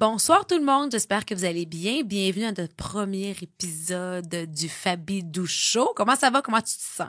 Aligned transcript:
Bonsoir 0.00 0.46
tout 0.46 0.56
le 0.56 0.64
monde, 0.64 0.92
j'espère 0.92 1.24
que 1.24 1.34
vous 1.34 1.44
allez 1.44 1.66
bien. 1.66 2.04
Bienvenue 2.04 2.44
à 2.44 2.52
notre 2.52 2.76
premier 2.76 3.30
épisode 3.30 4.46
du 4.46 4.68
Fabi 4.68 5.24
Show. 5.44 5.92
Comment 5.96 6.14
ça 6.14 6.30
va? 6.30 6.40
Comment 6.40 6.60
tu 6.60 6.76
te 6.76 6.82
sens? 6.82 7.08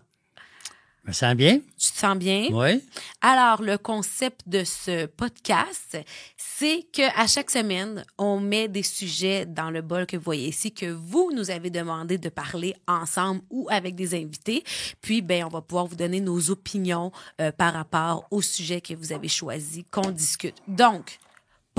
Je 1.04 1.10
me 1.10 1.14
sens 1.14 1.36
bien. 1.36 1.60
Tu 1.78 1.92
te 1.92 1.98
sens 2.00 2.18
bien? 2.18 2.48
Oui. 2.52 2.84
Alors, 3.22 3.62
le 3.62 3.78
concept 3.78 4.42
de 4.50 4.64
ce 4.64 5.06
podcast, 5.06 6.00
c'est 6.36 6.88
que 6.92 7.04
à 7.16 7.28
chaque 7.28 7.52
semaine, 7.52 8.04
on 8.18 8.40
met 8.40 8.68
des 8.68 8.82
sujets 8.82 9.46
dans 9.46 9.70
le 9.70 9.84
bol 9.84 10.08
que 10.08 10.18
vous 10.18 10.24
voyez 10.24 10.48
ici 10.48 10.72
que 10.72 10.88
vous 10.88 11.30
nous 11.32 11.52
avez 11.52 11.70
demandé 11.70 12.18
de 12.18 12.30
parler 12.30 12.74
ensemble 12.88 13.42
ou 13.52 13.68
avec 13.70 13.94
des 13.94 14.16
invités. 14.16 14.64
Puis, 15.00 15.22
ben, 15.22 15.46
on 15.46 15.50
va 15.50 15.62
pouvoir 15.62 15.86
vous 15.86 15.96
donner 15.96 16.22
nos 16.22 16.50
opinions 16.50 17.12
euh, 17.40 17.52
par 17.52 17.72
rapport 17.72 18.26
au 18.32 18.42
sujet 18.42 18.82
que 18.82 18.96
vous 18.96 19.14
avez 19.14 19.28
choisi 19.28 19.84
qu'on 19.92 20.10
discute. 20.10 20.56
Donc, 20.68 21.20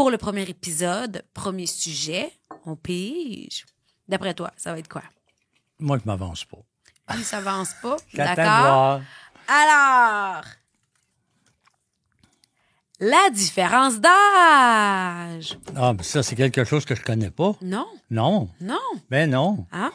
pour 0.01 0.11
le 0.11 0.17
premier 0.17 0.45
épisode, 0.49 1.23
premier 1.35 1.67
sujet, 1.67 2.33
on 2.65 2.75
pige. 2.75 3.67
D'après 4.09 4.33
toi, 4.33 4.51
ça 4.57 4.73
va 4.73 4.79
être 4.79 4.89
quoi? 4.89 5.03
Moi, 5.79 5.99
je 5.99 6.07
m'avance 6.07 6.47
pas. 6.47 6.57
Il 7.19 7.23
s'avance 7.23 7.75
pas? 7.83 7.97
D'accord. 8.15 9.03
Alors, 9.47 10.43
la 12.99 13.29
différence 13.29 14.01
d'âge. 14.01 15.59
Ah, 15.77 15.93
mais 15.93 16.03
ça, 16.03 16.23
c'est 16.23 16.35
quelque 16.35 16.65
chose 16.65 16.87
que 16.87 16.95
je 16.95 17.03
connais 17.03 17.31
pas. 17.31 17.53
Non, 17.61 17.87
Non. 18.09 18.49
non. 18.63 18.81
Ben 19.11 19.29
non. 19.29 19.67
Hein? 19.71 19.93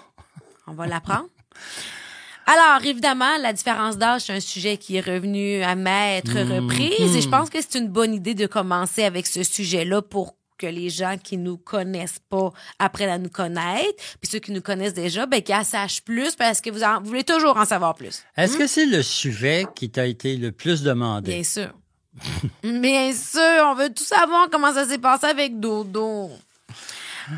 On 0.68 0.74
va 0.74 0.86
l'apprendre. 0.86 1.30
Alors, 2.48 2.86
évidemment, 2.86 3.38
la 3.42 3.54
différence 3.54 3.98
d'âge, 3.98 4.22
c'est 4.22 4.34
un 4.34 4.40
sujet 4.40 4.78
qui 4.78 4.98
est 4.98 5.02
revenu 5.02 5.64
à 5.64 5.76
maintes 5.76 6.28
reprises 6.30 7.16
et 7.16 7.22
je 7.22 7.30
pense 7.30 7.50
que 7.50 7.60
c'est 7.62 7.80
une 7.80 7.88
bonne 7.90 8.14
idée 8.14 8.36
de 8.36 8.46
commencer 8.46 9.04
avec 9.04 9.26
ce 9.26 9.44
sujet-là 9.44 10.02
pour 10.02 10.36
que 10.58 10.68
les 10.68 10.90
gens 10.90 11.18
qui 11.22 11.38
nous 11.38 11.58
connaissent 11.58 12.20
pas 12.30 12.52
apprennent 12.80 13.10
à 13.10 13.18
nous 13.18 13.30
connaître, 13.30 14.02
puis 14.22 14.30
ceux 14.32 14.40
qui 14.40 14.52
nous 14.54 14.62
connaissent 14.62 14.94
déjà, 14.94 15.26
ben, 15.26 15.42
qu'ils 15.42 15.54
en 15.56 15.64
sachent 15.66 16.02
plus 16.02 16.36
parce 16.36 16.62
que 16.62 16.70
vous, 16.70 16.82
en- 16.84 17.02
vous 17.02 17.08
voulez 17.08 17.26
toujours 17.26 17.58
en 17.58 17.66
savoir 17.66 17.94
plus. 17.96 18.24
Est-ce 18.38 18.58
que 18.58 18.66
c'est 18.68 18.86
le 18.86 19.02
sujet 19.04 19.66
qui 19.76 19.90
t'a 19.90 20.06
été 20.06 20.38
le 20.38 20.52
plus 20.54 20.82
demandé? 20.84 21.34
Bien 21.34 21.44
sûr. 21.44 21.74
Bien 22.64 23.12
sûr, 23.14 23.66
on 23.66 23.74
veut 23.76 23.94
tout 23.94 24.06
savoir 24.06 24.48
comment 24.50 24.74
ça 24.74 24.86
s'est 24.88 24.98
passé 25.00 25.26
avec 25.26 25.60
Dodo. 25.60 26.30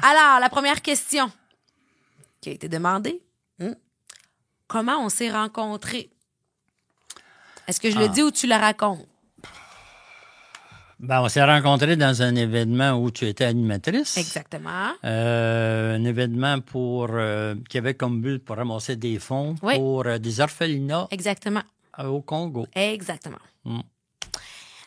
Alors, 0.03 0.39
la 0.39 0.49
première 0.49 0.81
question 0.83 1.31
qui 2.41 2.49
a 2.49 2.51
été 2.51 2.67
demandée. 2.69 3.19
Comment 4.67 4.99
on 5.03 5.09
s'est 5.09 5.31
rencontrés? 5.31 6.09
Est-ce 7.67 7.79
que 7.79 7.89
je 7.91 7.97
le 7.97 8.05
Ah. 8.05 8.09
dis 8.09 8.23
ou 8.23 8.31
tu 8.31 8.47
le 8.47 8.55
racontes? 8.55 9.05
Ben, 10.99 11.21
on 11.21 11.29
s'est 11.29 11.43
rencontrés 11.43 11.95
dans 11.95 12.21
un 12.23 12.35
événement 12.35 12.93
où 12.93 13.11
tu 13.11 13.25
étais 13.27 13.45
animatrice. 13.45 14.17
Exactement. 14.17 14.93
Euh, 15.05 15.95
un 15.95 16.03
événement 16.03 16.59
pour 16.59 17.07
euh, 17.11 17.53
qui 17.69 17.77
avait 17.77 17.93
comme 17.93 18.19
but 18.21 18.39
pour 18.43 18.55
ramasser 18.57 18.95
des 18.95 19.19
fonds 19.19 19.55
Oui. 19.61 19.75
pour 19.75 20.07
euh, 20.07 20.17
des 20.17 20.39
orphelinats 20.41 21.07
Exactement. 21.11 21.61
au 22.03 22.21
Congo. 22.21 22.65
Exactement. 22.73 23.37
Mm. 23.63 23.81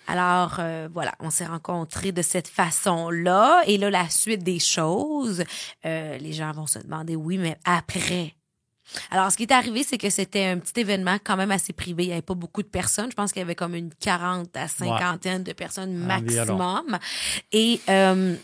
Alors, 0.09 0.56
euh, 0.59 0.89
voilà, 0.92 1.12
on 1.20 1.31
s'est 1.31 1.47
rencontrés 1.47 2.11
de 2.11 2.22
cette 2.22 2.48
façon-là. 2.48 3.62
Et 3.69 3.78
là, 3.78 3.91
la 3.91 4.09
suite 4.09 4.42
des 4.42 4.59
choses, 4.59 5.44
euh, 5.87 6.19
les 6.19 6.33
gens 6.33 6.50
vont 6.50 6.67
se 6.67 6.81
demander, 6.81 7.15
oui, 7.15 7.39
mais 7.39 7.56
après. 7.65 8.34
Alors, 9.10 9.30
ce 9.30 9.36
qui 9.36 9.44
est 9.44 9.52
arrivé, 9.52 9.83
c'est 9.83 9.98
que 9.98 10.10
c'était 10.10 10.44
un 10.44 10.58
petit 10.58 10.80
événement 10.80 11.16
quand 11.22 11.36
même 11.36 11.50
assez 11.50 11.72
privé. 11.72 12.05
Il 12.05 12.06
n'y 12.08 12.12
avait 12.12 12.22
pas 12.22 12.34
beaucoup 12.34 12.62
de 12.62 12.69
personnes. 12.69 13.10
Je 13.10 13.16
pense 13.16 13.32
qu'il 13.32 13.41
y 13.41 13.44
avait 13.44 13.55
comme 13.55 13.74
une 13.74 13.91
quarante 13.94 14.56
à 14.56 14.69
cinquantaine 14.69 15.42
de 15.42 15.52
personnes 15.52 15.94
maximum. 15.94 16.98
Et 17.52 17.80
euh, 17.88 18.34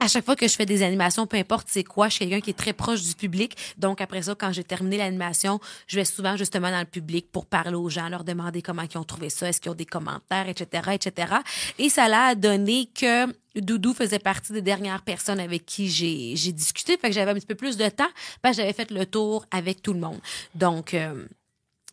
à 0.00 0.08
chaque 0.08 0.24
fois 0.24 0.34
que 0.34 0.48
je 0.48 0.54
fais 0.54 0.66
des 0.66 0.82
animations, 0.82 1.26
peu 1.26 1.36
importe 1.36 1.68
c'est 1.70 1.84
quoi, 1.84 2.08
je 2.08 2.14
suis 2.14 2.26
quelqu'un 2.26 2.40
qui 2.40 2.50
est 2.50 2.58
très 2.58 2.72
proche 2.72 3.02
du 3.02 3.14
public. 3.14 3.56
Donc 3.76 4.00
après 4.00 4.22
ça, 4.22 4.34
quand 4.34 4.50
j'ai 4.52 4.64
terminé 4.64 4.96
l'animation, 4.96 5.60
je 5.86 5.96
vais 5.96 6.04
souvent 6.04 6.36
justement 6.36 6.70
dans 6.70 6.80
le 6.80 6.86
public 6.86 7.30
pour 7.30 7.46
parler 7.46 7.76
aux 7.76 7.90
gens, 7.90 8.08
leur 8.08 8.24
demander 8.24 8.62
comment 8.62 8.82
ils 8.82 8.98
ont 8.98 9.04
trouvé 9.04 9.30
ça, 9.30 9.48
est-ce 9.48 9.60
qu'ils 9.60 9.70
ont 9.70 9.74
des 9.74 9.86
commentaires, 9.86 10.48
etc., 10.48 10.90
etc. 10.94 11.34
Et 11.78 11.90
ça 11.90 12.08
l'a 12.08 12.34
donné 12.34 12.88
que 12.94 13.26
Doudou 13.56 13.92
faisait 13.92 14.18
partie 14.18 14.52
des 14.52 14.62
dernières 14.62 15.02
personnes 15.02 15.40
avec 15.40 15.66
qui 15.66 15.88
j'ai 15.88 16.52
discuté. 16.52 16.96
Fait 16.96 17.08
que 17.08 17.14
j'avais 17.14 17.32
un 17.32 17.34
petit 17.34 17.46
peu 17.46 17.54
plus 17.54 17.76
de 17.76 17.88
temps 17.88 18.08
parce 18.42 18.56
que 18.56 18.62
j'avais 18.62 18.72
fait 18.72 18.90
le 18.90 19.04
tour 19.06 19.44
avec 19.50 19.82
tout 19.82 19.92
le 19.92 20.00
monde. 20.00 20.18
Donc... 20.54 20.94
euh, 20.94 21.26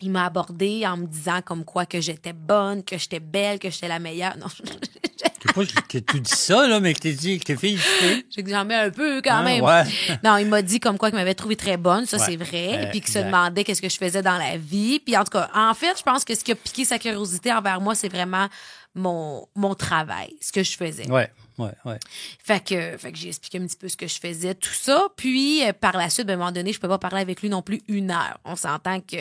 il 0.01 0.11
m'a 0.11 0.25
abordé 0.25 0.85
en 0.85 0.97
me 0.97 1.05
disant 1.07 1.41
comme 1.43 1.63
quoi 1.65 1.85
que 1.85 1.99
j'étais 2.01 2.33
bonne, 2.33 2.83
que 2.83 2.97
j'étais 2.97 3.19
belle, 3.19 3.57
que 3.59 3.69
j'étais 3.69 3.87
la 3.87 3.99
meilleure. 3.99 4.37
Non, 4.37 4.45
Je 4.59 5.49
sais 5.49 5.53
pas 5.53 5.65
que 5.87 5.97
tu 5.99 6.19
dis 6.19 6.29
ça, 6.35 6.67
là, 6.67 6.79
mais 6.79 6.93
que 6.93 6.99
t'es 6.99 7.13
dit 7.13 7.39
que 7.39 7.45
t'es 7.45 7.55
félicité. 7.55 8.25
J'ai 8.29 8.43
que 8.43 8.49
j'en 8.49 8.65
mets 8.65 8.75
un 8.75 8.89
peu 8.89 9.21
quand 9.23 9.35
Hein, 9.37 9.43
même. 9.43 9.63
ouais. 9.63 9.83
Non, 10.23 10.37
il 10.37 10.47
m'a 10.47 10.61
dit 10.61 10.79
comme 10.79 10.97
quoi 10.97 11.09
qu'il 11.09 11.17
m'avait 11.17 11.33
trouvé 11.35 11.55
très 11.55 11.77
bonne, 11.77 12.05
ça 12.05 12.17
Ouais. 12.17 12.23
c'est 12.25 12.35
vrai, 12.35 12.85
Euh, 12.85 12.89
puis 12.91 13.01
qu'il 13.01 13.11
se 13.11 13.19
demandait 13.19 13.63
qu'est-ce 13.63 13.81
que 13.81 13.89
je 13.89 13.97
faisais 13.97 14.21
dans 14.21 14.37
la 14.37 14.57
vie. 14.57 14.99
Puis 14.99 15.15
en 15.17 15.23
tout 15.23 15.31
cas, 15.31 15.49
en 15.55 15.73
fait, 15.73 15.97
je 15.97 16.03
pense 16.03 16.25
que 16.25 16.35
ce 16.35 16.43
qui 16.43 16.51
a 16.51 16.55
piqué 16.55 16.85
sa 16.85 16.99
curiosité 16.99 17.51
envers 17.53 17.79
moi, 17.81 17.95
c'est 17.95 18.09
vraiment 18.09 18.47
mon 18.95 19.47
mon 19.55 19.75
travail, 19.75 20.35
ce 20.41 20.51
que 20.51 20.63
je 20.63 20.75
faisais. 20.75 21.09
Ouais, 21.09 21.31
ouais, 21.59 21.71
ouais. 21.85 21.99
Fait 22.43 22.63
que, 22.63 22.97
fait 22.97 23.11
que 23.11 23.17
j'ai 23.17 23.29
expliqué 23.29 23.59
un 23.59 23.65
petit 23.67 23.77
peu 23.77 23.87
ce 23.87 23.97
que 23.97 24.07
je 24.07 24.19
faisais, 24.19 24.55
tout 24.55 24.73
ça. 24.73 25.07
Puis 25.15 25.63
euh, 25.63 25.71
par 25.73 25.95
la 25.97 26.09
suite, 26.09 26.25
ben, 26.27 26.33
à 26.33 26.35
un 26.35 26.39
moment 26.39 26.51
donné, 26.51 26.73
je 26.73 26.79
peux 26.79 26.87
pas 26.87 26.97
parler 26.99 27.21
avec 27.21 27.41
lui 27.41 27.49
non 27.49 27.61
plus 27.61 27.81
une 27.87 28.09
heure. 28.11 28.39
On 28.43 28.55
s'entend 28.55 28.99
que 29.01 29.17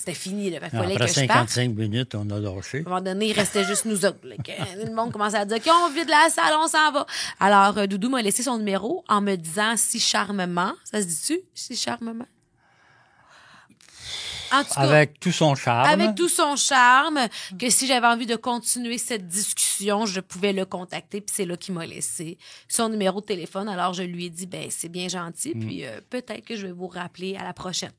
c'était 0.00 0.14
fini. 0.14 0.48
Là. 0.48 0.60
Fait 0.60 0.70
fallait 0.70 0.94
Après 0.94 1.12
que 1.12 1.20
je 1.20 1.26
parte. 1.26 1.50
55 1.50 1.76
minutes, 1.76 2.14
on 2.14 2.30
a 2.30 2.38
lâché. 2.38 2.78
À 2.78 2.80
un 2.80 2.84
moment 2.84 3.00
donné, 3.02 3.28
il 3.28 3.32
restait 3.34 3.64
juste 3.64 3.84
nous 3.84 4.06
autres. 4.06 4.16
là, 4.24 4.34
que 4.36 4.86
le 4.86 4.94
monde 4.94 5.12
commençait 5.12 5.36
à 5.36 5.44
dire 5.44 5.62
qu'on 5.62 5.90
vide 5.90 6.08
la 6.08 6.30
salle, 6.30 6.54
on 6.58 6.68
s'en 6.68 6.90
va. 6.90 7.04
Alors, 7.38 7.76
euh, 7.76 7.86
Doudou 7.86 8.08
m'a 8.08 8.22
laissé 8.22 8.42
son 8.42 8.56
numéro 8.56 9.04
en 9.10 9.20
me 9.20 9.36
disant 9.36 9.74
si 9.76 10.00
charmement. 10.00 10.72
Ça 10.84 11.02
se 11.02 11.06
dit-tu? 11.06 11.40
Si 11.52 11.76
charmement? 11.76 12.24
En 14.52 14.64
tout 14.64 14.72
cas, 14.74 14.80
avec, 14.80 14.90
Avec 14.90 15.20
tout 15.20 15.32
son 15.32 15.54
charme. 15.54 16.14
tout 16.14 16.28
son 16.30 16.56
charme, 16.56 17.20
que 17.58 17.68
si 17.68 17.86
j'avais 17.86 18.06
envie 18.06 18.26
de 18.26 18.36
continuer 18.36 18.96
cette 18.96 19.28
discussion, 19.28 20.06
je 20.06 20.20
pouvais 20.20 20.54
le 20.54 20.64
contacter. 20.64 21.20
Puis 21.20 21.34
c'est 21.36 21.44
là 21.44 21.58
qu'il 21.58 21.74
m'a 21.74 21.84
laissé 21.84 22.38
son 22.68 22.88
numéro 22.88 23.20
de 23.20 23.26
téléphone. 23.26 23.68
Alors, 23.68 23.92
je 23.92 24.02
lui 24.02 24.24
ai 24.24 24.30
dit, 24.30 24.46
ben 24.46 24.68
c'est 24.70 24.88
bien 24.88 25.08
gentil. 25.08 25.52
Mm. 25.54 25.66
Puis 25.66 25.84
euh, 25.84 26.00
peut-être 26.08 26.46
que 26.46 26.56
je 26.56 26.66
vais 26.66 26.72
vous 26.72 26.88
rappeler 26.88 27.36
à 27.36 27.44
la 27.44 27.52
prochaine. 27.52 27.92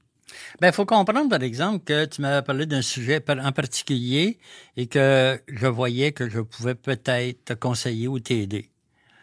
Ben, 0.60 0.68
il 0.70 0.74
faut 0.74 0.86
comprendre, 0.86 1.30
par 1.30 1.42
exemple, 1.44 1.84
que 1.86 2.06
tu 2.06 2.22
m'avais 2.22 2.42
parlé 2.46 2.66
d'un 2.66 2.82
sujet 2.82 3.24
en 3.30 3.52
particulier 3.52 4.38
et 4.78 4.88
que 4.88 5.42
je 5.48 5.68
voyais 5.68 6.12
que 6.12 6.30
je 6.30 6.40
pouvais 6.40 6.76
peut-être 6.76 7.46
te 7.46 7.54
conseiller 7.54 8.08
ou 8.08 8.20
t'aider. 8.20 8.70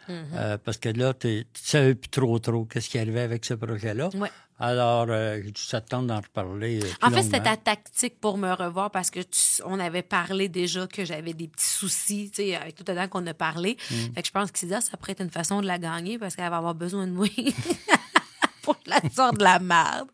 Mm-hmm. 0.07 0.13
Euh, 0.35 0.57
parce 0.57 0.77
que 0.77 0.89
là, 0.89 1.13
tu 1.13 1.45
savais 1.53 1.93
plus 1.95 2.09
trop 2.09 2.39
trop 2.39 2.65
qu'est-ce 2.65 2.89
qui 2.89 2.97
arrivait 2.97 3.21
avec 3.21 3.45
ce 3.45 3.53
projet-là. 3.53 4.09
Ouais. 4.15 4.29
Alors, 4.61 5.05
euh, 5.09 5.39
j'ai 5.41 5.51
dû 5.51 5.61
s'attendre 5.61 6.07
d'en 6.07 6.17
reparler. 6.19 6.81
euh, 6.83 6.87
En 7.01 7.11
fait, 7.11 7.23
c'était 7.23 7.41
ta 7.41 7.55
tactique 7.55 8.19
pour 8.19 8.37
me 8.37 8.51
revoir 8.51 8.91
parce 8.91 9.09
que 9.09 9.21
tu- 9.21 9.61
on 9.65 9.79
avait 9.79 10.01
parlé 10.01 10.49
déjà 10.49 10.85
que 10.85 11.05
j'avais 11.05 11.33
des 11.33 11.47
petits 11.47 11.63
soucis, 11.69 12.29
tu 12.33 12.41
sais, 12.43 12.55
avec 12.55 12.75
tout 12.75 12.83
temps 12.83 13.07
qu'on 13.07 13.25
a 13.27 13.33
parlé. 13.33 13.77
Mm. 13.89 13.95
Fait 14.15 14.21
que 14.21 14.27
je 14.27 14.31
pense 14.33 14.51
que 14.51 14.59
ça, 14.67 14.81
ça 14.81 14.97
pourrait 14.97 15.13
être 15.13 15.21
une 15.21 15.29
façon 15.29 15.61
de 15.61 15.67
la 15.67 15.77
gagner 15.77 16.17
parce 16.19 16.35
qu'elle 16.35 16.49
va 16.49 16.57
avoir 16.57 16.75
besoin 16.75 17.07
de 17.07 17.11
moi 17.13 17.27
pour 18.63 18.75
la 18.85 18.99
sorte 19.15 19.37
de 19.37 19.43
la 19.43 19.59
merde. 19.59 20.09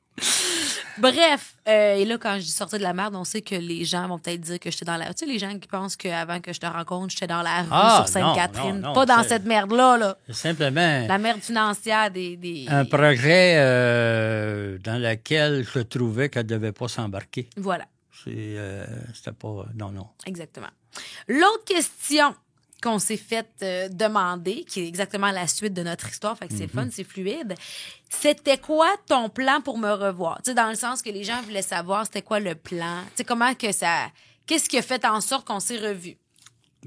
Bref, 0.97 1.55
euh, 1.67 1.95
et 1.95 2.05
là, 2.05 2.17
quand 2.17 2.35
je 2.35 2.43
dis 2.43 2.51
sortir 2.51 2.79
de 2.79 2.83
la 2.83 2.93
merde, 2.93 3.15
on 3.15 3.23
sait 3.23 3.41
que 3.41 3.55
les 3.55 3.83
gens 3.85 4.07
vont 4.07 4.17
peut-être 4.19 4.41
dire 4.41 4.59
que 4.59 4.71
j'étais 4.71 4.85
dans 4.85 4.97
la... 4.97 5.13
Tu 5.13 5.25
sais, 5.25 5.31
les 5.31 5.39
gens 5.39 5.57
qui 5.59 5.67
pensent 5.67 5.95
qu'avant 5.95 6.39
que 6.39 6.53
je 6.53 6.59
te 6.59 6.65
rencontre, 6.65 7.11
j'étais 7.11 7.27
dans 7.27 7.41
la 7.41 7.61
rue 7.63 7.67
Ah, 7.71 7.95
sur 7.97 8.07
Sainte-Catherine. 8.07 8.81
Pas 8.93 9.05
dans 9.05 9.23
cette 9.23 9.45
merde-là, 9.45 9.97
là. 9.97 10.17
Simplement 10.29 11.05
La 11.07 11.17
merde 11.17 11.41
financière 11.41 12.11
des... 12.11 12.37
des... 12.37 12.65
un 12.69 12.85
projet 12.85 13.55
euh, 13.57 14.77
dans 14.79 15.01
lequel 15.01 15.65
je 15.73 15.79
trouvais 15.79 16.29
qu'elle 16.29 16.45
ne 16.45 16.49
devait 16.49 16.71
pas 16.71 16.87
s'embarquer. 16.87 17.49
Voilà. 17.57 17.85
C'est, 18.23 18.31
euh, 18.35 18.85
c'était 19.13 19.33
pas... 19.33 19.65
Non, 19.75 19.91
non. 19.91 20.07
Exactement. 20.25 20.69
L'autre 21.27 21.65
question 21.65 22.33
qu'on 22.85 22.99
s'est 22.99 23.17
fait 23.17 23.47
euh, 23.63 23.89
demander, 23.89 24.63
qui 24.63 24.81
est 24.81 24.87
exactement 24.87 25.31
la 25.31 25.47
suite 25.47 25.73
de 25.73 25.81
notre 25.81 26.07
histoire, 26.07 26.37
fait 26.37 26.47
que 26.47 26.53
c'est 26.53 26.67
fun, 26.67 26.87
c'est 26.91 27.03
fluide, 27.03 27.55
c'était 28.09 28.59
quoi 28.59 28.87
ton 29.07 29.27
plan 29.27 29.59
pour 29.61 29.79
me 29.79 29.91
revoir? 29.91 30.37
Tu 30.43 30.51
sais, 30.51 30.55
dans 30.55 30.69
le 30.69 30.75
sens 30.75 31.01
que 31.01 31.09
les 31.09 31.23
gens 31.23 31.41
voulaient 31.41 31.63
savoir 31.63 32.05
c'était 32.05 32.21
quoi 32.21 32.39
le 32.39 32.53
plan, 32.53 32.99
tu 33.07 33.11
sais, 33.15 33.23
comment 33.23 33.55
que 33.55 33.71
ça... 33.71 34.11
Qu'est-ce 34.45 34.69
qui 34.69 34.77
a 34.77 34.83
fait 34.83 35.03
en 35.05 35.21
sorte 35.21 35.47
qu'on 35.47 35.59
s'est 35.59 35.79
revus? 35.79 36.17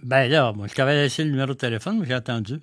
Ben 0.05 0.31
là, 0.31 0.53
moi, 0.53 0.69
je 0.69 0.75
t'avais 0.75 0.95
laissé 0.95 1.25
le 1.25 1.31
numéro 1.31 1.49
de 1.49 1.55
téléphone, 1.55 1.99
mais 1.99 2.07
j'ai 2.07 2.15
attendu. 2.15 2.61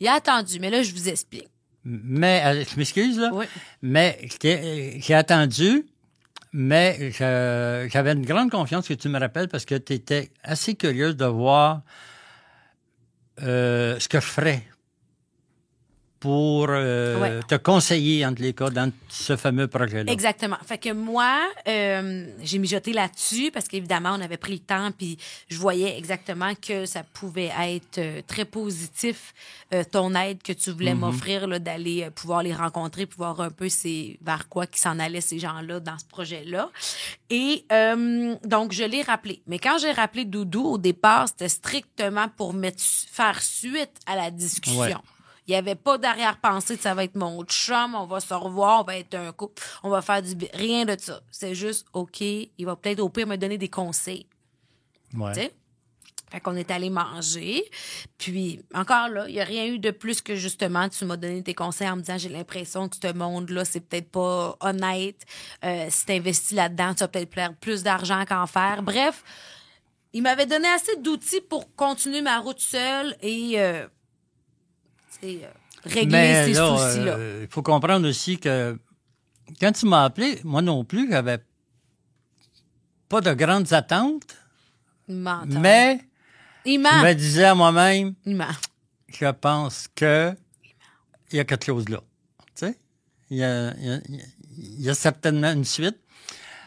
Il 0.00 0.06
a 0.06 0.12
attendu, 0.12 0.60
mais 0.60 0.68
là, 0.68 0.82
je 0.82 0.92
vous 0.92 1.08
explique. 1.08 1.48
Mais, 1.84 2.42
euh, 2.44 2.64
je 2.70 2.76
m'excuse, 2.76 3.18
là. 3.18 3.30
Oui. 3.32 3.46
Mais 3.80 4.18
j'ai 4.42 5.14
attendu, 5.14 5.86
mais 6.52 7.12
j'avais 7.12 8.12
une 8.12 8.26
grande 8.26 8.50
confiance 8.50 8.86
que 8.86 8.92
tu 8.92 9.08
me 9.08 9.18
rappelles 9.18 9.48
parce 9.48 9.64
que 9.64 9.76
tu 9.76 9.94
étais 9.94 10.30
assez 10.42 10.74
curieuse 10.74 11.16
de 11.16 11.24
voir 11.24 11.80
Eh, 13.38 13.94
uh, 13.94 13.98
sköffri 13.98 14.62
pour 16.20 16.66
euh, 16.68 17.20
Ouais. 17.20 17.40
te 17.46 17.54
conseiller, 17.54 18.26
entre 18.26 18.42
les 18.42 18.52
cas, 18.52 18.70
dans 18.70 18.90
ce 19.08 19.36
fameux 19.36 19.68
projet-là. 19.68 20.10
Exactement. 20.10 20.56
Fait 20.66 20.78
que 20.78 20.92
moi, 20.92 21.38
euh, 21.68 22.26
j'ai 22.42 22.58
mijoté 22.58 22.92
là-dessus 22.92 23.50
parce 23.52 23.68
qu'évidemment, 23.68 24.16
on 24.18 24.20
avait 24.20 24.36
pris 24.36 24.54
le 24.54 24.58
temps, 24.58 24.90
puis 24.96 25.16
je 25.48 25.56
voyais 25.58 25.96
exactement 25.96 26.52
que 26.56 26.86
ça 26.86 27.02
pouvait 27.04 27.52
être 27.60 27.98
euh, 27.98 28.20
très 28.26 28.44
positif, 28.44 29.32
euh, 29.72 29.84
ton 29.90 30.14
aide 30.14 30.42
que 30.42 30.52
tu 30.52 30.70
voulais 30.72 30.94
m'offrir, 30.94 31.46
là, 31.46 31.58
d'aller 31.58 32.04
euh, 32.04 32.10
pouvoir 32.10 32.42
les 32.42 32.54
rencontrer, 32.54 33.06
pouvoir 33.06 33.40
un 33.40 33.50
peu 33.50 33.68
c'est 33.68 34.18
vers 34.22 34.48
quoi 34.48 34.66
qui 34.66 34.80
s'en 34.80 34.98
allaient 34.98 35.20
ces 35.20 35.38
gens-là 35.38 35.78
dans 35.80 35.98
ce 35.98 36.04
projet-là. 36.06 36.70
Et 37.30 37.64
euh, 37.70 38.34
donc, 38.44 38.72
je 38.72 38.82
l'ai 38.84 39.02
rappelé. 39.02 39.40
Mais 39.46 39.58
quand 39.58 39.78
j'ai 39.78 39.92
rappelé 39.92 40.24
Doudou, 40.24 40.64
au 40.64 40.78
départ, 40.78 41.28
c'était 41.28 41.48
strictement 41.48 42.26
pour 42.36 42.54
mettre, 42.54 42.82
faire 42.82 43.40
suite 43.42 43.92
à 44.06 44.16
la 44.16 44.30
discussion. 44.30 44.80
Ouais. 44.80 44.94
Il 45.48 45.52
n'y 45.52 45.56
avait 45.56 45.74
pas 45.74 45.96
d'arrière-pensée 45.96 46.76
de 46.76 46.80
ça 46.82 46.94
va 46.94 47.04
être 47.04 47.16
mon 47.16 47.42
chum, 47.44 47.94
on 47.94 48.04
va 48.04 48.20
se 48.20 48.34
revoir, 48.34 48.82
on 48.82 48.84
va 48.84 48.98
être 48.98 49.14
un 49.14 49.32
couple, 49.32 49.62
on 49.82 49.88
va 49.88 50.02
faire 50.02 50.22
du 50.22 50.36
Rien 50.52 50.84
de 50.84 50.94
ça. 50.98 51.22
C'est 51.30 51.54
juste, 51.54 51.86
OK, 51.94 52.20
il 52.20 52.66
va 52.66 52.76
peut-être 52.76 53.00
au 53.00 53.08
pire 53.08 53.26
me 53.26 53.36
donner 53.36 53.56
des 53.56 53.68
conseils. 53.68 54.26
Ouais. 55.14 55.32
Tu 55.32 55.40
sais? 55.40 55.54
Fait 56.30 56.40
qu'on 56.40 56.56
est 56.56 56.70
allé 56.70 56.90
manger. 56.90 57.64
Puis, 58.18 58.60
encore 58.74 59.08
là, 59.08 59.26
il 59.28 59.34
n'y 59.34 59.40
a 59.40 59.44
rien 59.44 59.64
eu 59.66 59.78
de 59.78 59.90
plus 59.90 60.20
que 60.20 60.34
justement, 60.34 60.88
tu 60.90 61.06
m'as 61.06 61.16
donné 61.16 61.42
tes 61.42 61.54
conseils 61.54 61.88
en 61.88 61.96
me 61.96 62.02
disant 62.02 62.18
j'ai 62.18 62.28
l'impression 62.28 62.88
que 62.88 62.96
ce 63.02 63.12
monde-là, 63.12 63.64
c'est 63.64 63.80
peut-être 63.80 64.10
pas 64.10 64.54
honnête. 64.60 65.24
Euh, 65.64 65.86
si 65.88 66.04
tu 66.04 66.12
investis 66.12 66.52
là-dedans, 66.52 66.92
tu 66.92 67.00
vas 67.00 67.08
peut-être 67.08 67.30
perdre 67.30 67.56
plus 67.56 67.82
d'argent 67.82 68.24
qu'en 68.26 68.46
faire. 68.46 68.82
Bref, 68.82 69.24
il 70.12 70.22
m'avait 70.22 70.44
donné 70.44 70.68
assez 70.68 70.96
d'outils 70.96 71.40
pour 71.40 71.74
continuer 71.74 72.20
ma 72.20 72.38
route 72.40 72.60
seule 72.60 73.16
et 73.22 73.54
euh, 73.56 73.86
régler 75.84 76.06
Mais 76.06 76.44
ces 76.46 76.52
là, 76.54 76.68
soucis-là. 76.76 77.12
euh, 77.16 77.46
il 77.48 77.52
faut 77.52 77.62
comprendre 77.62 78.08
aussi 78.08 78.38
que 78.38 78.78
quand 79.60 79.72
tu 79.72 79.86
m'as 79.86 80.04
appelé, 80.04 80.40
moi 80.44 80.62
non 80.62 80.84
plus, 80.84 81.10
j'avais 81.10 81.38
pas 83.08 83.20
de 83.20 83.32
grandes 83.34 83.72
attentes, 83.72 84.36
mais 85.60 86.00
il 86.66 86.74
je 86.74 86.78
me 87.06 87.12
disais 87.14 87.44
à 87.44 87.54
moi-même, 87.54 88.14
je 89.08 89.30
pense 89.30 89.88
que 89.94 90.34
il 91.30 91.36
y 91.36 91.40
a 91.40 91.44
quelque 91.44 91.64
chose 91.66 91.88
là. 91.88 92.00
Tu 92.54 92.66
sais, 92.66 92.78
il 93.30 93.38
y 93.38 93.44
a, 93.44 93.74
il 93.78 93.86
y 93.86 93.90
a- 93.92 94.00
il 94.60 94.80
y 94.82 94.90
a 94.90 94.94
certainement 94.94 95.52
une 95.52 95.64
suite. 95.64 95.98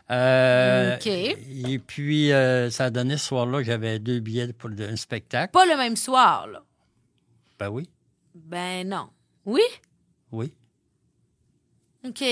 Euh, 0.10 0.96
OK. 0.98 1.08
Et 1.08 1.80
puis, 1.80 2.32
euh, 2.34 2.70
ça 2.70 2.86
a 2.86 2.90
donné 2.90 3.18
ce 3.18 3.26
soir-là, 3.28 3.64
j'avais 3.64 4.00
deux 4.00 4.20
billets 4.20 4.52
pour 4.54 4.70
un 4.70 4.96
spectacle. 4.96 5.52
Pas 5.52 5.66
le 5.66 5.78
même 5.78 5.96
soir, 5.96 6.48
là. 6.48 6.64
Ben 7.60 7.70
oui, 7.70 7.90
Ben 8.36 8.88
non. 8.88 9.10
Oui? 9.46 9.62
oui. 10.32 10.54
OK. 12.08 12.24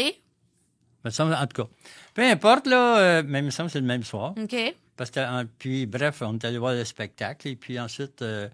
Me 1.05 1.09
semble, 1.11 1.33
en 1.33 1.47
tout 1.47 1.63
cas. 1.63 1.69
Peu 2.13 2.23
importe, 2.23 2.67
là, 2.67 2.97
euh, 2.99 3.23
mais 3.25 3.39
il 3.39 3.45
me 3.45 3.49
semble 3.51 3.67
que 3.69 3.73
c'est 3.73 3.79
le 3.79 3.85
même 3.85 4.03
soir. 4.03 4.33
OK. 4.37 4.55
Parce 4.97 5.11
que, 5.11 5.19
en- 5.19 5.45
puis, 5.57 5.85
bref, 5.85 6.21
on 6.21 6.33
est 6.35 6.45
allé 6.45 6.57
voir 6.57 6.73
le 6.73 6.83
spectacle. 6.83 7.47
Et 7.47 7.55
puis 7.55 7.79
ensuite, 7.79 8.21
euh, 8.21 8.49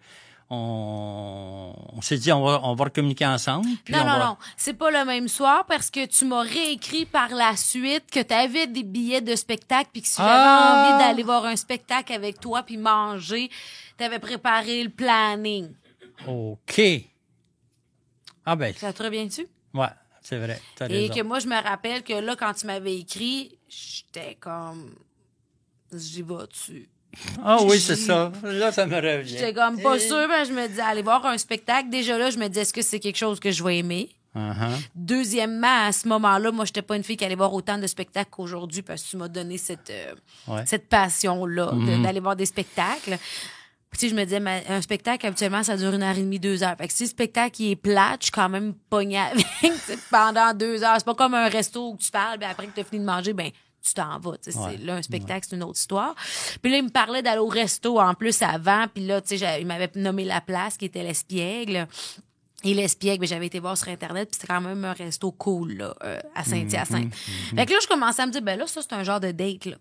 on, 0.50 1.74
on 1.94 2.02
s'est 2.02 2.18
dit, 2.18 2.32
on 2.32 2.44
va, 2.44 2.60
on 2.64 2.76
va 2.76 2.90
communiquer 2.92 3.26
ensemble. 3.26 3.68
Puis 3.84 3.94
non, 3.94 4.02
on 4.02 4.06
non, 4.06 4.12
va- 4.20 4.26
non. 4.26 4.38
C'est 4.58 4.76
pas 4.76 4.92
le 4.92 5.04
même 5.06 5.28
soir 5.28 5.66
parce 5.66 5.90
que 5.90 6.06
tu 6.06 6.26
m'as 6.26 6.44
réécrit 6.44 7.06
par 7.06 7.30
la 7.30 7.56
suite 7.56 8.12
que 8.12 8.22
tu 8.22 8.34
avais 8.34 8.68
des 8.68 8.84
billets 8.84 9.22
de 9.22 9.36
spectacle 9.36 9.90
puis 9.92 10.02
que 10.04 10.08
si 10.08 10.18
j'avais 10.18 10.30
Ah! 10.32 10.86
envie 10.94 11.04
d'aller 11.04 11.24
voir 11.24 11.46
un 11.46 11.56
spectacle 11.56 12.14
avec 12.14 12.40
toi 12.40 12.62
puis 12.62 12.78
manger, 12.78 13.50
tu 13.98 14.04
avais 14.04 14.20
préparé 14.20 14.84
le 14.84 14.90
planning. 14.90 15.72
OK. 16.28 16.82
Ah 18.46 18.56
ben, 18.56 18.74
Ça 18.76 18.94
te 18.94 19.02
revient-tu? 19.04 19.48
ouais, 19.74 19.88
c'est 20.22 20.38
vrai. 20.38 20.60
T'as 20.76 20.88
Et 20.90 21.08
raison. 21.08 21.14
que 21.14 21.22
moi, 21.24 21.40
je 21.40 21.48
me 21.48 21.62
rappelle 21.62 22.04
que 22.04 22.14
là, 22.14 22.36
quand 22.36 22.54
tu 22.54 22.66
m'avais 22.68 22.98
écrit, 22.98 23.58
j'étais 23.68 24.36
comme. 24.40 24.92
J'y 25.94 26.22
vas-tu? 26.24 26.90
Ah 27.44 27.60
oui, 27.64 27.80
c'est 27.80 27.96
ça. 27.96 28.32
Là, 28.44 28.72
ça 28.72 28.86
me 28.86 28.96
revient. 28.96 29.30
J'étais 29.38 29.54
comme 29.54 29.82
pas 29.82 30.00
sûre, 30.00 30.28
mais 30.28 30.44
je 30.46 30.52
me 30.52 30.68
disais, 30.68 30.82
aller 30.82 31.02
voir 31.02 31.26
un 31.26 31.38
spectacle. 31.38 31.90
Déjà 31.90 32.18
là, 32.18 32.30
je 32.30 32.38
me 32.38 32.48
disais, 32.48 32.62
est-ce 32.62 32.74
que 32.74 32.82
c'est 32.82 33.00
quelque 33.00 33.18
chose 33.18 33.40
que 33.40 33.52
je 33.52 33.64
vais 33.64 33.78
aimer? 33.78 34.10
Uh-huh. 34.36 34.70
Deuxièmement, 34.96 35.86
à 35.86 35.94
ce 35.94 36.10
moment-là, 36.10 36.52
moi, 36.52 36.66
j'étais 36.66 36.82
pas 36.82 36.98
une 36.98 37.04
fille 37.04 37.16
qui 37.16 37.24
allait 37.24 37.36
voir 37.36 37.54
autant 37.54 37.78
de 37.78 37.88
spectacles 37.88 38.30
qu'aujourd'hui 38.32 38.82
parce 38.82 39.02
que 39.04 39.10
tu 39.12 39.16
m'as 39.18 39.30
donné 39.30 39.58
cette, 39.58 39.90
euh, 39.90 40.14
Ouais. 40.48 40.66
cette 40.66 40.90
passion-là 40.90 41.72
de- 41.72 42.04
d'aller 42.04 42.20
voir 42.20 42.36
des 42.36 42.46
spectacles. 42.46 43.18
Puis, 43.96 44.00
tu 44.02 44.10
sais, 44.10 44.10
je 44.10 44.20
me 44.20 44.26
disais, 44.26 44.42
mais 44.42 44.62
un 44.68 44.82
spectacle, 44.82 45.26
habituellement, 45.26 45.64
ça 45.64 45.78
dure 45.78 45.94
une 45.94 46.04
heure 46.04 46.18
et 46.18 46.22
demie, 46.22 46.38
deux 46.38 46.64
heures. 46.64 46.76
Fait 46.78 46.88
que 46.90 46.94
si 46.94 47.04
le 47.04 47.10
spectacle 47.10 47.62
il 47.62 47.72
est 47.72 47.76
plate, 47.78 48.18
je 48.20 48.26
suis 48.26 48.32
quand 48.34 48.50
même 48.50 48.74
pognée 48.90 49.18
avec 49.18 49.46
pendant 50.12 50.54
deux 50.54 50.84
heures. 50.84 50.96
C'est 50.98 51.06
pas 51.06 51.16
comme 51.16 51.34
un 51.34 51.48
resto 51.48 51.92
où 51.92 51.98
tu 51.98 52.12
parles, 52.12 52.38
puis 52.38 52.46
après 52.46 52.68
que 52.68 52.74
tu 52.74 52.82
as 52.82 52.84
fini 52.84 53.00
de 53.00 53.06
manger, 53.06 53.32
ben 53.32 53.50
tu 53.82 53.94
t'en 53.94 54.20
vas. 54.20 54.32
Ouais. 54.32 54.38
C'est- 54.42 54.78
Là, 54.84 54.96
un 54.96 55.02
spectacle, 55.02 55.48
c'est 55.50 55.56
une 55.56 55.64
autre 55.64 55.80
histoire. 55.80 56.14
Puis 56.62 56.70
là, 56.74 56.78
il 56.80 56.84
me 56.84 56.90
parlait 56.90 57.22
d'aller 57.22 57.40
au 57.40 57.48
resto 57.48 57.98
en 58.02 58.14
plus 58.16 58.42
avant. 58.42 58.86
Puis 58.94 59.06
là, 59.08 59.22
tu 59.22 59.38
sais, 59.38 59.62
il 59.62 59.66
m'avait 59.66 59.90
nommé 59.96 60.26
la 60.26 60.42
place 60.42 60.76
qui 60.76 60.84
était 60.86 61.02
l'Espiègle. 61.04 61.88
Et 62.66 62.74
l'espiègle, 62.74 63.22
ben, 63.22 63.28
j'avais 63.28 63.46
été 63.46 63.60
voir 63.60 63.78
sur 63.78 63.88
Internet, 63.88 64.28
puis 64.30 64.40
c'était 64.42 64.52
quand 64.52 64.60
même 64.60 64.84
un 64.84 64.92
resto 64.94 65.32
cool, 65.32 65.74
là, 65.78 65.96
euh, 66.04 66.20
à 66.36 66.44
Saint-Hyacinthe. 66.44 67.14
Fait 67.56 67.66
que 67.66 67.72
là, 67.72 67.78
je 67.82 67.88
commençais 67.88 68.24
à 68.24 68.26
me 68.28 68.32
dire, 68.34 68.42
ben 68.42 68.60
là, 68.60 68.68
ça, 68.68 68.82
c'est 68.82 68.94
un 68.94 69.04
genre 69.04 69.22
de 69.22 69.32
date, 69.32 69.66
là. 69.66 69.78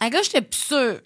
Un 0.00 0.08
gars, 0.08 0.22
j'étais 0.22 0.42
plus 0.42 0.58
sûre. 0.58 1.00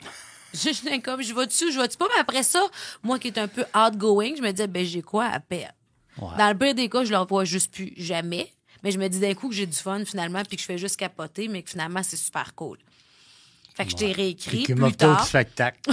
J'étais 0.55 1.01
comme, 1.01 1.23
je 1.23 1.35
vais 1.35 1.47
dessus, 1.47 1.73
je 1.73 1.81
vais 1.81 1.87
dessus 1.87 1.99
pas, 1.99 2.09
mais 2.15 2.21
après 2.21 2.43
ça, 2.43 2.63
moi 3.03 3.19
qui 3.19 3.29
est 3.29 3.39
un 3.39 3.49
peu 3.49 3.65
outgoing, 3.75 4.35
je 4.37 4.43
me 4.43 4.51
disais, 4.51 4.67
ben, 4.67 4.85
j'ai 4.85 5.03
quoi 5.03 5.27
à 5.27 5.41
perdre? 5.41 5.75
Ouais. 6.19 6.37
Dans 6.37 6.49
le 6.49 6.59
pire 6.59 6.75
des 6.75 6.89
cas, 6.89 7.05
je 7.05 7.11
le 7.11 7.19
revois 7.19 7.45
juste 7.45 7.73
plus 7.73 7.93
jamais. 7.97 8.53
Mais 8.83 8.91
je 8.91 8.99
me 8.99 9.09
dis 9.09 9.21
d'un 9.21 9.33
coup 9.35 9.49
que 9.49 9.55
j'ai 9.55 9.67
du 9.67 9.77
fun, 9.77 10.05
finalement, 10.05 10.43
puis 10.45 10.57
que 10.57 10.61
je 10.63 10.67
fais 10.67 10.77
juste 10.79 10.97
capoter, 10.97 11.49
mais 11.49 11.63
que 11.63 11.71
finalement, 11.71 12.03
c'est 12.03 12.17
super 12.17 12.55
cool. 12.55 12.79
Fait 13.75 13.85
que 13.85 13.91
je 13.93 13.97
t'ai 13.97 14.13
réécrit 14.13 14.65
Puis 14.65 14.75
plus 14.75 14.93
tard. 14.97 15.25
spectacle. 15.25 15.91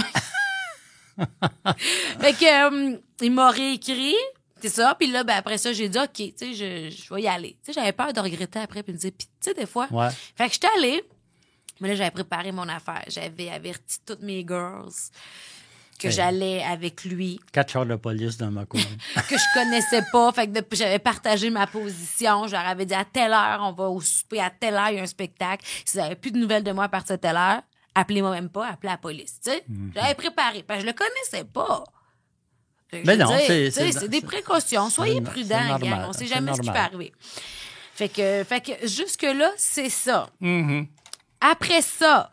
Fait 2.20 2.32
que, 2.32 2.92
euh, 2.94 2.98
il 3.20 3.32
m'a 3.32 3.50
réécrit. 3.50 4.16
C'est 4.60 4.68
ça. 4.68 4.94
Puis 4.98 5.10
là, 5.10 5.24
ben, 5.24 5.36
après 5.36 5.56
ça, 5.56 5.72
j'ai 5.72 5.88
dit, 5.88 5.98
OK, 5.98 6.12
tu 6.12 6.32
sais, 6.36 6.52
je, 6.52 6.94
je 6.94 7.14
vais 7.14 7.22
y 7.22 7.28
aller. 7.28 7.56
Tu 7.64 7.72
sais, 7.72 7.80
j'avais 7.80 7.92
peur 7.92 8.12
de 8.12 8.20
regretter 8.20 8.58
après, 8.58 8.82
puis 8.82 8.92
me 8.92 8.98
dire, 8.98 9.12
puis 9.16 9.26
tu 9.26 9.32
sais, 9.40 9.54
des 9.54 9.66
fois. 9.66 9.86
Ouais. 9.90 10.08
Fait 10.36 10.48
que 10.48 10.52
j'étais 10.54 10.68
allée. 10.76 11.02
Mais 11.80 11.88
là, 11.88 11.94
j'avais 11.94 12.10
préparé 12.10 12.52
mon 12.52 12.68
affaire. 12.68 13.02
J'avais 13.08 13.50
averti 13.50 13.98
toutes 14.06 14.22
mes 14.22 14.40
girls 14.46 14.90
que 15.98 16.06
Hey. 16.08 16.12
j'allais 16.12 16.62
avec 16.62 17.04
lui, 17.04 17.38
Quatre 17.52 17.72
chars 17.72 17.84
de 17.86 17.94
police 17.96 18.36
dans 18.38 18.50
ma 18.50 18.64
cour. 18.64 18.80
que 19.28 19.36
je 19.36 19.54
connaissais 19.54 20.02
pas. 20.12 20.32
Fait 20.32 20.46
que 20.48 20.76
j'avais 20.76 20.98
partagé 20.98 21.50
ma 21.50 21.66
position. 21.66 22.46
Je 22.46 22.52
leur 22.52 22.66
avais 22.66 22.86
dit, 22.86 22.94
à 22.94 23.04
telle 23.04 23.32
heure, 23.32 23.60
on 23.62 23.72
va 23.72 23.88
au 23.90 24.00
souper, 24.00 24.40
à 24.40 24.48
telle 24.50 24.74
heure, 24.74 24.88
il 24.90 24.96
y 24.96 24.98
a 24.98 25.02
un 25.02 25.06
spectacle. 25.06 25.64
Si 25.84 25.96
vous 25.98 26.02
avez 26.04 26.16
plus 26.16 26.30
de 26.32 26.38
nouvelles 26.38 26.64
de 26.64 26.72
moi 26.72 26.84
à 26.84 26.88
partir 26.88 27.16
de 27.16 27.20
telle 27.20 27.36
heure, 27.36 27.60
appelez-moi 27.94 28.30
même 28.30 28.48
pas, 28.48 28.68
appelez 28.68 28.90
la 28.92 28.96
police. 28.98 29.40
Tu 29.44 29.50
sais, 29.50 29.64
j'avais 29.94 30.14
préparé. 30.14 30.62
Parce 30.62 30.80
que 30.80 30.86
je 30.86 30.90
le 30.90 30.96
connaissais 30.96 31.44
pas. 31.44 31.84
Mais 32.92 33.02
veux 33.02 33.16
non, 33.16 33.30
c'est- 33.46 34.08
des 34.08 34.20
précautions. 34.22 34.88
Soyez 34.90 35.20
prudents, 35.20 35.64
normal, 35.64 35.80
gang. 35.90 36.06
On 36.08 36.12
sait 36.12 36.26
jamais 36.26 36.54
ce 36.54 36.60
qui 36.60 36.70
peut 36.70 36.76
arriver. 36.76 37.12
Fait 37.94 38.08
que, 38.08 38.42
fait 38.44 38.60
que 38.62 38.86
jusque-là, 38.88 39.50
c'est 39.58 39.90
ça. 39.90 40.30
Mhm. 40.40 40.86
Après 41.40 41.82
ça, 41.82 42.32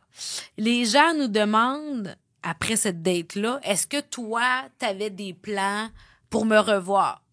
les 0.58 0.86
gens 0.86 1.14
nous 1.18 1.28
demandent, 1.28 2.16
après 2.44 2.76
cette 2.76 3.02
date-là, 3.02 3.60
est-ce 3.64 3.88
que 3.88 4.02
toi, 4.02 4.64
t'avais 4.80 5.10
des 5.10 5.34
plans 5.34 5.90
pour 6.30 6.46
me 6.46 6.58
revoir? 6.58 7.24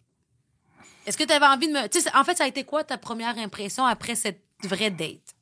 Est-ce 1.05 1.17
que 1.17 1.23
tu 1.23 1.33
avais 1.33 1.45
envie 1.45 1.67
de 1.67 1.73
me. 1.73 1.87
Tu 1.87 2.01
sais, 2.01 2.09
en 2.15 2.23
fait, 2.23 2.35
ça 2.35 2.45
a 2.45 2.47
été 2.47 2.63
quoi 2.63 2.83
ta 2.83 2.97
première 2.97 3.37
impression 3.37 3.85
après 3.85 4.15
cette 4.15 4.41
vraie 4.63 4.89
date? 4.89 5.35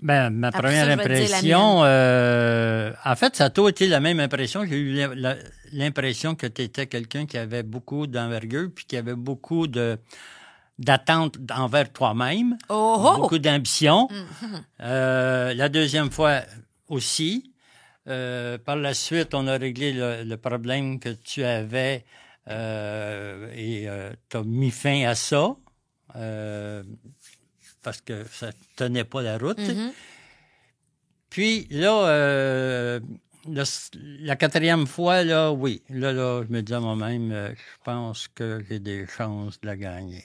Ben, 0.00 0.30
ma 0.30 0.48
Après 0.48 0.62
première 0.62 0.86
ça, 0.86 0.92
impression, 0.92 1.84
euh, 1.84 2.92
en 3.04 3.14
fait, 3.14 3.36
ça 3.36 3.44
a 3.44 3.50
tout 3.50 3.68
été 3.68 3.86
la 3.88 4.00
même 4.00 4.20
impression. 4.20 4.64
J'ai 4.64 4.78
eu 4.78 5.06
l'impression 5.72 6.34
que 6.34 6.46
tu 6.46 6.62
étais 6.62 6.86
quelqu'un 6.86 7.26
qui 7.26 7.36
avait 7.36 7.62
beaucoup 7.62 8.06
d'envergure 8.06 8.70
puis 8.74 8.86
qui 8.86 8.96
avait 8.96 9.14
beaucoup 9.14 9.66
de 9.66 9.98
d'attentes 10.78 11.36
envers 11.54 11.92
toi-même, 11.92 12.56
Oh, 12.68 12.96
oh! 12.98 13.16
beaucoup 13.18 13.38
d'ambition. 13.38 14.08
Euh, 14.80 15.54
la 15.54 15.68
deuxième 15.68 16.10
fois 16.10 16.40
aussi. 16.88 17.52
Euh, 18.08 18.58
par 18.58 18.74
la 18.74 18.94
suite, 18.94 19.32
on 19.32 19.46
a 19.46 19.56
réglé 19.56 19.92
le, 19.92 20.24
le 20.24 20.36
problème 20.36 20.98
que 20.98 21.10
tu 21.10 21.44
avais 21.44 22.04
euh, 22.48 23.48
et 23.54 23.86
tu 24.28 24.36
as 24.36 24.42
mis 24.42 24.72
fin 24.72 25.04
à 25.06 25.14
ça. 25.14 25.54
euh, 26.16 26.82
parce 27.82 28.00
que 28.00 28.24
ça 28.24 28.50
tenait 28.76 29.04
pas 29.04 29.22
la 29.22 29.38
route. 29.38 29.58
Mhm. 29.58 29.92
Puis 31.30 31.66
là, 31.70 32.06
euh, 32.08 33.00
le- 33.48 34.24
la 34.24 34.36
quatrième 34.36 34.86
fois, 34.86 35.24
là, 35.24 35.50
oui. 35.52 35.82
Là, 35.88 36.12
là, 36.12 36.42
je 36.46 36.52
me 36.52 36.60
dis 36.62 36.74
à 36.74 36.80
moi-même, 36.80 37.30
euh, 37.32 37.50
je 37.54 37.82
pense 37.84 38.28
que 38.28 38.62
j'ai 38.68 38.78
des 38.80 39.06
chances 39.06 39.60
de 39.60 39.66
la 39.66 39.76
gagner. 39.76 40.24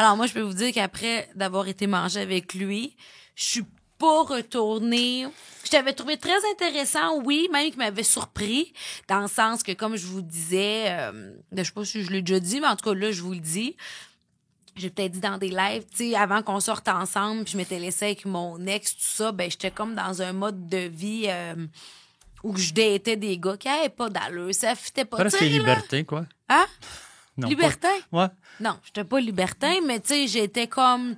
Alors, 0.00 0.16
moi, 0.16 0.24
je 0.24 0.32
peux 0.32 0.40
vous 0.40 0.54
dire 0.54 0.72
qu'après 0.72 1.28
d'avoir 1.34 1.68
été 1.68 1.86
manger 1.86 2.20
avec 2.20 2.54
lui, 2.54 2.96
je 3.34 3.44
suis 3.44 3.64
pas 3.98 4.22
retourner. 4.22 5.26
Je 5.62 5.68
t'avais 5.68 5.92
trouvé 5.92 6.16
très 6.16 6.38
intéressant, 6.52 7.20
oui, 7.22 7.50
même 7.52 7.70
qui 7.70 7.76
m'avait 7.76 8.02
surpris, 8.02 8.72
dans 9.08 9.20
le 9.20 9.28
sens 9.28 9.62
que, 9.62 9.72
comme 9.72 9.96
je 9.96 10.06
vous 10.06 10.22
disais, 10.22 10.86
euh, 10.88 11.34
je 11.54 11.62
sais 11.62 11.72
pas 11.72 11.84
si 11.84 12.02
je 12.02 12.10
l'ai 12.12 12.22
déjà 12.22 12.40
dit, 12.40 12.60
mais 12.60 12.68
en 12.68 12.76
tout 12.76 12.88
cas, 12.88 12.94
là, 12.94 13.12
je 13.12 13.20
vous 13.20 13.34
le 13.34 13.40
dis. 13.40 13.76
J'ai 14.74 14.88
peut-être 14.88 15.12
dit 15.12 15.20
dans 15.20 15.36
des 15.36 15.50
lives, 15.50 15.84
tu 15.90 16.12
sais, 16.12 16.16
avant 16.16 16.40
qu'on 16.40 16.60
sorte 16.60 16.88
ensemble, 16.88 17.44
puis 17.44 17.52
je 17.52 17.56
m'étais 17.58 17.78
laissée 17.78 18.06
avec 18.06 18.24
mon 18.24 18.58
ex, 18.66 18.96
tout 18.96 19.02
ça, 19.02 19.32
ben, 19.32 19.50
j'étais 19.50 19.70
comme 19.70 19.94
dans 19.94 20.22
un 20.22 20.32
mode 20.32 20.66
de 20.66 20.88
vie 20.88 21.26
euh, 21.26 21.66
où 22.42 22.56
je 22.56 22.72
datais 22.72 23.16
des 23.16 23.36
gars 23.36 23.58
qui 23.58 23.68
avaient 23.68 23.90
pas 23.90 24.08
d'allure, 24.08 24.54
ça 24.54 24.74
fitait 24.74 25.04
pas. 25.04 25.18
Presque 25.18 25.42
liberté, 25.42 26.04
quoi. 26.04 26.24
Hein? 26.48 26.64
Non, 27.40 27.48
Libertin? 27.48 27.88
pas- 28.10 28.22
Ouais. 28.22 28.28
Non, 28.60 28.76
j'étais 28.84 29.04
pas 29.04 29.20
libertin, 29.20 29.74
mais 29.86 30.00
tu 30.00 30.08
sais, 30.08 30.26
j'étais 30.26 30.66
comme. 30.66 31.16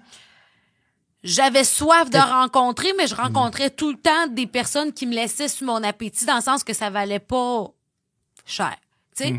J'avais 1.25 1.63
soif 1.63 2.11
de 2.11 2.19
rencontrer, 2.19 2.93
mais 2.99 3.07
je 3.07 3.15
rencontrais 3.15 3.71
tout 3.71 3.93
le 3.93 3.97
temps 3.99 4.27
des 4.27 4.49
personnes 4.49 4.93
qui 4.93 5.07
me 5.07 5.15
laissaient 5.15 5.47
sur 5.49 5.67
mon 5.67 5.83
appétit 5.85 6.25
dans 6.25 6.35
le 6.37 6.43
sens 6.43 6.65
que 6.65 6.73
ça 6.73 6.91
valait 6.91 7.21
pas 7.21 7.69
cher. 8.45 8.77
Tu 9.17 9.25
sais? 9.25 9.35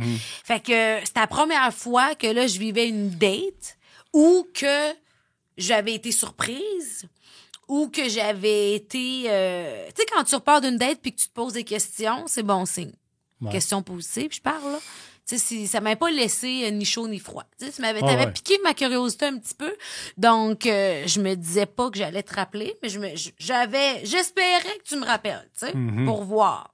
Fait 0.45 0.59
que 0.61 0.99
c'était 1.05 1.19
la 1.19 1.27
première 1.27 1.73
fois 1.73 2.15
que 2.15 2.27
là, 2.27 2.47
je 2.47 2.57
vivais 2.57 2.87
une 2.87 3.09
date 3.09 3.77
ou 4.13 4.47
que 4.53 4.93
j'avais 5.57 5.93
été 5.95 6.13
surprise 6.13 7.05
ou 7.67 7.89
que 7.89 8.07
j'avais 8.07 8.75
été. 8.75 9.23
euh, 9.27 9.87
Tu 9.87 10.01
sais, 10.03 10.07
quand 10.13 10.23
tu 10.23 10.35
repars 10.35 10.61
d'une 10.61 10.77
date 10.77 10.99
puis 11.01 11.13
que 11.13 11.19
tu 11.19 11.27
te 11.27 11.33
poses 11.33 11.53
des 11.53 11.63
questions, 11.65 12.23
c'est 12.27 12.43
bon 12.43 12.65
signe. 12.65 12.93
Ouais. 13.41 13.51
Questions 13.51 13.81
positives, 13.81 14.31
je 14.33 14.39
parle, 14.41 14.71
là. 14.71 14.79
Tu 15.27 15.37
sais, 15.37 15.37
si- 15.37 15.67
ça 15.67 15.79
m'avait 15.79 15.95
pas 15.95 16.11
laissé 16.11 16.65
euh, 16.65 16.71
ni 16.71 16.83
chaud 16.85 17.07
ni 17.07 17.17
froid. 17.19 17.45
Tu 17.57 17.81
m'avais, 17.81 18.01
t'avais 18.01 18.25
ouais. 18.25 18.31
piqué 18.33 18.57
ma 18.63 18.73
curiosité 18.73 19.25
un 19.25 19.37
petit 19.37 19.53
peu. 19.55 19.73
Donc, 20.17 20.65
euh, 20.65 21.03
je 21.07 21.21
me 21.21 21.33
disais 21.35 21.65
pas 21.65 21.89
que 21.89 21.97
j'allais 21.97 22.23
te 22.23 22.33
rappeler, 22.35 22.75
mais 22.83 22.89
je 22.89 22.99
me, 22.99 23.07
j'avais, 23.37 24.05
j'espérais 24.05 24.77
que 24.79 24.83
tu 24.83 24.97
me 24.97 25.05
rappelles, 25.05 25.49
tu 25.57 25.65
sais, 25.67 25.73
Mhm. 25.73 26.05
pour 26.05 26.23
voir. 26.25 26.73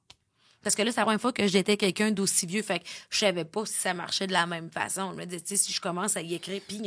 Parce 0.64 0.76
que 0.76 0.82
là, 0.82 0.92
c'est 0.92 1.00
la 1.00 1.06
première 1.06 1.22
fois 1.22 1.32
que 1.32 1.48
j'étais 1.48 1.78
quelqu'un 1.78 2.12
d'aussi 2.12 2.46
vieux. 2.46 2.62
Fait 2.64 2.80
que 2.80 2.86
je 3.10 3.20
savais 3.20 3.46
pas 3.46 3.66
si 3.66 3.74
ça 3.74 3.94
marchait 3.94 4.28
de 4.28 4.34
la 4.34 4.46
même 4.46 4.70
façon. 4.72 5.12
Je 5.14 5.18
me 5.18 5.26
disais, 5.26 5.42
tu 5.42 5.56
sais, 5.56 5.64
si 5.64 5.72
je 5.72 5.80
commence 5.80 6.18
à 6.18 6.22
y 6.22 6.34
écrire, 6.34 6.60
puis 6.68 6.80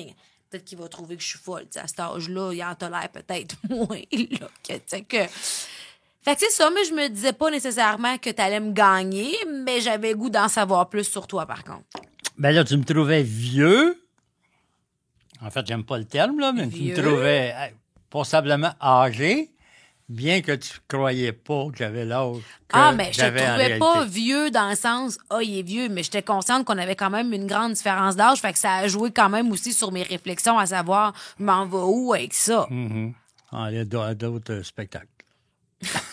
peut-être 0.50 0.64
qu'il 0.64 0.76
va 0.78 0.88
trouver 0.88 1.16
que 1.16 1.22
je 1.22 1.28
suis 1.28 1.38
folle. 1.38 1.64
À 1.76 1.86
cet 1.88 2.00
âge-là, 2.00 2.52
il 2.52 2.62
en 2.62 2.74
tolère 2.74 3.08
peut-être 3.10 3.54
moins, 3.70 4.00
là. 4.12 4.48
Que, 4.62 4.72
tu 4.74 4.80
sais, 4.88 5.02
que... 5.02 5.16
Fait 6.24 6.34
que 6.34 6.40
c'est 6.40 6.50
ça, 6.50 6.70
mais 6.70 6.84
je 6.84 6.92
me 6.94 7.08
disais 7.08 7.32
pas 7.32 7.50
nécessairement 7.50 8.16
que 8.18 8.30
t'allais 8.30 8.60
me 8.60 8.72
gagner, 8.72 9.34
mais 9.64 9.80
j'avais 9.80 10.14
goût 10.14 10.30
d'en 10.30 10.48
savoir 10.48 10.88
plus 10.88 11.04
sur 11.04 11.26
toi, 11.26 11.46
par 11.46 11.64
contre. 11.64 11.82
Ben 12.38 12.52
là, 12.54 12.62
tu 12.64 12.76
me 12.76 12.84
trouvais 12.84 13.22
vieux. 13.22 14.00
En 15.40 15.50
fait, 15.50 15.66
j'aime 15.66 15.84
pas 15.84 15.98
le 15.98 16.04
terme, 16.04 16.38
là, 16.38 16.52
mais 16.52 16.68
tu 16.68 16.82
me 16.82 16.94
trouvais 16.94 17.52
passablement 18.08 18.72
âgé, 18.80 19.50
bien 20.08 20.40
que 20.42 20.52
tu 20.52 20.70
croyais 20.86 21.32
pas 21.32 21.66
que 21.72 21.78
j'avais 21.78 22.04
l'âge 22.04 22.42
Ah, 22.72 22.92
mais 22.92 23.12
je 23.12 23.18
te 23.20 23.36
trouvais 23.50 23.78
pas 23.78 24.04
vieux 24.04 24.50
dans 24.52 24.68
le 24.70 24.76
sens, 24.76 25.18
ah, 25.30 25.42
il 25.42 25.58
est 25.58 25.62
vieux, 25.62 25.88
mais 25.88 26.04
j'étais 26.04 26.22
consciente 26.22 26.64
qu'on 26.64 26.78
avait 26.78 26.94
quand 26.94 27.10
même 27.10 27.32
une 27.32 27.46
grande 27.48 27.72
différence 27.72 28.14
d'âge, 28.14 28.38
fait 28.40 28.52
que 28.52 28.58
ça 28.60 28.74
a 28.76 28.86
joué 28.86 29.10
quand 29.10 29.28
même 29.30 29.50
aussi 29.50 29.72
sur 29.72 29.90
mes 29.90 30.02
réflexions, 30.04 30.58
à 30.58 30.66
savoir, 30.66 31.12
m'en 31.40 31.66
vais 31.66 31.78
où 31.78 32.12
avec 32.14 32.34
ça? 32.34 32.68
Mhm. 32.70 33.12
Ah, 33.50 33.66
il 33.70 33.76
y 33.76 33.80
a 33.80 33.84
d'au- 33.84 34.14
d'autres 34.14 34.62
spectacles. 34.62 35.08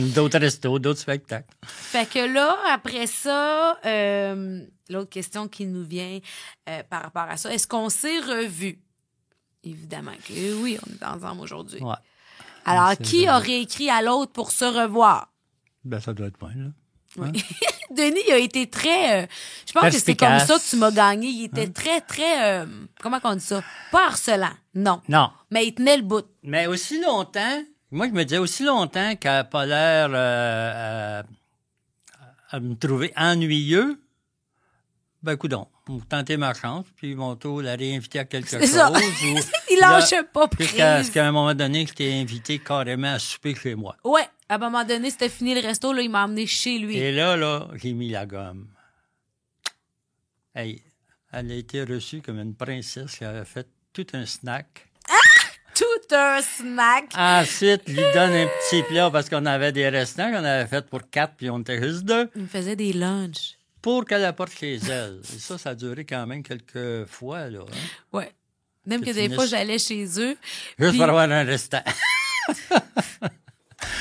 d'autres 0.00 0.38
restos, 0.38 0.78
d'autres 0.78 1.00
spectacles. 1.00 1.48
Fait 1.66 2.08
que 2.08 2.18
là, 2.32 2.56
après 2.72 3.06
ça, 3.06 3.78
euh, 3.84 4.62
l'autre 4.88 5.10
question 5.10 5.48
qui 5.48 5.66
nous 5.66 5.84
vient 5.84 6.18
euh, 6.68 6.82
par 6.88 7.02
rapport 7.02 7.22
à 7.28 7.36
ça, 7.36 7.52
est-ce 7.52 7.66
qu'on 7.66 7.88
s'est 7.88 8.18
revus? 8.20 8.78
Évidemment 9.64 10.12
que 10.26 10.62
oui, 10.62 10.78
on 10.86 10.92
est 10.94 11.08
ensemble 11.08 11.40
aujourd'hui. 11.42 11.82
Ouais. 11.82 11.94
Alors, 12.64 12.96
qui 12.98 13.28
aurait 13.28 13.62
écrit 13.62 13.88
à 13.90 14.02
l'autre 14.02 14.32
pour 14.32 14.50
se 14.50 14.64
revoir? 14.64 15.32
Ben, 15.84 16.00
ça 16.00 16.12
doit 16.12 16.26
être 16.26 16.40
moi, 16.40 16.50
là. 16.54 16.66
Denis 17.90 18.20
il 18.28 18.32
a 18.32 18.38
été 18.38 18.68
très. 18.68 19.22
euh, 19.22 19.26
je 19.66 19.72
pense 19.72 19.92
que 19.94 19.98
c'est 19.98 20.14
comme 20.14 20.38
ça 20.38 20.58
que 20.58 20.70
tu 20.70 20.76
m'as 20.76 20.90
gagné. 20.92 21.28
Il 21.28 21.44
était 21.46 21.66
très, 21.68 22.00
très. 22.02 22.60
euh, 22.62 22.66
comment 23.00 23.18
on 23.24 23.34
dit 23.34 23.40
ça? 23.44 23.62
Pas 23.90 24.06
harcelant, 24.08 24.52
non. 24.74 25.00
Non. 25.08 25.30
Mais 25.50 25.66
il 25.66 25.74
tenait 25.74 25.96
le 25.96 26.02
bout. 26.02 26.26
Mais 26.42 26.66
aussi 26.66 27.00
longtemps, 27.00 27.62
moi, 27.90 28.06
je 28.08 28.12
me 28.12 28.24
disais 28.24 28.38
aussi 28.38 28.64
longtemps 28.64 29.16
qu'elle 29.16 29.32
n'a 29.32 29.44
pas 29.44 29.64
l'air 29.66 30.08
euh, 30.12 30.14
euh, 30.14 31.22
à 32.50 32.60
me 32.60 32.74
trouver 32.74 33.12
ennuyeux. 33.16 34.00
Ben, 35.22 35.36
coudon, 35.36 35.66
on 35.88 35.96
va 35.96 36.04
tenter 36.08 36.36
ma 36.36 36.54
chance, 36.54 36.86
puis 36.94 37.14
vont 37.14 37.34
tout 37.34 37.60
la 37.60 37.74
réinviter 37.74 38.20
à 38.20 38.24
quelque 38.24 38.48
chose. 38.48 38.64
ça. 38.70 38.90
ou- 38.92 38.94
Il 39.70 39.78
Là, 39.80 39.98
lâchait 39.98 40.22
pas 40.22 40.48
Jusqu'à 40.58 40.94
prise. 40.96 41.08
ce 41.08 41.12
qu'à 41.12 41.26
un 41.26 41.32
moment 41.32 41.54
donné, 41.54 41.86
je 41.86 41.92
t'ai 41.94 42.20
invité 42.20 42.58
carrément 42.60 43.14
à 43.14 43.18
souper 43.18 43.54
chez 43.54 43.74
moi. 43.74 43.96
Ouais, 44.04 44.28
à 44.48 44.54
un 44.54 44.58
moment 44.58 44.84
donné, 44.84 45.10
c'était 45.10 45.28
fini 45.28 45.54
le 45.54 45.60
resto, 45.60 45.92
là, 45.92 46.02
il 46.02 46.10
m'a 46.10 46.24
emmené 46.24 46.46
chez 46.46 46.78
lui. 46.78 46.96
Et 46.96 47.10
là, 47.12 47.36
là, 47.36 47.68
j'ai 47.74 47.92
mis 47.94 48.10
la 48.10 48.26
gomme. 48.26 48.68
Hey, 50.54 50.82
elle 51.32 51.50
a 51.50 51.54
été 51.54 51.82
reçue 51.84 52.22
comme 52.22 52.38
une 52.38 52.54
princesse 52.54 53.16
qui 53.16 53.24
avait 53.24 53.44
fait 53.44 53.66
tout 53.92 54.06
un 54.12 54.24
snack. 54.26 54.87
Un 56.12 56.40
snack. 56.42 57.04
Ensuite, 57.16 57.86
lui 57.88 57.96
donne 58.14 58.32
un 58.32 58.46
petit 58.46 58.82
plat 58.84 59.10
parce 59.10 59.28
qu'on 59.28 59.44
avait 59.46 59.72
des 59.72 59.88
restants 59.88 60.30
qu'on 60.30 60.44
avait 60.44 60.66
fait 60.66 60.86
pour 60.86 61.08
quatre, 61.10 61.34
puis 61.36 61.50
on 61.50 61.58
était 61.60 61.82
juste 61.82 62.04
deux, 62.04 62.30
Il 62.34 62.42
me 62.42 62.46
faisait 62.46 62.76
des 62.76 62.92
lunchs. 62.92 63.56
pour 63.82 64.04
qu'elle 64.04 64.24
apporte 64.24 64.52
chez 64.58 64.76
elle. 64.90 65.20
Et 65.34 65.38
ça, 65.38 65.58
ça 65.58 65.70
a 65.70 65.74
duré 65.74 66.04
quand 66.04 66.26
même 66.26 66.42
quelques 66.42 67.04
fois, 67.06 67.48
là. 67.48 67.60
hein. 67.60 67.76
Ouais. 68.12 68.32
Même 68.86 69.00
que 69.02 69.06
Que 69.06 69.12
des 69.14 69.28
fois, 69.34 69.44
j'allais 69.46 69.78
chez 69.78 70.04
eux. 70.18 70.36
Juste 70.78 70.90
Puis- 70.90 70.98
pour 70.98 71.08
avoir 71.08 71.30
un 71.30 71.44
restant. 71.44 71.82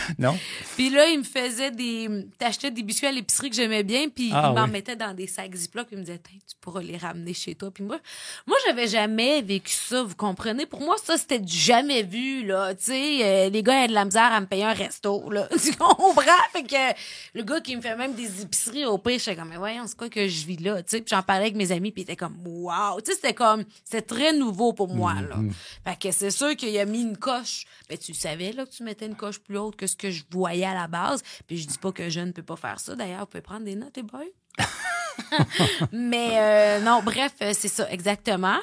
non? 0.20 0.38
Puis 0.76 0.90
là, 0.90 1.08
il 1.10 1.20
me 1.20 1.24
faisait 1.24 1.72
des. 1.72 2.10
T'achetais 2.38 2.72
des 2.72 2.84
biscuits 2.84 3.08
à 3.08 3.12
l'épicerie 3.12 3.50
que 3.50 3.56
j'aimais 3.56 3.84
bien, 3.84 4.10
puis 4.10 4.30
Ah 4.34 4.50
il 4.52 4.56
m'en 4.60 4.66
oui. 4.66 4.72
mettait 4.72 4.96
dans 4.96 5.14
des 5.14 5.28
sacs 5.28 5.54
Ziploc, 5.56 5.88
puis 5.88 5.96
il 5.96 6.00
me 6.00 6.06
disait, 6.06 6.20
tu 6.20 6.56
pourras 6.62 6.82
les 6.82 6.98
ramener 6.98 7.34
chez 7.34 7.56
toi. 7.56 7.72
Puis 7.72 7.84
moi, 7.84 8.00
moi, 8.46 8.58
j'avais 8.66 8.88
jamais 8.88 9.42
vécu 9.42 9.74
ça, 9.74 10.04
vous 10.04 10.16
comprenez? 10.16 10.66
Pour 10.66 10.82
moi, 10.82 10.96
ça, 11.04 11.18
c'était 11.18 11.40
du 11.40 11.56
jamais 11.56 12.04
vu, 12.04 12.46
là. 12.46 12.74
Tu 12.76 12.86
sais, 12.86 13.20
euh, 13.24 13.50
les 13.50 13.64
gars 13.64 13.80
avaient 13.80 13.88
de 13.90 13.94
la 13.94 14.06
misère 14.06 14.32
à 14.32 14.40
me 14.42 14.46
payer 14.46 14.64
un 14.64 14.74
resto, 14.74 15.30
là. 15.30 15.48
Tu 15.64 15.76
comprends? 15.76 16.22
Fait 16.54 16.64
que 16.64 16.98
le 17.34 17.44
gars 17.44 17.60
qui 17.62 17.76
me 17.76 17.82
fait 17.82 17.96
même 17.96 18.14
des 18.14 18.42
épiceries 18.42 18.86
au 18.86 18.98
pire, 18.98 19.20
j'étais 19.20 19.36
comme, 19.36 19.50
mais 19.50 19.58
voyons, 19.58 19.86
c'est 19.88 19.98
quoi 19.98 20.10
que 20.10 20.28
je 20.28 20.46
vis 20.46 20.58
là? 20.58 20.82
Tu 20.84 20.90
sais, 20.90 21.02
puis 21.02 21.10
j'en 21.16 21.22
parlais 21.24 21.44
avec 21.46 21.56
mes 21.56 21.72
amis, 21.72 21.92
puis 21.92 22.02
ils 22.02 22.06
étaient 22.06 22.16
comme, 22.16 22.38
wow! 22.46 23.00
Tu 23.02 23.12
sais, 23.12 23.16
c'était 23.16 23.34
comme, 23.34 23.66
c'était 23.84 24.02
très 24.02 24.34
nouveau 24.34 24.74
pour 24.74 24.88
moi, 24.94 25.14
là. 25.16 25.38
Fait 25.84 25.98
que 26.00 26.12
c'est 26.12 26.32
sûr 26.32 26.56
qu'il 26.56 26.78
a 26.78 26.86
mis 26.86 27.02
une 27.02 27.18
coche. 27.18 27.66
Ben, 27.90 27.98
tu 27.98 28.14
savais, 28.14 28.52
là, 28.52 28.66
que 28.66 28.72
tu 28.72 28.84
mettais 28.84 29.06
une 29.08 29.16
coche 29.16 29.40
plus 29.40 29.58
haute 29.58 29.76
que 29.76 29.88
ce 29.88 29.96
que 29.98 30.12
je 30.12 30.24
voyais 30.32 30.66
à 30.66 30.74
la 30.74 30.88
base. 30.88 31.24
Puis 31.48 31.58
je 31.58 31.68
dis 31.68 31.78
pas 31.78 31.92
que 31.92 32.10
je 32.10 32.20
ne 32.20 32.32
peux 32.32 32.44
pas 32.44 32.56
faire 32.56 32.80
ça. 32.80 32.96
D'ailleurs, 32.96 33.22
vous 33.22 33.26
pouvez 33.28 33.42
prendre 33.42 33.66
des 33.66 33.76
notes, 33.76 33.96
les 33.96 34.04
boys. 34.04 34.24
Mais 35.92 36.32
euh, 36.34 36.80
non, 36.82 37.02
bref, 37.04 37.34
euh, 37.42 37.52
c'est 37.54 37.68
ça, 37.68 37.90
exactement. 37.92 38.60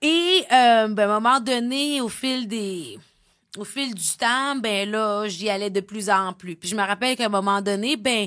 Et 0.00 0.44
euh, 0.52 0.88
ben, 0.88 1.10
à 1.10 1.16
un 1.16 1.20
moment 1.20 1.40
donné, 1.40 2.00
au 2.00 2.08
fil 2.08 2.46
des. 2.48 2.98
Au 3.56 3.64
fil 3.64 3.94
du 3.94 4.16
temps, 4.18 4.56
ben 4.56 4.90
là, 4.90 5.28
j'y 5.28 5.48
allais 5.48 5.70
de 5.70 5.80
plus 5.80 6.10
en 6.10 6.32
plus. 6.32 6.56
Puis 6.56 6.68
je 6.68 6.74
me 6.74 6.82
rappelle 6.82 7.16
qu'à 7.16 7.26
un 7.26 7.28
moment 7.28 7.62
donné, 7.62 7.96
ben, 7.96 8.26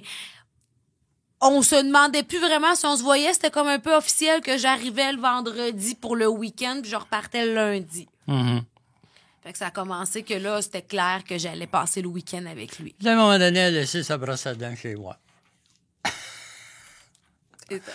on 1.42 1.62
se 1.62 1.76
demandait 1.76 2.24
plus 2.24 2.40
vraiment 2.40 2.76
si 2.76 2.86
on 2.86 2.96
se 2.96 3.04
voyait. 3.04 3.34
C'était 3.34 3.52
comme 3.52 3.68
un 3.68 3.80
peu 3.80 3.94
officiel 3.94 4.40
que 4.42 4.58
j'arrivais 4.58 5.12
le 5.12 5.20
vendredi 5.20 5.96
pour 5.96 6.16
le 6.16 6.28
week-end, 6.28 6.80
puis 6.82 6.90
je 6.90 6.96
repartais 6.96 7.46
le 7.46 7.54
lundi. 7.54 8.08
Mhm. 8.28 8.62
Fait 9.48 9.54
que 9.54 9.60
ça 9.60 9.68
a 9.68 9.72
commencé 9.72 10.24
que 10.24 10.34
là, 10.34 10.62
c'était 10.62 10.82
clair 10.82 11.24
que 11.24 11.38
j'allais 11.38 11.68
passer 11.68 12.02
le 12.02 12.10
week-end 12.10 12.46
avec 12.48 12.80
lui. 12.80 12.94
Puis, 13.00 13.08
à 13.08 13.14
un 13.14 13.16
moment 13.16 13.40
donné, 13.40 13.60
elle 13.60 13.78
a 13.78 13.80
laissé 13.80 14.04
sa 14.04 14.18
brosse 14.18 14.46
à 14.46 14.54
dents 14.56 14.76
chez 14.76 14.94
moi. 14.96 15.18
C'est 17.70 17.82
ça. 17.82 17.92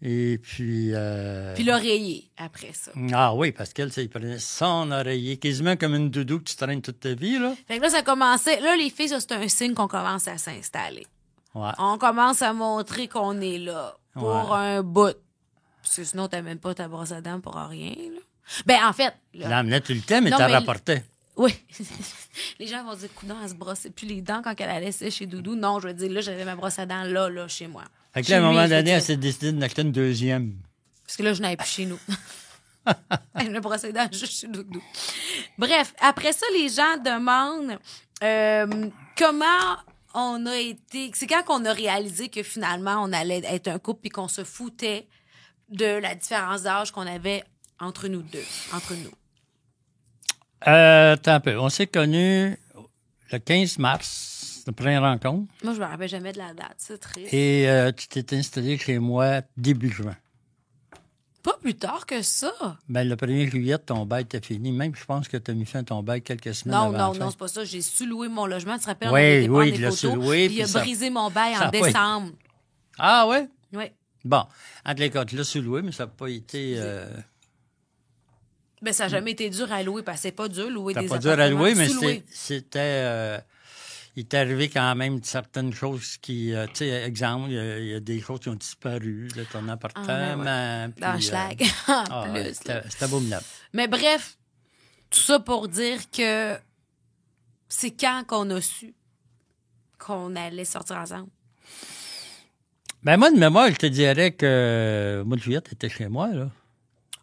Et 0.00 0.38
puis... 0.38 0.92
euh, 0.94 1.54
Puis 1.54 1.64
l'oreiller, 1.64 2.30
après 2.38 2.72
ça. 2.72 2.92
Ah 3.12 3.34
oui, 3.34 3.52
parce 3.52 3.74
qu'elle, 3.74 3.92
ça, 3.92 4.00
il 4.00 4.08
prenait 4.08 4.38
son 4.38 4.90
oreiller, 4.90 5.36
quasiment 5.36 5.76
comme 5.76 5.94
une 5.94 6.08
doudou 6.08 6.38
que 6.38 6.44
tu 6.44 6.56
traînes 6.56 6.80
toute 6.80 7.00
ta 7.00 7.12
vie, 7.12 7.38
là. 7.38 7.54
Fait 7.66 7.76
que 7.76 7.82
là, 7.82 7.90
ça 7.90 8.00
commençait. 8.02 8.58
Là, 8.60 8.74
les 8.74 8.88
filles, 8.88 9.10
ça, 9.10 9.20
c'est 9.20 9.32
un 9.32 9.48
signe 9.48 9.74
qu'on 9.74 9.86
commence 9.88 10.28
à 10.28 10.38
s'installer. 10.38 11.06
Ouais. 11.54 11.72
On 11.78 11.98
commence 11.98 12.40
à 12.40 12.54
montrer 12.54 13.06
qu'on 13.08 13.38
est 13.42 13.58
là 13.58 13.94
pour 14.14 14.50
Ouais. 14.52 14.56
un 14.56 14.82
bout. 14.82 15.14
Parce 15.82 15.96
que 15.96 16.04
sinon, 16.04 16.26
t'as 16.28 16.40
même 16.40 16.58
pas 16.58 16.72
ta 16.74 16.88
brosse 16.88 17.12
à 17.12 17.20
dents 17.20 17.40
pour 17.40 17.54
rien, 17.56 17.90
là. 17.94 18.20
Ben, 18.66 18.78
en 18.84 18.92
fait, 18.92 19.14
Tu 19.32 19.40
là, 19.40 19.48
l'emmenais 19.48 19.80
tout 19.80 19.92
le 19.92 20.00
temps, 20.00 20.20
mais 20.20 20.30
rapporté. 20.30 21.02
oui. 21.36 21.54
les 22.58 22.66
gens 22.66 22.84
vont 22.84 22.94
dire, 22.94 23.12
coudon, 23.14 23.36
elle 23.42 23.50
se 23.50 23.54
brossait 23.54 23.90
plus 23.90 24.06
les 24.06 24.22
dents 24.22 24.40
quand 24.42 24.54
elle 24.58 24.70
allait 24.70 25.10
chez 25.10 25.26
Doudou. 25.26 25.54
Non, 25.54 25.80
je 25.80 25.88
veux 25.88 25.94
dire, 25.94 26.10
là, 26.10 26.20
j'avais 26.20 26.44
ma 26.44 26.56
brosse 26.56 26.78
à 26.78 26.86
dents 26.86 27.04
là, 27.04 27.28
là, 27.28 27.48
chez 27.48 27.66
moi. 27.66 27.84
Fait 28.14 28.22
que 28.22 28.30
là, 28.30 28.36
à 28.36 28.40
un 28.40 28.42
moment 28.42 28.66
donné, 28.68 28.90
elle 28.90 29.02
s'est 29.02 29.16
décidée 29.16 29.52
de 29.52 29.60
l'acheter 29.60 29.82
une 29.82 29.92
deuxième. 29.92 30.54
Parce 31.04 31.16
que 31.16 31.22
là, 31.22 31.32
je 31.32 31.42
n'avais 31.42 31.56
plus 31.56 31.68
chez 31.68 31.86
nous. 31.86 31.98
Elle 33.34 33.50
me 33.50 33.60
brossait 33.60 33.88
les 33.88 33.92
dents 33.92 34.08
juste 34.10 34.40
chez 34.40 34.46
Doudou. 34.48 34.82
Bref, 35.58 35.94
après 36.00 36.32
ça, 36.32 36.46
les 36.54 36.68
gens 36.68 36.96
demandent 37.04 37.78
euh, 38.22 38.88
comment 39.16 39.76
on 40.14 40.46
a 40.46 40.56
été. 40.56 41.10
C'est 41.14 41.26
quand 41.26 41.42
qu'on 41.44 41.64
a 41.66 41.72
réalisé 41.72 42.28
que 42.28 42.42
finalement, 42.42 43.02
on 43.02 43.12
allait 43.12 43.42
être 43.44 43.68
un 43.68 43.78
couple 43.78 44.00
puis 44.02 44.10
qu'on 44.10 44.28
se 44.28 44.42
foutait 44.42 45.06
de 45.68 45.84
la 45.84 46.14
différence 46.14 46.62
d'âge 46.62 46.92
qu'on 46.92 47.06
avait 47.06 47.44
entre 47.80 48.08
nous 48.08 48.22
deux, 48.22 48.44
entre 48.72 48.94
nous. 48.94 49.10
Euh, 50.66 51.12
attends 51.14 51.34
un 51.34 51.40
peu. 51.40 51.58
On 51.58 51.68
s'est 51.68 51.86
connus 51.86 52.56
le 53.30 53.38
15 53.38 53.78
mars, 53.78 54.62
la 54.66 54.72
première 54.72 55.02
rencontre. 55.02 55.50
Moi, 55.62 55.74
je 55.74 55.80
me 55.80 55.84
rappelle 55.84 56.08
jamais 56.08 56.32
de 56.32 56.38
la 56.38 56.52
date. 56.52 56.74
C'est 56.78 56.98
triste. 56.98 57.32
Et 57.32 57.68
euh, 57.68 57.92
tu 57.92 58.08
t'es 58.08 58.36
installé 58.36 58.76
chez 58.78 58.98
moi 58.98 59.42
début 59.56 59.90
juin. 59.90 60.16
Pas 61.44 61.56
plus 61.62 61.74
tard 61.76 62.04
que 62.04 62.20
ça. 62.20 62.52
Ben, 62.88 63.08
le 63.08 63.14
1er 63.14 63.48
juillet, 63.48 63.78
ton 63.78 64.04
bail 64.04 64.22
était 64.24 64.40
fini. 64.40 64.72
Même, 64.72 64.94
je 64.96 65.04
pense 65.04 65.28
que 65.28 65.36
tu 65.36 65.52
as 65.52 65.54
mis 65.54 65.64
fin 65.64 65.78
à 65.80 65.82
ton 65.84 66.02
bail 66.02 66.20
quelques 66.20 66.52
semaines 66.54 66.76
Non, 66.76 66.86
avant 66.94 66.98
non, 66.98 67.14
non, 67.14 67.20
fin. 67.26 67.30
c'est 67.30 67.38
pas 67.38 67.48
ça. 67.48 67.64
J'ai 67.64 67.80
sous-loué 67.80 68.28
mon 68.28 68.46
logement. 68.46 68.74
Tu 68.76 68.80
te 68.82 68.86
rappelles, 68.88 69.10
Oui, 69.10 69.48
on 69.48 69.58
oui, 69.58 69.70
il 69.74 69.80
l'a 69.80 69.92
sous-loué, 69.92 70.48
puis 70.48 70.56
il 70.56 70.62
a 70.62 70.66
ça- 70.66 70.80
brisé 70.80 71.08
mon 71.10 71.30
bail 71.30 71.56
en 71.56 71.70
décembre. 71.70 72.32
Ah 72.98 73.28
ouais? 73.28 73.48
Oui. 73.72 73.84
Bon, 74.24 74.44
entre 74.84 75.00
les 75.00 75.10
cas, 75.10 75.24
tu 75.24 75.36
l'as 75.36 75.44
sous-loué, 75.44 75.80
mais 75.82 75.92
ça 75.92 76.04
n'a 76.04 76.08
pas 76.10 76.28
été... 76.28 76.74
euh, 76.76 77.08
Ben, 78.82 78.92
ça 78.92 79.04
n'a 79.04 79.08
jamais 79.08 79.32
été 79.32 79.50
dur 79.50 79.70
à 79.72 79.82
louer, 79.82 80.02
parce 80.02 80.18
que 80.18 80.22
c'est 80.22 80.32
pas 80.32 80.48
dur 80.48 80.70
louer 80.70 80.94
des 80.94 81.06
pas 81.06 81.18
dur 81.18 81.38
à 81.38 81.48
louer, 81.48 81.74
mais 81.74 81.88
c'était. 82.30 82.78
euh, 82.78 83.38
il 84.16 84.26
t'est 84.26 84.38
arrivé 84.38 84.68
quand 84.68 84.94
même 84.96 85.22
certaines 85.22 85.72
choses 85.72 86.16
qui. 86.16 86.52
euh, 86.52 86.66
tu 86.66 86.78
sais, 86.78 86.88
exemple, 87.04 87.50
il 87.50 87.54
y, 87.54 87.58
a- 87.58 87.78
il 87.78 87.86
y 87.86 87.94
a 87.94 88.00
des 88.00 88.20
choses 88.20 88.40
qui 88.40 88.48
ont 88.48 88.54
disparu 88.54 89.28
de 89.34 89.44
ton 89.44 89.68
appartement. 89.68 90.36
ben 90.36 90.92
Dans 90.96 91.12
puis, 91.12 91.20
le 91.20 91.20
schlag, 91.20 91.62
euh, 91.62 91.92
en 91.92 92.04
ah, 92.10 92.22
plus. 92.24 92.42
ouais, 92.42 92.52
c'était 92.52 93.04
abominable. 93.04 93.44
Mais 93.72 93.86
bref, 93.86 94.36
tout 95.10 95.20
ça 95.20 95.38
pour 95.38 95.68
dire 95.68 96.10
que 96.10 96.56
c'est 97.68 97.92
quand 97.92 98.24
qu'on 98.26 98.50
a 98.50 98.60
su 98.60 98.94
qu'on 99.98 100.34
allait 100.36 100.64
sortir 100.64 100.96
ensemble? 100.96 101.28
Ben, 103.02 103.16
moi, 103.16 103.30
de 103.30 103.38
mémoire, 103.38 103.70
je 103.70 103.76
te 103.76 103.86
dirais 103.86 104.32
que. 104.32 105.22
Moi, 105.24 105.36
de 105.36 105.42
juillet, 105.42 105.60
t'étais 105.60 105.88
chez 105.88 106.08
moi, 106.08 106.28
là. 106.32 106.50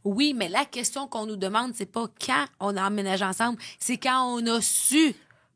Oui, 0.06 0.34
mais 0.36 0.48
la 0.48 0.66
question 0.66 1.08
qu'on 1.08 1.26
nous 1.26 1.36
demande, 1.36 1.74
c'est 1.74 1.92
pas 1.92 2.08
quand 2.26 2.46
on 2.60 2.78
a 2.78 2.88
emménagé 2.88 3.26
ensemble, 3.26 3.58
c'est 3.80 3.98
quand 3.98 4.38
on 4.38 4.46
a 4.46 4.62
su 4.62 5.16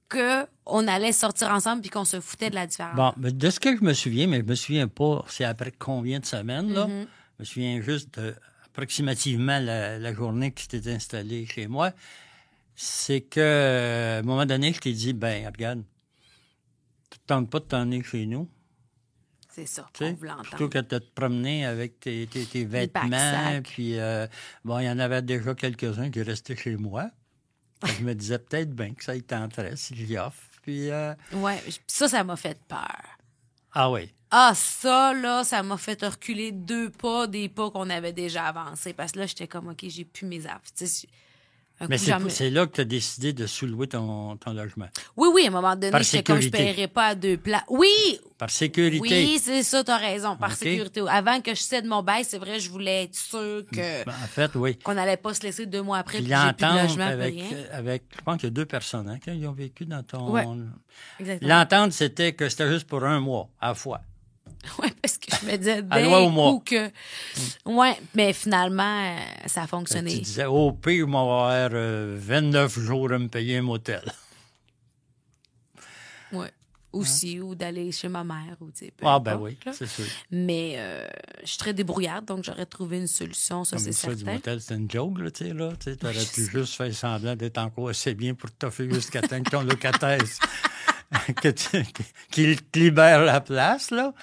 que 0.09 0.45
on 0.65 0.87
allait 0.87 1.11
sortir 1.11 1.49
ensemble 1.51 1.81
puis 1.81 1.91
qu'on 1.91 2.03
se 2.03 2.19
foutait 2.19 2.49
de 2.49 2.55
la 2.55 2.65
différence. 2.65 2.95
Bon, 2.95 3.13
de 3.15 3.49
ce 3.49 3.59
que 3.59 3.77
je 3.77 3.83
me 3.83 3.93
souviens, 3.93 4.25
mais 4.25 4.39
je 4.39 4.45
me 4.45 4.55
souviens 4.55 4.87
pas, 4.87 5.23
c'est 5.27 5.43
après 5.43 5.71
combien 5.71 6.19
de 6.19 6.25
semaines, 6.25 6.73
là? 6.73 6.87
Mm-hmm. 6.87 7.07
Je 7.37 7.39
me 7.39 7.45
souviens 7.45 7.81
juste 7.81 8.19
de, 8.19 8.33
approximativement 8.65 9.59
la, 9.59 9.99
la 9.99 10.13
journée 10.13 10.51
que 10.51 10.61
tu 10.61 10.67
t'es 10.67 10.91
installé 10.91 11.45
chez 11.45 11.67
moi. 11.67 11.91
C'est 12.75 13.21
que, 13.21 14.15
à 14.15 14.19
un 14.19 14.21
moment 14.23 14.45
donné, 14.45 14.73
je 14.73 14.79
t'ai 14.79 14.93
dit, 14.93 15.13
ben, 15.13 15.45
regarde, 15.45 15.83
tu 17.09 17.19
te 17.19 17.25
tentes 17.27 17.49
pas 17.49 17.59
de 17.59 17.65
t'emmener 17.65 18.01
chez 18.03 18.25
nous. 18.25 18.47
C'est 19.59 19.65
ça, 19.65 19.89
Tu 19.93 20.03
on 20.05 20.17
sais, 20.17 20.29
entendre. 20.29 20.49
plutôt 20.49 20.69
que 20.69 20.77
de 20.79 20.99
te 20.99 21.11
promener 21.13 21.65
avec 21.65 21.99
tes, 21.99 22.27
tes, 22.27 22.45
tes 22.45 22.63
vêtements. 22.63 23.61
Puis, 23.63 23.99
euh, 23.99 24.25
bon, 24.63 24.79
il 24.79 24.85
y 24.85 24.89
en 24.89 24.99
avait 24.99 25.21
déjà 25.21 25.53
quelques-uns 25.53 26.09
qui 26.09 26.21
restaient 26.21 26.55
chez 26.55 26.77
moi. 26.77 27.09
Je 27.99 28.03
me 28.03 28.13
disais 28.15 28.39
peut-être 28.39 28.71
bien 28.73 28.93
que 28.93 29.03
ça 29.03 29.15
y 29.15 29.21
tenterait 29.23 29.75
si 29.75 29.95
j'y 29.95 30.17
offre. 30.17 30.41
Puis, 30.61 30.89
euh, 30.91 31.13
Ouais, 31.33 31.61
ça, 31.87 32.07
ça 32.07 32.23
m'a 32.23 32.37
fait 32.37 32.57
peur. 32.67 33.17
ah 33.73 33.91
oui. 33.91 34.13
Ah, 34.31 34.53
ça, 34.55 35.13
là, 35.13 35.43
ça 35.43 35.61
m'a 35.63 35.75
fait 35.77 36.01
reculer 36.05 36.51
deux 36.51 36.89
pas 36.91 37.25
des 37.27 37.49
pas 37.49 37.71
qu'on 37.71 37.89
avait 37.89 38.13
déjà 38.13 38.45
avancés. 38.45 38.93
Parce 38.93 39.11
que 39.11 39.19
là, 39.19 39.25
j'étais 39.25 39.47
comme, 39.47 39.67
OK, 39.69 39.83
j'ai 39.87 40.05
plus 40.05 40.25
mes 40.27 40.45
affaires. 40.45 40.61
Tu 41.81 41.87
Mais 41.87 41.97
c'est, 41.97 42.13
c'est 42.29 42.49
là 42.49 42.67
que 42.67 42.73
tu 42.73 42.81
as 42.81 42.85
décidé 42.85 43.31
de 43.31 43.45
sous-louer 43.47 43.87
ton, 43.87 44.35
ton 44.37 44.51
logement. 44.53 44.87
Oui, 45.15 45.29
oui, 45.33 45.45
à 45.45 45.47
un 45.47 45.51
moment 45.51 45.75
donné, 45.77 45.97
j'étais 46.03 46.23
comme, 46.23 46.37
je 46.37 46.43
sécurité. 46.49 46.73
paierais 46.73 46.87
pas 46.89 47.05
à 47.07 47.15
deux 47.15 47.37
plats. 47.37 47.63
Oui, 47.69 47.87
Par 48.37 48.49
sécurité. 48.49 48.99
oui, 49.01 49.39
c'est 49.41 49.63
ça, 49.63 49.81
t'as 49.83 49.97
raison, 49.97 50.35
par 50.35 50.51
sécurité. 50.53 51.01
Avant 51.07 51.39
que 51.39 51.55
je 51.55 51.61
cède 51.61 51.85
mon 51.85 52.03
bail, 52.03 52.25
c'est 52.25 52.37
vrai, 52.37 52.59
je 52.59 52.69
voulais 52.69 53.03
être 53.03 53.15
sûr 53.15 53.63
que 53.71 54.03
Ben, 54.05 54.11
en 54.11 54.27
fait, 54.27 54.51
oui. 54.55 54.77
qu'on 54.79 54.93
n'allait 54.93 55.15
pas 55.17 55.33
se 55.33 55.41
laisser 55.43 55.65
deux 55.67 55.81
mois 55.81 55.99
après, 55.99 56.17
Puis 56.17 56.27
puis 56.27 56.33
de 56.33 56.81
logement, 56.83 57.05
avec, 57.05 57.33
rien. 57.35 57.45
avec, 57.71 58.03
je 58.13 58.21
pense 58.23 58.35
qu'il 58.37 58.45
y 58.45 58.51
a 58.51 58.53
deux 58.53 58.65
personnes 58.65 59.07
hein, 59.09 59.17
qui 59.19 59.45
ont 59.47 59.51
vécu 59.53 59.85
dans 59.85 60.03
ton... 60.03 60.31
Ouais. 60.31 60.45
Exactement. 61.19 61.49
L'entente, 61.49 61.93
c'était 61.93 62.33
que 62.33 62.49
c'était 62.49 62.69
juste 62.69 62.87
pour 62.87 63.03
un 63.05 63.19
mois, 63.21 63.49
à 63.61 63.69
la 63.69 63.73
fois. 63.75 64.01
Ouais, 64.79 64.91
parce 65.01 65.17
que 65.17 65.27
je 65.41 65.45
me 65.45 65.57
disais 65.57 65.81
d'un 65.81 66.31
coup 66.31 66.61
que... 66.65 66.91
Ouais, 67.65 67.97
mais 68.13 68.33
finalement, 68.33 69.03
euh, 69.03 69.17
ça 69.47 69.61
a 69.61 69.65
Tu 69.65 69.69
fonctionné. 69.69 70.19
disais, 70.19 70.45
au 70.45 70.71
pire, 70.73 71.05
je 71.07 71.11
vais 71.11 71.17
avoir 71.17 71.69
euh, 71.73 72.17
29 72.19 72.79
jours 72.79 73.11
à 73.11 73.17
me 73.19 73.27
payer 73.27 73.57
un 73.57 73.61
motel. 73.63 74.01
Ouais. 76.31 76.51
Aussi, 76.91 77.39
ou 77.39 77.53
d'aller 77.53 77.91
chez 77.91 78.07
ma 78.09 78.23
mère, 78.23 78.55
ou 78.61 78.71
tu 78.71 78.91
Ah, 79.03 79.19
ben 79.19 79.37
oui, 79.37 79.55
c'est 79.73 79.85
sûr. 79.87 80.05
Mais 80.31 80.73
euh, 80.77 81.07
je 81.43 81.47
suis 81.49 81.57
très 81.59 81.71
débrouillarde, 81.73 82.25
donc 82.25 82.43
j'aurais 82.43 82.65
trouvé 82.65 82.97
une 82.97 83.05
solution, 83.07 83.63
ça, 83.63 83.77
c'est 83.77 83.91
ça, 83.91 84.07
du 84.09 84.17
certain. 84.17 84.33
motel, 84.33 84.59
c'était 84.59 84.73
une 84.75 84.89
joke, 84.89 85.19
là, 85.19 85.29
tu 85.29 85.45
sais, 85.45 85.53
là. 85.53 85.71
Tu 85.79 85.91
aurais 86.03 86.25
pu 86.25 86.45
juste 86.51 86.73
faire 86.75 86.91
semblant 86.93 87.35
d'être 87.35 87.59
encore 87.59 87.89
assez 87.89 88.15
bien 88.15 88.33
pour 88.33 88.49
t'offrir 88.51 88.91
jusqu'à 88.91 89.21
temps 89.21 89.41
que 89.43 89.51
ton 89.51 89.61
locataire, 89.61 90.17
que 91.41 91.49
qu'il 92.29 92.61
te 92.61 92.77
libère 92.79 93.23
la 93.23 93.41
place, 93.41 93.89
là. 93.91 94.13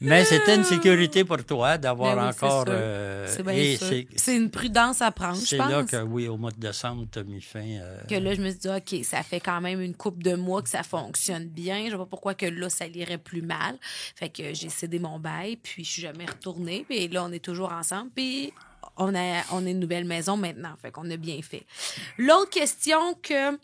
Mais 0.00 0.24
c'était 0.24 0.54
une 0.56 0.62
sécurité 0.64 1.24
pour 1.24 1.42
toi 1.44 1.78
d'avoir 1.78 2.14
Ben 2.16 2.26
oui, 2.28 2.32
c'est 2.38 2.44
encore... 2.44 2.64
euh, 2.68 3.26
C'est 3.26 3.76
sûr. 3.76 3.88
c'est- 3.88 4.06
C'est 4.14 4.36
une 4.36 4.50
prudence 4.50 5.00
à 5.02 5.10
prendre, 5.10 5.40
je 5.40 5.46
C'est 5.46 5.56
pense. 5.56 5.70
là 5.70 5.82
que, 5.84 5.96
oui, 6.02 6.28
au 6.28 6.36
mois 6.36 6.50
de 6.50 6.60
décembre, 6.60 7.06
tu 7.10 7.18
as 7.18 7.22
mis 7.24 7.40
fin. 7.40 7.60
euh, 7.64 7.98
que 8.08 8.14
là, 8.14 8.34
je 8.34 8.42
me 8.42 8.50
suis 8.50 8.58
dit, 8.58 8.68
OK, 8.68 9.04
ça 9.04 9.22
fait 9.22 9.40
quand 9.40 9.60
même 9.60 9.80
une 9.80 9.94
couple 9.96 10.22
de 10.22 10.34
mois 10.34 10.62
que 10.62 10.68
ça 10.68 10.82
fonctionne 10.82 11.46
bien. 11.48 11.88
Je 11.90 11.96
vois 11.96 12.04
pas 12.04 12.10
pourquoi 12.10 12.34
que 12.34 12.46
là, 12.46 12.68
ça 12.68 12.86
irait 12.86 13.18
plus 13.18 13.42
mal. 13.42 13.76
Fait 14.14 14.28
que 14.28 14.52
j'ai 14.54 14.68
cédé 14.68 14.98
mon 14.98 15.18
bail, 15.18 15.56
puis 15.56 15.82
je 15.82 15.90
suis 15.90 16.02
jamais 16.02 16.26
retournée. 16.26 16.84
Puis 16.88 17.08
là, 17.08 17.24
on 17.24 17.32
est 17.32 17.44
toujours 17.44 17.72
ensemble, 17.72 18.10
puis 18.14 18.52
on 18.98 19.14
a, 19.14 19.42
on 19.52 19.66
a 19.66 19.70
une 19.70 19.80
nouvelle 19.80 20.04
maison 20.04 20.36
maintenant. 20.36 20.74
Fait 20.80 20.90
qu'on 20.90 21.10
a 21.10 21.16
bien 21.16 21.40
fait. 21.42 21.64
L'autre 22.18 22.50
question 22.50 23.14
que 23.22 23.58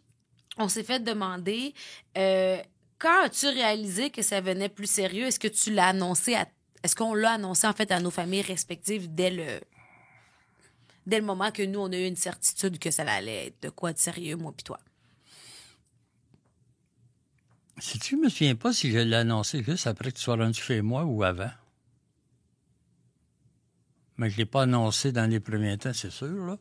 on 0.56 0.68
s'est 0.68 0.84
fait 0.84 1.00
demander, 1.00 1.74
euh, 2.18 2.58
quand 2.98 3.24
as-tu 3.24 3.46
réalisé 3.46 4.10
que 4.10 4.22
ça 4.22 4.40
venait 4.40 4.68
plus 4.68 4.90
sérieux? 4.90 5.26
Est-ce 5.26 5.40
que 5.40 5.48
tu 5.48 5.72
l'as 5.72 5.88
annoncé 5.88 6.34
à... 6.34 6.46
Est-ce 6.82 6.96
qu'on 6.96 7.14
l'a 7.14 7.32
annoncé, 7.32 7.66
en 7.66 7.72
fait, 7.72 7.90
à 7.90 8.00
nos 8.00 8.10
familles 8.10 8.42
respectives 8.42 9.12
dès 9.14 9.30
le 9.30 9.60
dès 11.06 11.18
le 11.18 11.26
moment 11.26 11.50
que 11.50 11.62
nous, 11.62 11.80
on 11.80 11.92
a 11.92 11.96
eu 11.96 12.06
une 12.06 12.16
certitude 12.16 12.78
que 12.78 12.90
ça 12.90 13.02
allait 13.02 13.48
être 13.48 13.62
de 13.62 13.70
quoi 13.70 13.92
de 13.92 13.98
sérieux, 13.98 14.36
moi 14.36 14.52
puis 14.56 14.62
toi? 14.64 14.78
Si 17.78 17.98
tu 17.98 18.16
me 18.16 18.28
souviens 18.28 18.54
pas 18.54 18.72
si 18.72 18.92
je 18.92 18.98
l'ai 18.98 19.16
annoncé 19.16 19.64
juste 19.64 19.88
après 19.88 20.12
que 20.12 20.16
tu 20.16 20.22
sois 20.22 20.36
rendu 20.36 20.60
chez 20.60 20.82
moi 20.82 21.04
ou 21.04 21.24
avant. 21.24 21.50
Mais 24.16 24.30
je 24.30 24.36
l'ai 24.36 24.46
pas 24.46 24.62
annoncé 24.62 25.10
dans 25.10 25.28
les 25.28 25.40
premiers 25.40 25.76
temps, 25.78 25.92
c'est 25.92 26.10
sûr, 26.10 26.46
là. 26.46 26.58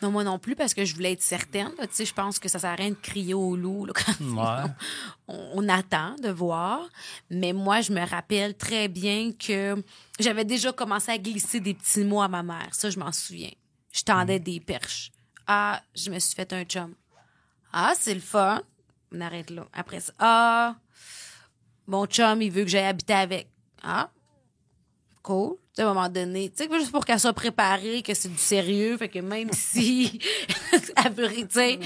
Non, 0.00 0.10
moi 0.12 0.22
non 0.22 0.38
plus, 0.38 0.54
parce 0.54 0.74
que 0.74 0.84
je 0.84 0.94
voulais 0.94 1.12
être 1.12 1.22
certaine. 1.22 1.70
Tu 1.80 1.86
sais, 1.90 2.04
je 2.04 2.14
pense 2.14 2.38
que 2.38 2.48
ça 2.48 2.58
sert 2.60 2.70
à 2.70 2.74
rien 2.76 2.90
de 2.90 2.94
crier 2.94 3.34
au 3.34 3.56
loup 3.56 3.84
là, 3.84 3.92
quand 3.96 4.12
Ouais. 4.20 4.70
on, 5.26 5.50
on 5.64 5.68
attend 5.68 6.14
de 6.22 6.28
voir. 6.30 6.88
Mais 7.30 7.52
moi, 7.52 7.80
je 7.80 7.92
me 7.92 8.06
rappelle 8.08 8.56
très 8.56 8.86
bien 8.88 9.32
que 9.32 9.82
j'avais 10.20 10.44
déjà 10.44 10.72
commencé 10.72 11.10
à 11.10 11.18
glisser 11.18 11.58
des 11.60 11.74
petits 11.74 12.04
mots 12.04 12.22
à 12.22 12.28
ma 12.28 12.42
mère. 12.44 12.68
Ça, 12.72 12.90
je 12.90 12.98
m'en 12.98 13.10
souviens. 13.10 13.50
Je 13.92 14.02
tendais 14.02 14.38
des 14.38 14.60
perches. 14.60 15.10
Ah, 15.46 15.82
je 15.96 16.10
me 16.10 16.18
suis 16.20 16.34
fait 16.34 16.52
un 16.52 16.62
chum. 16.64 16.94
Ah, 17.72 17.94
c'est 17.98 18.14
le 18.14 18.20
fun. 18.20 18.62
On 19.12 19.20
arrête 19.20 19.50
là. 19.50 19.66
Après 19.72 19.98
ça. 20.00 20.12
Ah, 20.18 20.76
mon 21.86 22.06
chum, 22.06 22.40
il 22.42 22.52
veut 22.52 22.62
que 22.62 22.68
j'aille 22.70 22.84
habiter 22.86 23.14
avec. 23.14 23.48
Ah, 23.82 24.10
cool. 25.22 25.56
À 25.78 25.82
un 25.82 25.94
moment 25.94 26.08
donné, 26.08 26.50
tu 26.50 26.64
sais, 26.64 26.70
juste 26.78 26.90
pour 26.90 27.04
qu'elle 27.04 27.20
soit 27.20 27.32
préparée, 27.32 28.02
que 28.02 28.14
c'est 28.14 28.28
du 28.28 28.38
sérieux, 28.38 28.96
fait 28.96 29.08
que 29.08 29.20
même 29.20 29.50
si 29.52 30.18
elle 31.04 31.12
veut, 31.12 31.28
tu 31.28 31.46
sais, 31.50 31.78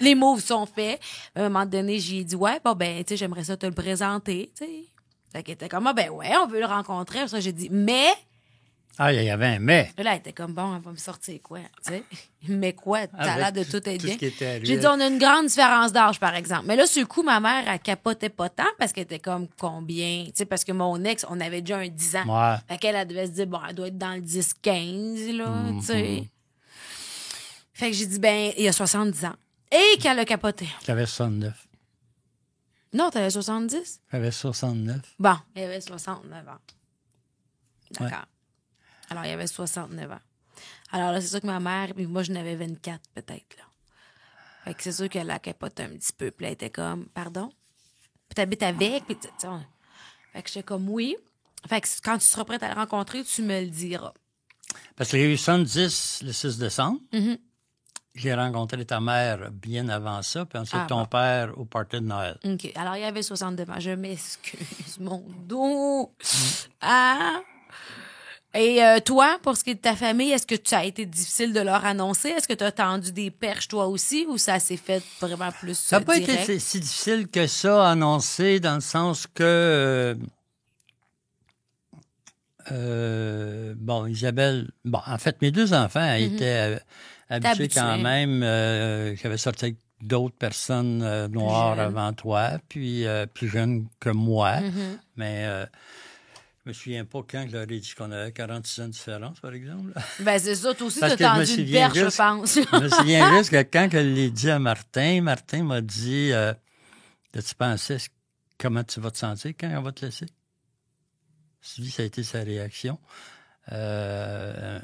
les 0.00 0.14
moves 0.14 0.40
sont 0.40 0.66
faits. 0.66 1.00
À 1.34 1.40
un 1.40 1.48
moment 1.48 1.66
donné, 1.66 1.98
j'ai 1.98 2.24
dit, 2.24 2.36
ouais, 2.36 2.60
bon, 2.64 2.74
ben, 2.74 3.04
tu 3.04 3.10
sais, 3.10 3.16
j'aimerais 3.16 3.44
ça 3.44 3.56
te 3.56 3.66
le 3.66 3.72
présenter, 3.72 4.50
tu 4.56 4.64
sais. 4.64 4.84
Fait 5.32 5.42
qu'elle 5.42 5.54
était 5.54 5.68
comme, 5.68 5.86
ah, 5.86 5.92
ben, 5.92 6.10
ouais, 6.10 6.36
on 6.42 6.46
veut 6.46 6.60
le 6.60 6.66
rencontrer. 6.66 7.28
Ça, 7.28 7.38
j'ai 7.40 7.52
dit, 7.52 7.68
mais, 7.70 8.12
Ah, 9.00 9.12
il 9.12 9.22
y 9.22 9.30
avait 9.30 9.46
un 9.46 9.58
mais. 9.60 9.92
là, 9.96 10.12
elle 10.14 10.18
était 10.18 10.32
comme, 10.32 10.54
bon, 10.54 10.74
elle 10.74 10.82
va 10.82 10.90
me 10.90 10.96
sortir 10.96 11.38
quoi, 11.42 11.60
tu 11.84 11.92
sais? 11.92 12.02
Mais 12.48 12.72
quoi, 12.72 13.06
t'as 13.06 13.36
l'air 13.36 13.52
de 13.52 13.62
tout 13.64 13.76
être 13.88 14.00
tout 14.00 14.06
bien. 14.06 14.58
J'ai 14.62 14.76
dit, 14.78 14.86
on 14.86 15.00
a 15.00 15.06
une 15.06 15.18
grande 15.18 15.46
différence 15.46 15.92
d'âge, 15.92 16.18
par 16.20 16.34
exemple. 16.34 16.64
Mais 16.66 16.74
là, 16.76 16.86
sur 16.86 17.00
le 17.02 17.06
coup, 17.06 17.22
ma 17.22 17.38
mère, 17.40 17.68
elle 17.68 17.78
capotait 17.80 18.28
pas 18.28 18.48
tant 18.48 18.64
parce 18.78 18.92
qu'elle 18.92 19.04
était 19.04 19.18
comme 19.18 19.46
combien? 19.58 20.24
Tu 20.26 20.32
sais, 20.34 20.44
parce 20.46 20.64
que 20.64 20.72
mon 20.72 21.02
ex, 21.04 21.24
on 21.28 21.40
avait 21.40 21.60
déjà 21.62 21.78
un 21.78 21.88
10 21.88 22.16
ans. 22.16 22.24
Ouais. 22.52 22.56
Fait 22.68 22.78
qu'elle, 22.78 22.96
elle 22.96 23.06
devait 23.08 23.26
se 23.26 23.32
dire, 23.32 23.46
bon, 23.46 23.60
elle 23.68 23.74
doit 23.74 23.88
être 23.88 23.98
dans 23.98 24.14
le 24.14 24.20
10-15, 24.20 25.36
là, 25.36 25.44
Mm-hmm. 25.46 25.80
tu 25.80 25.86
sais. 25.86 26.28
Fait 27.72 27.90
que 27.90 27.96
j'ai 27.96 28.06
dit, 28.06 28.18
ben, 28.18 28.52
il 28.56 28.64
y 28.64 28.68
a 28.68 28.72
70 28.72 29.24
ans. 29.26 29.34
Et 29.70 29.98
qu'elle 29.98 30.18
a 30.18 30.24
capoté. 30.24 30.66
J'avais 30.86 31.06
69. 31.06 31.66
Non, 32.94 33.10
t'avais 33.10 33.30
70? 33.30 34.00
J'avais 34.10 34.30
69. 34.30 35.00
Bon, 35.18 35.36
y 35.54 35.62
avait 35.62 35.80
69 35.80 36.48
ans. 36.48 36.52
D'accord. 38.00 38.24
Alors, 39.10 39.24
il 39.24 39.30
y 39.30 39.32
avait 39.32 39.46
69 39.46 40.10
ans. 40.12 40.20
Alors 40.92 41.12
là, 41.12 41.20
c'est 41.20 41.28
sûr 41.28 41.40
que 41.40 41.46
ma 41.46 41.60
mère, 41.60 41.94
puis 41.94 42.06
moi, 42.06 42.22
je 42.22 42.32
n'avais 42.32 42.56
24 42.56 43.00
peut-être, 43.14 43.56
là. 43.56 43.64
Fait 44.64 44.74
que 44.74 44.82
c'est 44.82 44.92
sûr 44.92 45.08
qu'elle 45.08 45.30
a 45.30 45.38
capoté 45.38 45.82
un 45.84 45.88
petit 45.90 46.12
peu. 46.12 46.30
Puis 46.30 46.46
elle 46.46 46.52
était 46.52 46.70
comme, 46.70 47.06
pardon? 47.06 47.48
Puis 48.28 48.34
t'habites 48.34 48.62
avec? 48.62 49.04
Puis 49.06 49.16
tu 49.16 49.28
sais, 49.38 49.46
on- 49.48 49.64
Fait 50.32 50.42
que 50.42 50.48
j'étais 50.48 50.62
comme, 50.62 50.88
oui. 50.90 51.16
Fait 51.68 51.80
que 51.80 51.88
quand 52.04 52.18
tu 52.18 52.24
seras 52.26 52.44
prête 52.44 52.62
à 52.62 52.68
le 52.68 52.74
rencontrer, 52.74 53.24
tu 53.24 53.42
me 53.42 53.60
le 53.60 53.66
diras. 53.68 54.12
Parce 54.96 55.10
qu'il 55.10 55.20
y 55.20 55.22
a 55.22 55.26
eu 55.26 55.36
70 55.36 56.22
le 56.24 56.32
6 56.32 56.58
décembre. 56.58 57.00
Mhm. 57.12 57.38
j'ai 58.14 58.34
rencontré 58.34 58.84
ta 58.84 58.98
mère 59.00 59.50
bien 59.52 59.88
avant 59.88 60.22
ça, 60.22 60.44
puis 60.44 60.58
ensuite 60.58 60.80
Ah, 60.82 60.86
ton 60.88 61.00
bon. 61.02 61.06
père 61.06 61.56
au 61.56 61.64
party 61.64 61.96
de 61.96 62.06
Noël. 62.06 62.36
OK. 62.44 62.72
Alors, 62.74 62.96
il 62.96 63.02
y 63.02 63.04
avait 63.04 63.22
69 63.22 63.70
ans. 63.70 63.78
Je 63.78 63.90
m'excuse, 63.92 64.98
mon 64.98 65.24
dos. 65.46 66.12
Ah! 66.80 67.40
Et 68.54 68.82
euh, 68.82 68.98
toi, 69.00 69.38
pour 69.42 69.56
ce 69.56 69.62
qui 69.64 69.70
est 69.70 69.74
de 69.74 69.80
ta 69.80 69.94
famille, 69.94 70.30
est-ce 70.32 70.46
que 70.46 70.54
ça 70.64 70.78
a 70.78 70.84
été 70.84 71.04
difficile 71.04 71.52
de 71.52 71.60
leur 71.60 71.84
annoncer? 71.84 72.30
Est-ce 72.30 72.48
que 72.48 72.54
tu 72.54 72.64
as 72.64 72.72
tendu 72.72 73.12
des 73.12 73.30
perches 73.30 73.68
toi 73.68 73.86
aussi 73.86 74.24
ou 74.28 74.38
ça 74.38 74.58
s'est 74.58 74.78
fait 74.78 75.02
vraiment 75.20 75.50
plus 75.60 75.76
Ça 75.78 75.96
n'a 75.96 76.02
euh, 76.02 76.04
pas 76.06 76.18
direct? 76.18 76.42
été 76.48 76.58
si, 76.58 76.80
difficile 76.80 77.28
que 77.28 77.46
ça 77.46 77.90
annoncer, 77.90 78.58
dans 78.58 78.76
le 78.76 78.80
sens 78.80 79.26
que. 79.26 79.42
euh, 79.42 80.14
euh, 82.72 83.74
bon, 83.76 84.06
Isabelle. 84.06 84.70
Bon, 84.84 85.00
en 85.06 85.18
fait, 85.18 85.40
mes 85.42 85.50
deux 85.50 85.72
enfants 85.74 86.14
étaient 86.14 86.74
euh, 86.74 86.78
habitués 87.28 87.64
habitué. 87.64 87.80
quand 87.80 87.98
même. 87.98 88.42
euh, 88.42 89.14
J'avais 89.16 89.38
sorti 89.38 89.66
avec 89.66 89.76
d'autres 90.02 90.36
personnes 90.36 91.02
euh, 91.02 91.28
noires 91.28 91.78
avant 91.78 92.12
toi, 92.12 92.52
puis 92.68 93.06
euh, 93.06 93.26
plus 93.26 93.48
jeunes 93.48 93.86
que 94.00 94.10
moi. 94.10 94.60
Mhm. 94.60 94.98
Mais 95.16 95.44
euh, 95.46 95.66
me 96.68 96.72
souviens 96.72 97.04
pas 97.04 97.20
quand 97.28 97.46
je 97.48 97.52
leur 97.56 97.62
ai 97.70 97.80
dit 97.80 97.92
qu'on 97.96 98.10
avait 98.12 98.32
46 98.32 98.80
ans 98.80 98.86
de 98.86 98.92
différence, 98.92 99.40
par 99.40 99.52
exemple. 99.52 99.92
Ben, 100.20 100.38
c'est 100.38 100.54
ça. 100.54 100.74
Toi 100.74 100.86
aussi, 100.86 101.00
Parce 101.00 101.16
tu 101.16 101.24
as 101.24 101.28
que 101.30 101.34
je 101.36 101.40
me 101.40 101.46
tendu 101.56 101.62
une 101.62 101.72
perche, 101.72 101.98
je 101.98 102.16
pense. 102.16 102.54
Je 102.54 102.80
me 102.82 102.88
souviens 102.88 103.36
juste 103.36 103.50
que 103.50 103.62
quand 103.62 103.88
je 103.92 103.98
l'ai 103.98 104.30
dit 104.30 104.50
à 104.50 104.58
Martin, 104.58 105.20
Martin 105.22 105.62
m'a 105.64 105.80
dit 105.80 106.30
euh, 106.32 106.52
As-tu 107.36 107.54
pensé 107.54 107.96
comment 108.58 108.84
tu 108.84 109.00
vas 109.00 109.10
te 109.10 109.18
sentir 109.18 109.52
quand 109.58 109.68
on 109.76 109.82
va 109.82 109.92
te 109.92 110.04
laisser? 110.04 110.26
Je 111.76 111.82
ça 111.90 112.02
a 112.02 112.06
été 112.06 112.22
sa 112.22 112.40
réaction. 112.42 112.98
Euh, 113.72 114.78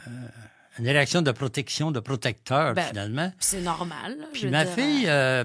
une 0.78 0.88
réaction 0.88 1.22
de 1.22 1.30
protection, 1.30 1.90
de 1.92 2.00
protecteur, 2.00 2.74
Ben, 2.74 2.82
finalement. 2.88 3.32
c'est 3.38 3.60
normal. 3.60 4.18
là, 4.18 4.26
je 4.34 4.40
Puis 4.40 4.50
ma 4.50 4.64
dire, 4.64 4.74
fille, 4.74 5.06
euh, 5.08 5.44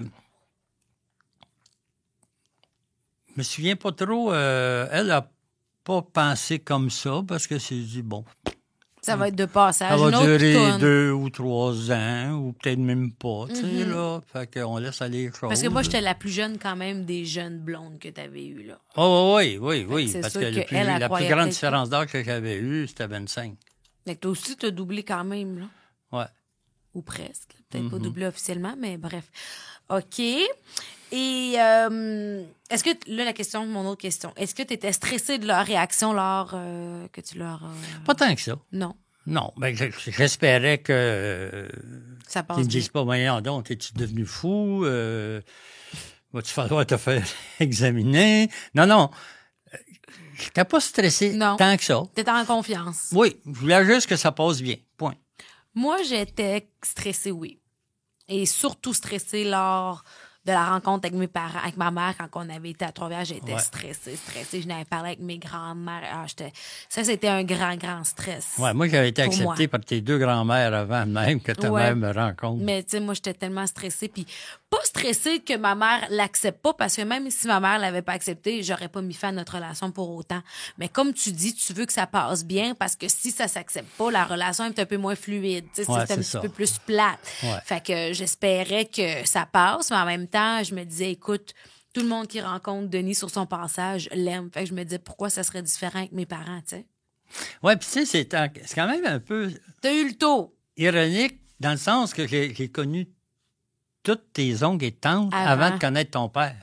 je 3.28 3.34
me 3.36 3.42
souviens 3.42 3.76
pas 3.76 3.92
trop, 3.92 4.32
euh, 4.32 4.88
elle 4.90 5.10
a 5.10 5.30
pas 5.84 6.02
pensé 6.02 6.58
comme 6.58 6.90
ça 6.90 7.22
parce 7.26 7.46
que 7.46 7.58
c'est 7.58 7.74
dit, 7.80 8.02
bon, 8.02 8.24
ça 9.02 9.16
va 9.16 9.28
être 9.28 9.34
de 9.34 9.46
passage. 9.46 9.88
ça 9.90 9.96
va 9.96 10.10
durer 10.10 10.78
deux 10.78 11.10
ou 11.10 11.30
trois 11.30 11.90
ans, 11.90 12.32
ou 12.34 12.52
peut-être 12.52 12.78
même 12.78 13.12
pas, 13.14 13.46
tu 13.48 13.54
sais, 13.56 13.86
là. 13.86 14.20
Fait 14.30 14.52
qu'on 14.60 14.76
laisse 14.76 15.00
aller 15.00 15.24
les 15.26 15.30
choses. 15.30 15.48
Parce 15.48 15.62
que 15.62 15.68
moi, 15.68 15.82
j'étais 15.82 16.02
la 16.02 16.14
plus 16.14 16.28
jeune 16.30 16.58
quand 16.58 16.76
même 16.76 17.06
des 17.06 17.24
jeunes 17.24 17.60
blondes 17.60 17.98
que 17.98 18.08
tu 18.10 18.20
avais 18.20 18.44
eues. 18.44 18.64
Là. 18.64 18.78
Oh, 18.96 19.34
oui, 19.38 19.56
oui, 19.58 19.86
oui, 19.88 20.08
c'est 20.08 20.20
parce 20.20 20.34
que, 20.34 20.64
plus- 20.66 20.76
la 20.76 21.08
plus 21.08 21.26
grande 21.28 21.48
différence 21.48 21.88
d'âge 21.88 22.08
que 22.12 22.22
j'avais 22.22 22.56
eue, 22.58 22.86
c'était 22.86 23.06
25. 23.06 23.54
Fait 24.06 24.14
que 24.16 24.20
toi 24.20 24.30
aussi, 24.32 24.54
tu 24.56 24.66
as 24.66 24.70
doublé 24.70 25.02
quand 25.02 25.24
même. 25.24 25.58
Là. 25.60 25.66
Ouais. 26.18 26.26
Ou 26.94 27.00
presque. 27.02 27.54
Peut-être 27.70 27.88
pas 27.88 27.96
Mhm. 27.96 28.02
doublé 28.02 28.26
officiellement, 28.26 28.74
mais 28.78 28.98
bref. 28.98 29.30
OK. 29.88 30.20
Et 31.12 31.54
euh, 31.58 32.44
est-ce 32.70 32.84
que, 32.84 32.90
là, 33.08 33.24
la 33.24 33.32
question, 33.32 33.66
mon 33.66 33.86
autre 33.88 34.00
question, 34.00 34.32
est-ce 34.36 34.54
que 34.54 34.62
tu 34.62 34.74
étais 34.74 34.92
stressé 34.92 35.38
de 35.38 35.46
leur 35.46 35.64
réaction 35.66 36.12
lors 36.12 36.52
euh, 36.54 37.06
que 37.12 37.20
tu 37.20 37.38
leur. 37.38 37.64
euh, 37.64 37.68
Pas 38.06 38.14
tant 38.14 38.32
que 38.34 38.40
ça. 38.40 38.56
Non, 38.72 38.94
Non, 39.26 39.52
ben, 39.56 39.74
je- 39.76 39.86
j'espérais 40.10 40.78
que 40.78 41.68
ça 42.28 42.42
passe 42.44 42.58
me 42.58 42.62
bien. 42.62 42.68
disent 42.70 42.88
pas, 42.88 43.02
voyons 43.02 43.40
donc, 43.40 43.70
es-tu 43.70 43.92
devenu 43.94 44.24
fou? 44.24 44.84
Euh, 44.84 45.40
Va-tu 46.32 46.52
falloir 46.52 46.86
te 46.86 46.96
faire 46.96 47.24
examiner? 47.60 48.48
Non, 48.74 48.86
non. 48.86 49.10
J'étais 50.38 50.64
pas 50.64 50.80
stressé 50.80 51.34
Non. 51.34 51.56
tant 51.56 51.76
que 51.76 51.82
ça. 51.84 52.02
T'étais 52.14 52.30
en 52.30 52.44
confiance. 52.44 53.08
Oui, 53.12 53.36
je 53.44 53.50
voulais 53.50 53.84
juste 53.84 54.06
que 54.06 54.16
ça 54.16 54.30
passe 54.32 54.62
bien. 54.62 54.76
Point. 54.96 55.14
Moi, 55.74 55.98
j'étais 56.04 56.70
stressée, 56.82 57.30
oui. 57.32 57.60
Et 58.28 58.46
surtout 58.46 58.94
stressée 58.94 59.44
lors 59.44 60.02
de 60.46 60.52
la 60.52 60.70
rencontre 60.70 61.06
avec 61.06 61.18
mes 61.18 61.26
parents, 61.28 61.58
avec 61.62 61.76
ma 61.76 61.90
mère, 61.90 62.14
quand 62.16 62.28
on 62.46 62.48
avait 62.48 62.70
été 62.70 62.84
à 62.84 62.92
Trois-Rivières, 62.92 63.26
j'étais 63.26 63.52
Ouais. 63.52 63.58
stressée, 63.60 64.16
stressée. 64.16 64.62
Je 64.62 64.68
n'avais 64.68 64.86
parlé 64.86 65.08
avec 65.08 65.20
mes 65.20 65.36
grands-mères. 65.38 66.02
Ah, 66.10 66.24
j'étais- 66.26 66.52
ça, 66.88 67.04
c'était 67.04 67.28
un 67.28 67.44
grand, 67.44 67.76
grand 67.76 68.02
stress. 68.04 68.54
Ouais, 68.58 68.72
moi, 68.72 68.88
j'avais 68.88 69.10
été 69.10 69.22
Pour 69.22 69.32
accepté 69.34 69.62
moi. 69.64 69.68
par 69.68 69.80
tes 69.80 70.00
deux 70.00 70.18
grands-mères 70.18 70.72
avant 70.72 71.04
même 71.04 71.40
que 71.42 71.52
ta 71.52 71.70
Ouais. 71.70 71.82
mère 71.82 71.96
me 71.96 72.10
rencontre. 72.18 72.62
Mais 72.64 72.82
tu 72.82 72.90
sais, 72.92 73.00
moi, 73.00 73.12
j'étais 73.12 73.34
tellement 73.34 73.66
stressée. 73.66 74.08
Puis 74.08 74.26
pas 74.70 74.78
stressée 74.84 75.40
que 75.40 75.56
ma 75.56 75.74
mère 75.74 76.06
l'accepte 76.10 76.62
pas, 76.62 76.72
parce 76.72 76.94
que 76.96 77.02
même 77.02 77.28
si 77.30 77.48
ma 77.48 77.58
mère 77.60 77.78
l'avait 77.80 78.02
pas 78.02 78.12
accepté, 78.12 78.62
j'aurais 78.62 78.88
pas 78.88 79.02
mis 79.02 79.14
fin 79.14 79.28
à 79.28 79.32
notre 79.32 79.56
relation 79.56 79.90
pour 79.90 80.08
autant. 80.14 80.40
Mais 80.78 80.88
comme 80.88 81.12
tu 81.12 81.32
dis, 81.32 81.54
tu 81.54 81.72
veux 81.72 81.86
que 81.86 81.92
ça 81.92 82.06
passe 82.06 82.44
bien, 82.44 82.74
parce 82.76 82.94
que 82.96 83.08
si 83.08 83.32
ça 83.32 83.48
s'accepte 83.48 83.88
pas, 83.98 84.10
la 84.12 84.24
relation 84.24 84.64
est 84.66 84.78
un 84.78 84.86
peu 84.86 84.96
moins 84.96 85.16
fluide. 85.16 85.64
Ouais, 85.76 85.84
c'est 85.84 85.90
un 85.90 86.06
c'est 86.06 86.16
petit 86.18 86.24
ça. 86.24 86.40
peu 86.40 86.48
plus 86.48 86.78
plate. 86.78 87.18
Ouais. 87.42 87.58
Fait 87.64 87.84
que 87.84 88.12
j'espérais 88.12 88.84
que 88.86 89.26
ça 89.26 89.44
passe, 89.44 89.90
mais 89.90 89.96
en 89.96 90.06
même 90.06 90.28
temps, 90.28 90.62
je 90.62 90.74
me 90.74 90.84
disais, 90.84 91.10
écoute, 91.10 91.52
tout 91.92 92.02
le 92.02 92.08
monde 92.08 92.28
qui 92.28 92.40
rencontre 92.40 92.88
Denis 92.88 93.16
sur 93.16 93.30
son 93.30 93.46
passage 93.46 94.08
l'aime. 94.12 94.48
Fait 94.54 94.60
que 94.62 94.68
je 94.68 94.74
me 94.74 94.84
disais, 94.84 95.00
pourquoi 95.00 95.28
ça 95.30 95.42
serait 95.42 95.62
différent 95.62 95.98
avec 95.98 96.12
mes 96.12 96.26
parents, 96.26 96.60
tu 96.60 96.76
sais? 96.76 96.86
Ouais, 97.62 97.76
puis 97.76 97.88
tu 97.92 98.06
sais, 98.06 98.24
c'est 98.24 98.74
quand 98.74 98.88
même 98.88 99.04
un 99.06 99.18
peu 99.20 99.52
T'as 99.82 99.92
eu 99.92 100.06
le 100.08 100.14
tour. 100.14 100.52
ironique 100.76 101.40
dans 101.58 101.72
le 101.72 101.76
sens 101.76 102.14
que 102.14 102.26
j'ai 102.26 102.68
connu 102.70 103.08
toutes 104.02 104.32
tes 104.32 104.62
oncles 104.62 104.84
et 104.86 104.92
tantes 104.92 105.32
Avant. 105.34 105.64
avant, 105.64 105.74
de 105.76 105.80
connaître 105.80 106.10
ton 106.12 106.28
père. 106.28 106.56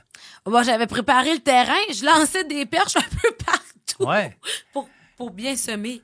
Moi, 0.46 0.62
j'avais 0.62 0.86
préparé 0.86 1.32
le 1.34 1.40
terrain, 1.40 1.74
je 1.92 2.04
lançais 2.04 2.44
des 2.44 2.64
perches 2.66 2.96
un 2.96 3.00
peu 3.00 3.30
partout 3.44 4.04
Ouais. 4.08 4.36
pour, 4.72 4.88
pour 5.16 5.30
bien 5.30 5.56
semer. 5.56 6.02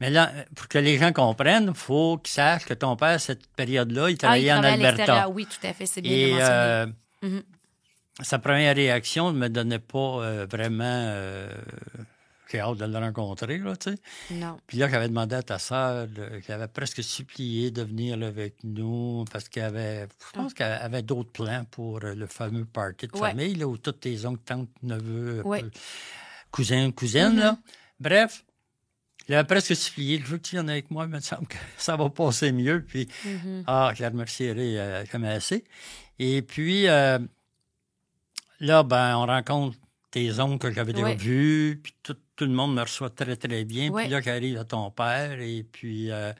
Mais 0.00 0.10
là, 0.10 0.30
pour 0.54 0.68
que 0.68 0.78
les 0.78 0.98
gens 0.98 1.12
comprennent, 1.12 1.68
il 1.68 1.74
faut 1.74 2.18
qu'ils 2.18 2.32
sachent 2.32 2.66
que 2.66 2.74
ton 2.74 2.94
père, 2.96 3.18
cette 3.20 3.46
période-là, 3.56 4.02
il 4.02 4.04
Ah, 4.04 4.10
il 4.10 4.18
travaillait 4.18 4.52
en 4.52 4.62
à 4.62 4.68
Alberta. 4.68 4.96
l'extérieur. 4.96 5.30
Oui, 5.30 5.46
tout 5.46 5.66
à 5.66 5.72
fait, 5.72 5.86
c'est 5.86 6.00
bien 6.02 6.12
Et 6.12 6.38
euh, 6.40 6.86
Mhm. 7.22 7.42
sa 8.22 8.38
première 8.38 8.76
réaction 8.76 9.32
ne 9.32 9.38
me 9.38 9.48
donnait 9.48 9.78
pas 9.78 9.98
euh, 9.98 10.46
vraiment. 10.50 10.84
euh, 10.84 11.48
j'ai 12.50 12.60
hâte 12.60 12.76
de 12.78 12.84
le 12.84 12.98
rencontrer, 12.98 13.58
là, 13.58 13.76
tu 13.76 13.92
sais. 13.92 13.98
Non. 14.30 14.58
Puis 14.66 14.76
là, 14.78 14.88
j'avais 14.88 15.08
demandé 15.08 15.34
à 15.36 15.42
ta 15.42 15.58
sœur, 15.58 16.06
là, 16.16 16.40
j'avais 16.46 16.68
presque 16.68 17.02
supplié 17.02 17.70
de 17.70 17.82
venir 17.82 18.16
là, 18.16 18.26
avec 18.28 18.56
nous 18.64 19.24
parce 19.32 19.48
qu'elle 19.48 19.64
avait, 19.64 20.06
je 20.26 20.32
pense 20.38 20.52
qu'elle 20.54 20.72
avait 20.72 21.02
d'autres 21.02 21.30
plans 21.32 21.64
pour 21.70 22.04
euh, 22.04 22.14
le 22.14 22.26
fameux 22.26 22.64
party 22.64 23.06
de 23.08 23.16
Ouais. 23.18 23.30
famille, 23.30 23.54
là, 23.54 23.66
où 23.66 23.78
tous 23.78 23.92
tes 23.92 24.26
oncles, 24.26 24.42
tantes, 24.44 24.68
neveux, 24.82 25.38
euh, 25.40 25.42
Ouais. 25.44 25.64
cousins, 26.50 26.90
cousines, 26.90 27.36
là. 27.36 27.56
Bref, 28.00 28.44
j'avais 29.28 29.44
presque 29.46 29.74
supplié, 29.76 30.18
je 30.18 30.24
veux 30.26 30.36
que 30.38 30.42
tu 30.42 30.56
viennes 30.56 30.68
avec 30.68 30.90
moi, 30.90 31.04
il 31.04 31.10
me 31.10 31.20
semble 31.20 31.46
que 31.46 31.56
ça 31.78 31.96
va 31.96 32.10
passer 32.10 32.52
mieux. 32.52 32.84
Puis, 32.84 33.08
Mhm. 33.24 33.64
ah, 33.66 33.92
je 33.94 34.02
la 34.02 34.10
remercierai 34.10 34.78
euh, 34.80 35.04
comme 35.10 35.24
assez. 35.24 35.64
Et 36.18 36.42
puis, 36.42 36.86
euh, 36.88 37.18
là, 38.60 38.82
ben, 38.82 39.16
on 39.16 39.26
rencontre 39.26 39.78
tes 40.10 40.38
oncles 40.40 40.68
que 40.68 40.74
j'avais 40.74 40.92
déjà 40.92 41.14
vus, 41.14 41.80
puis 41.82 41.94
tout, 42.02 42.16
tout 42.42 42.48
le 42.48 42.54
monde 42.54 42.74
me 42.74 42.80
reçoit 42.80 43.10
très, 43.10 43.36
très 43.36 43.64
bien. 43.64 43.90
Ouais. 43.90 44.02
Puis 44.02 44.10
là, 44.10 44.20
j'arrive 44.20 44.58
à 44.58 44.64
ton 44.64 44.90
père, 44.90 45.40
et 45.40 45.62
puis 45.62 46.10
euh, 46.10 46.32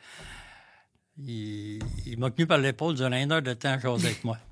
il, 1.16 1.78
il 2.06 2.18
m'a 2.18 2.30
tenu 2.30 2.44
par 2.44 2.58
l'épaule 2.58 2.96
durant 2.96 3.12
une 3.12 3.30
heure 3.30 3.40
de 3.40 3.52
temps 3.52 3.78
à 3.80 3.88
avec 3.88 4.24
moi. 4.24 4.36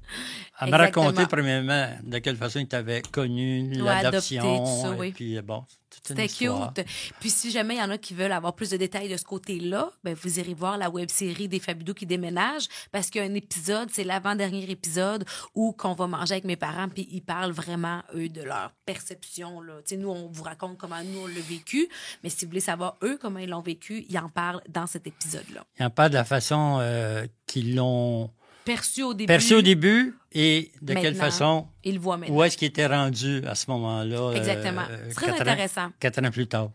À 0.56 0.66
me 0.66 0.72
Exactement. 0.72 1.06
raconter, 1.06 1.26
premièrement, 1.26 1.88
de 2.02 2.18
quelle 2.18 2.36
façon 2.36 2.58
il 2.58 2.68
t'avait 2.68 3.02
connu, 3.02 3.72
l'adoption, 3.72 4.98
oui. 4.98 5.12
puis 5.12 5.40
bon, 5.40 5.64
toute 5.90 6.10
une 6.10 6.16
C'était 6.16 6.28
cute. 6.28 6.86
Puis 7.18 7.30
si 7.30 7.50
jamais 7.50 7.76
il 7.76 7.78
y 7.78 7.82
en 7.82 7.90
a 7.90 7.98
qui 7.98 8.14
veulent 8.14 8.32
avoir 8.32 8.54
plus 8.54 8.70
de 8.70 8.76
détails 8.76 9.08
de 9.08 9.16
ce 9.16 9.24
côté-là, 9.24 9.90
ben 10.04 10.14
vous 10.14 10.38
irez 10.38 10.54
voir 10.54 10.78
la 10.78 10.90
web 10.90 11.08
série 11.08 11.48
des 11.48 11.58
Fabidou 11.60 11.94
qui 11.94 12.06
déménagent 12.06 12.68
parce 12.92 13.10
qu'il 13.10 13.22
y 13.22 13.24
a 13.24 13.28
un 13.28 13.34
épisode, 13.34 13.88
c'est 13.90 14.04
l'avant-dernier 14.04 14.70
épisode 14.70 15.24
où 15.54 15.72
qu'on 15.72 15.94
va 15.94 16.06
manger 16.06 16.34
avec 16.34 16.44
mes 16.44 16.56
parents 16.56 16.88
puis 16.88 17.08
ils 17.10 17.22
parlent 17.22 17.52
vraiment 17.52 18.02
eux 18.14 18.28
de 18.28 18.42
leur 18.42 18.72
perception 18.86 19.60
là. 19.60 19.74
Tu 19.78 19.94
sais, 19.94 19.96
nous 19.96 20.10
on 20.10 20.28
vous 20.30 20.42
raconte 20.44 20.78
comment 20.78 21.02
nous 21.02 21.20
on 21.20 21.26
l'a 21.26 21.40
vécu, 21.40 21.88
mais 22.22 22.30
si 22.30 22.44
vous 22.44 22.50
voulez 22.50 22.60
savoir 22.60 22.96
eux 23.02 23.18
comment 23.20 23.38
ils 23.38 23.48
l'ont 23.48 23.62
vécu, 23.62 24.04
ils 24.08 24.18
en 24.18 24.28
parlent 24.28 24.62
dans 24.68 24.86
cet 24.86 25.06
épisode-là. 25.06 25.64
Il 25.78 25.86
en 25.86 25.90
parle 25.90 26.10
de 26.10 26.14
la 26.14 26.24
façon 26.24 26.78
euh, 26.80 27.26
qu'ils 27.46 27.74
l'ont 27.74 28.30
Perçu 28.64 29.02
au 29.02 29.14
début. 29.14 29.26
perçu 29.26 29.54
au 29.54 29.62
début 29.62 30.14
et 30.32 30.70
de 30.82 30.94
quelle 30.94 31.14
façon 31.14 31.66
Ils 31.82 31.94
le 31.94 32.00
voient 32.00 32.16
maintenant. 32.16 32.36
Où 32.36 32.42
est-ce 32.42 32.56
qu'il 32.56 32.68
était 32.68 32.86
rendu 32.86 33.42
à 33.46 33.54
ce 33.54 33.70
moment-là? 33.70 34.32
Exactement. 34.36 34.82
euh, 34.90 35.04
C'est 35.08 35.14
très 35.14 35.26
quatre 35.26 35.38
ans- 35.38 35.40
intéressant. 35.42 35.88
quatre 35.98 36.24
ans 36.24 36.30
plus 36.30 36.46
tard. 36.46 36.70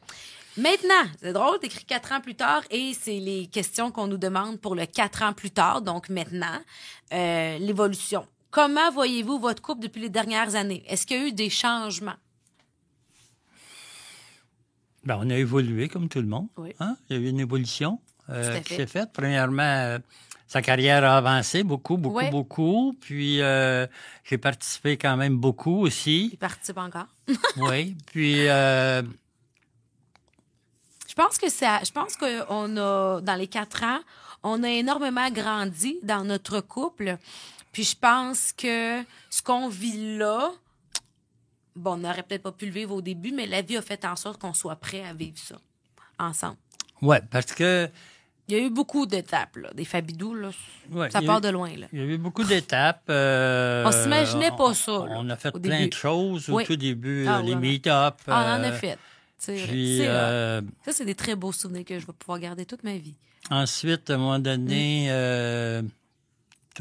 Maintenant, 0.58 1.10
c'est 1.21 1.34
drôle, 1.34 1.60
t'écris 1.60 1.84
quatre 1.86 2.12
ans 2.13 2.21
plus 2.21 2.36
tard 2.36 2.63
et 2.71 2.93
c'est 3.00 3.19
les 3.19 3.48
questions 3.48 3.91
qu'on 3.91 4.08
nous 4.08 4.17
demande 4.17 4.60
pour 4.60 4.74
le 4.76 4.86
quatre 4.86 5.21
ans 5.21 5.34
plus 5.34 5.52
tard, 5.52 5.82
donc 5.82 6.10
maintenant, 6.10 6.60
euh, 7.13 7.58
l'évolution. 7.60 8.26
Comment 8.52 8.89
voyez-vous 8.91 9.38
votre 9.38 9.62
couple 9.62 9.82
depuis 9.84 10.02
les 10.02 10.10
dernières 10.10 10.56
années? 10.56 10.84
Est-ce 10.88 11.06
qu'il 11.06 11.17
y 11.17 11.24
a 11.24 11.28
eu 11.28 11.34
des 11.34 11.50
changements? 11.50 12.15
Ben, 15.04 15.19
on 15.21 15.30
a 15.30 15.36
évolué 15.36 15.88
comme 15.88 16.10
tout 16.10 16.21
le 16.21 16.28
monde. 16.28 16.48
Oui. 16.58 16.74
hein? 16.80 16.98
Il 17.10 17.17
y 17.17 17.19
a 17.19 17.21
eu 17.24 17.30
une 17.30 17.39
évolution 17.41 18.00
euh, 18.30 18.60
qui 18.62 18.76
s'est 18.76 18.88
faite. 18.88 19.10
Premièrement, 19.13 19.98
sa 20.56 20.62
carrière 20.62 21.04
a 21.04 21.18
avancé 21.18 21.63
beaucoup, 21.63 21.98
beaucoup, 21.98 22.15
Ouais. 22.15 22.30
beaucoup. 22.32 22.96
Puis 23.02 23.41
euh, 23.41 23.86
j'ai 24.24 24.38
participé 24.38 24.96
quand 24.96 25.18
même 25.18 25.36
beaucoup 25.36 25.86
Il 25.86 25.88
aussi. 25.88 26.38
participe 26.39 26.78
encore. 26.78 27.08
oui. 27.58 27.98
Puis 28.06 28.48
euh, 28.48 29.02
Je 31.10 31.13
pense 31.13 31.38
que 31.38 31.50
ça, 31.50 31.82
je 31.84 31.91
pense 31.91 32.15
qu'on 32.15 32.78
a, 32.78 33.20
dans 33.20 33.36
les 33.38 33.48
quatre 33.48 33.84
ans, 33.84 34.00
on 34.44 34.63
a 34.63 34.70
énormément 34.70 35.30
grandi 35.30 35.98
dans 36.04 36.24
notre 36.24 36.62
couple. 36.62 37.18
Puis 37.74 37.84
je 37.84 37.98
pense 37.98 38.54
que 38.54 39.04
ce 39.30 39.41
qu'on 39.41 39.68
vit 39.68 40.18
là, 40.18 40.52
bon, 41.76 41.96
on 41.96 41.98
n'aurait 41.98 42.24
peut-être 42.24 42.44
pas 42.44 42.54
pu 42.54 42.68
le 42.68 42.72
vivre 42.72 42.96
au 42.96 43.02
début, 43.02 43.34
mais 43.34 43.46
la 43.46 43.62
vie 43.62 43.76
a 43.76 43.82
fait 43.82 44.06
en 44.06 44.15
sorte 44.15 44.39
qu'on 44.39 44.54
soit 44.54 44.78
prêt 44.78 45.04
à 45.04 45.13
vivre 45.13 45.38
ça 45.38 45.58
ensemble. 46.18 46.56
Ouais, 47.02 47.20
parce 47.30 47.48
que 47.52 47.89
Il 48.47 48.55
y 48.55 48.60
a 48.60 48.63
eu 48.63 48.69
beaucoup 48.69 49.05
d'étapes, 49.08 49.55
là. 49.58 49.69
Des 49.73 49.86
fabidous, 49.86 50.36
là. 50.36 50.49
Ouais, 50.91 51.10
ça 51.10 51.21
part 51.21 51.39
eu- 51.39 51.41
de 51.41 51.49
loin, 51.49 51.69
là. 51.75 51.88
il 51.91 51.99
y 51.99 52.01
a 52.01 52.05
eu 52.05 52.17
beaucoup 52.19 52.43
d'étapes. 52.43 53.01
euh, 53.10 53.84
On 53.88 53.91
s'imaginait 53.91 54.51
pas 54.51 54.73
ça, 54.75 54.91
On 54.91 55.27
a 55.29 55.36
fait 55.36 55.51
plein 55.51 55.77
début. 55.79 55.89
de 55.89 55.93
choses 55.95 56.49
au 56.49 56.62
tout 56.62 56.75
début, 56.75 57.25
Ah 57.27 57.39
euh, 57.39 57.41
les 57.41 57.55
meet-up. 57.55 58.15
Ah, 58.27 58.55
on 58.58 58.60
en 58.62 58.63
a 58.63 58.67
euh, 58.69 58.73
fait. 58.73 58.99
Puis, 59.45 59.99
euh, 60.01 60.62
Ça, 60.86 60.91
c'est 60.91 61.05
des 61.05 61.15
très 61.15 61.36
beaux 61.36 61.51
souvenirs 61.51 61.86
que 61.86 61.99
je 61.99 62.05
vais 62.05 62.13
pouvoir 62.13 62.39
garder 62.39 62.65
toute 62.65 62.84
ma 62.84 62.97
vie. 62.97 63.15
ensuite, 63.51 64.10
à 64.10 64.13
un 64.13 64.17
moment 64.17 64.39
donné, 64.39 65.05
tu 65.08 65.12
as 65.12 65.81
Mm. 65.81 65.89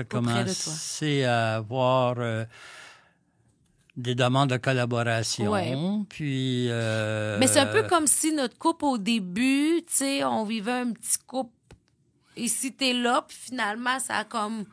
Auprès 0.01 0.05
commencé 0.07 1.25
à 1.25 1.55
avoir 1.57 2.17
euh, 2.19 2.45
des 3.97 4.15
demandes 4.15 4.51
de 4.51 4.57
collaboration. 4.57 5.51
Ouais. 5.53 5.77
Puis. 6.09 6.67
euh, 6.69 7.39
Mais 7.39 7.47
c'est 7.47 7.61
un 7.61 7.67
peu 7.67 7.85
comme 7.85 8.07
si 8.07 8.33
notre 8.33 8.59
couple 8.59 8.85
au 8.87 8.99
début, 8.99 9.83
tu 9.87 9.95
sais, 9.95 10.25
on 10.25 10.45
vivait 10.45 10.73
un 10.73 10.93
petit 10.93 11.19
couple 11.27 11.53
ici, 12.37 12.73
t'es 12.73 12.93
là, 12.93 13.25
puis 13.27 13.37
finalement, 13.41 13.99
ça 14.01 14.17
a 14.19 14.25
comme. 14.25 14.65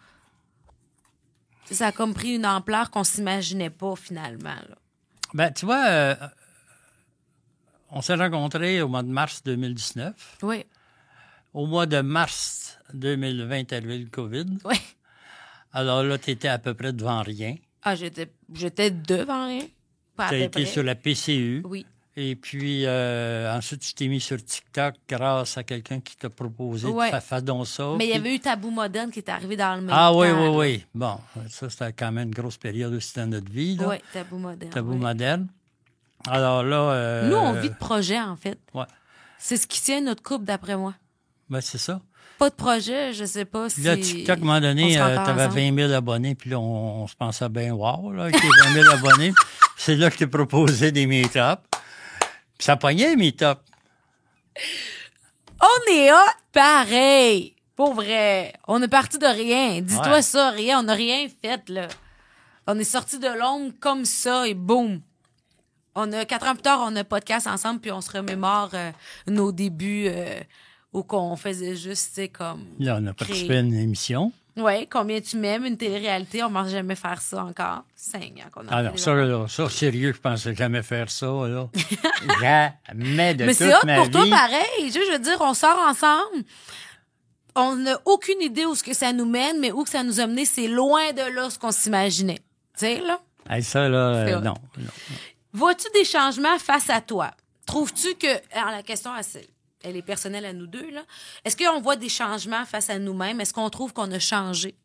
Ça 1.70 1.88
a 1.88 1.92
comme 1.94 2.14
pris 2.14 2.36
une 2.36 2.46
ampleur 2.46 2.90
qu'on 2.92 3.04
s'imaginait 3.06 3.70
pas 3.70 3.96
finalement. 3.96 4.50
Là. 4.50 4.76
Ben, 5.34 5.52
tu 5.54 5.66
vois, 5.66 5.86
euh, 5.88 6.16
on 7.92 8.02
s'est 8.02 8.16
rencontrés 8.16 8.82
au 8.82 8.90
mois 8.90 9.04
de 9.04 9.08
mars 9.10 9.42
2019. 9.44 10.38
Oui, 10.44 10.66
Au 11.54 11.66
mois 11.68 11.86
de 11.86 12.02
mars 12.02 12.78
2020 12.94 13.56
est 13.56 13.74
arrivé 13.74 14.00
le 14.00 14.10
COVID. 14.10 14.46
oui. 14.66 14.76
Alors 15.72 16.04
là, 16.04 16.18
tu 16.18 16.32
étais 16.32 16.50
à 16.50 16.58
peu 16.60 16.74
près 16.74 16.92
devant 16.92 17.22
rien. 17.22 17.56
Ah, 17.84 17.96
j'étais, 17.96 18.32
j'étais 18.54 18.91
devant 18.91 19.48
rien. 19.48 19.65
Pas 20.15 20.30
Tu 20.30 20.36
as 20.36 20.38
peu 20.39 20.44
été 20.44 20.63
près. 20.63 20.65
sur 20.65 20.84
la 20.84 20.96
PCU. 20.96 21.62
Oui. 21.65 21.86
Et 22.17 22.36
puis, 22.36 22.86
euh, 22.86 23.56
ensuite, 23.56 23.82
tu 23.82 23.94
t'es 23.94 24.08
mis 24.10 24.20
sur 24.20 24.44
TikTok 24.44 24.96
grâce 25.08 25.58
à 25.58 25.63
quelqu'un 25.63 26.02
qui 26.02 26.17
t'a 26.17 26.30
proposé 26.30 26.88
Ouais. 26.88 27.10
de 27.12 27.20
faire 27.20 27.41
donc 27.41 27.65
ça. 27.67 27.94
Mais 27.98 28.06
il 28.06 28.10
y 28.10 28.13
avait 28.13 28.36
eu 28.36 28.39
Tabou 28.39 28.70
Moderne 28.70 29.10
qui 29.12 29.20
est 29.20 29.30
arrivé 29.30 29.56
dans 29.56 29.76
le 29.76 29.82
même 29.82 29.89
Ah 29.98 30.10
temps. 30.12 30.20
oui, 30.20 30.28
oui, 30.30 30.48
oui. 30.50 30.86
Bon, 30.94 31.17
ça, 31.50 31.70
c'était 31.70 31.94
quand 31.94 32.12
même 32.12 32.28
une 32.28 32.34
grosse 32.34 32.58
période 32.58 32.94
aussi 32.94 33.15
dans 33.15 33.28
notre 33.28 33.50
vie. 33.50 33.78
Là. 33.78 33.88
Oui, 33.88 33.96
Tabou 34.12 34.38
Moderne. 34.38 34.72
Tabou 34.74 34.91
oui. 34.91 34.98
moderne. 34.98 35.48
Alors 36.28 36.63
là... 36.63 36.78
euh, 36.91 37.30
Nous, 37.30 37.36
on 37.38 37.54
vit 37.54 37.70
de 37.70 37.76
projet, 37.76 38.20
en 38.20 38.36
fait. 38.36 38.60
Ouais. 38.74 38.86
C'est 39.39 39.56
ce 39.58 39.65
qui 39.65 39.82
tient 39.82 40.02
notre 40.02 40.22
couple, 40.22 40.44
d'après 40.46 40.76
moi. 40.76 40.94
Ben, 41.50 41.62
c'est 41.62 41.78
ça. 41.80 42.02
Pas 42.41 42.49
de 42.49 42.56
projet, 42.56 43.13
je 43.13 43.23
sais 43.23 43.45
pas 43.45 43.69
si. 43.69 43.84
Là, 43.84 43.95
TikTok, 43.95 44.30
à 44.30 44.34
un 44.34 44.43
moment 44.43 44.58
on 44.58 44.62
donné, 44.62 44.93
tu 44.93 44.97
avais 44.97 45.15
ensemble. 45.15 45.54
20 45.54 45.75
000 45.75 45.93
abonnés, 45.93 46.34
puis 46.34 46.49
là, 46.49 46.58
on, 46.58 47.04
on 47.04 47.08
se 47.08 47.15
pensait 47.15 47.47
bien 47.49 47.71
wow, 47.71 48.12
là, 48.12 48.23
avec 48.23 48.41
les 48.41 48.49
20 48.49 48.82
000 48.82 48.89
abonnés. 48.95 49.32
C'est 49.77 49.95
là 49.95 50.08
que 50.08 50.15
je 50.15 50.19
t'ai 50.21 50.25
proposé 50.25 50.91
des 50.91 51.06
meet-up. 51.06 51.60
Puis 52.58 52.65
ça 52.65 52.77
pognait, 52.77 53.10
les 53.10 53.15
meet-up. 53.15 53.60
On 55.62 55.91
est 55.93 56.12
hot 56.12 56.15
pareil. 56.51 57.54
Pour 57.75 57.93
vrai. 57.93 58.54
On 58.67 58.82
est 58.82 58.88
parti 58.88 59.19
de 59.19 59.27
rien. 59.27 59.80
Dis-toi 59.82 60.12
Ouais. 60.12 60.21
ça, 60.23 60.49
rien. 60.49 60.80
On 60.80 60.84
n'a 60.84 60.95
rien 60.95 61.27
fait, 61.43 61.69
là. 61.69 61.89
On 62.65 62.80
est 62.80 62.84
sorti 62.84 63.19
de 63.19 63.27
l'ombre 63.27 63.71
comme 63.80 64.04
ça 64.04 64.47
et 64.47 64.56
boum. 64.56 65.01
On 65.93 66.12
a, 66.12 66.25
quatre 66.25 66.47
ans 66.47 66.54
plus 66.56 66.63
tard, 66.63 66.80
on 66.88 66.95
a 66.95 67.01
un 67.01 67.04
podcast 67.04 67.45
ensemble 67.45 67.82
puis 67.82 67.91
on 67.91 68.01
se 68.01 68.10
remémore 68.10 68.71
euh, 68.73 68.91
nos 69.27 69.51
débuts 69.51 70.08
euh, 70.08 70.39
où 70.93 71.04
qu'on 71.04 71.36
faisait 71.36 71.75
juste, 71.75 72.10
tu 72.10 72.15
sais, 72.21 72.27
comme. 72.30 72.65
Là, 72.80 72.97
on 73.01 73.08
a 73.08 73.13
Créer. 73.13 73.27
participé 73.27 73.58
à 73.58 73.60
une 73.60 73.73
émission. 73.73 74.32
Ouais, 74.58 74.86
combien 74.91 75.21
tu 75.21 75.38
m'aimes, 75.38 75.65
une 75.65 75.77
télé-réalité. 75.77 76.43
On 76.43 76.49
ne 76.49 76.54
va 76.54 76.67
jamais 76.67 76.95
faire 76.95 77.21
ça 77.21 77.45
encore. 77.45 77.84
Cinq 77.95 78.34
ans 78.39 78.49
qu'on 78.51 78.67
a 78.67 78.89
Ah 78.89 78.97
ça, 78.97 79.15
les- 79.15 79.27
là, 79.30 79.47
ça, 79.47 79.69
sérieux, 79.69 80.12
je 80.13 80.19
pensais 80.19 80.54
jamais 80.54 80.84
faire 80.84 81.10
ça, 81.10 81.25
là. 81.27 81.69
jamais 82.41 83.34
de 83.36 83.45
Mais 83.45 83.54
c'est 83.54 83.73
hot 83.73 83.80
pour 83.95 84.10
toi 84.12 84.25
pareil. 84.30 84.91
Je 84.91 85.12
veux 85.13 85.19
dire, 85.19 85.38
on 85.39 85.54
sort 85.54 85.77
ensemble. 85.88 86.43
On 87.56 87.75
n'a 87.77 87.99
aucune 88.06 88.41
idée 88.41 88.65
où 88.65 88.75
ce 88.75 88.84
que 88.84 88.93
ça 88.93 89.12
nous 89.13 89.25
mène, 89.25 89.60
mais 89.60 89.71
où 89.71 89.84
que 89.84 89.89
ça 89.89 90.04
nous 90.04 90.19
a 90.19 90.27
mené, 90.27 90.45
c'est 90.45 90.67
loin 90.67 91.12
de 91.13 91.34
là 91.34 91.49
ce 91.49 91.60
qu'on 91.60 91.71
s'imaginait. 91.71 92.39
Tu 92.77 92.86
sais, 92.86 92.99
là? 93.01 93.19
Hey, 93.49 93.63
ça, 93.63 93.89
là, 93.89 93.97
euh, 93.97 94.39
non, 94.41 94.54
non. 94.77 94.86
Vois-tu 95.54 95.88
des 95.93 96.06
changements 96.06 96.58
face 96.60 96.89
à 96.89 97.01
toi? 97.01 97.32
Trouves-tu 97.65 98.15
que. 98.15 98.27
Alors, 98.58 98.71
la 98.71 98.84
question, 98.84 99.12
c'est- 99.21 99.47
elle 99.84 99.96
est 99.98 100.02
personnelle 100.02 100.46
à 100.46 100.54
nous 100.54 100.67
deux, 100.67 100.89
là. 100.91 101.02
Est-ce 101.46 101.56
qu'on 101.58 101.82
voit 101.82 101.96
des 101.96 102.10
changements 102.10 102.65
face 102.65 102.89
à 102.89 103.00
nous-mêmes? 103.00 103.39
Est-ce 103.41 103.54
qu'on 103.54 103.70
trouve 103.70 103.94
qu'on 103.94 104.12
a 104.12 104.20
changé? 104.20 104.76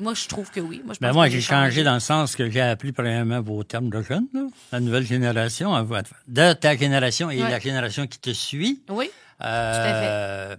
Moi, 0.00 0.14
je 0.14 0.26
trouve 0.26 0.50
que 0.50 0.58
oui. 0.60 0.82
Moi, 0.84 0.94
je 0.94 0.98
Ben 1.00 1.08
pense 1.08 1.14
moi, 1.16 1.28
j'ai 1.28 1.40
changé 1.40 1.84
dans 1.84 1.94
le 1.94 2.00
sens 2.00 2.34
que 2.34 2.50
j'ai 2.50 2.60
appris 2.60 2.90
premièrement 2.92 3.40
vos 3.40 3.62
termes 3.62 3.90
de 3.90 4.02
jeunes, 4.02 4.26
là. 4.34 4.40
La 4.72 4.80
nouvelle 4.80 5.06
génération, 5.06 5.72
de 6.26 6.52
ta 6.52 6.76
génération 6.76 7.30
et 7.30 7.40
Ouais. 7.42 7.48
la 7.50 7.60
génération 7.60 8.06
qui 8.06 8.18
te 8.18 8.30
suit. 8.30 8.82
Oui. 8.88 9.08
Euh, 9.42 10.56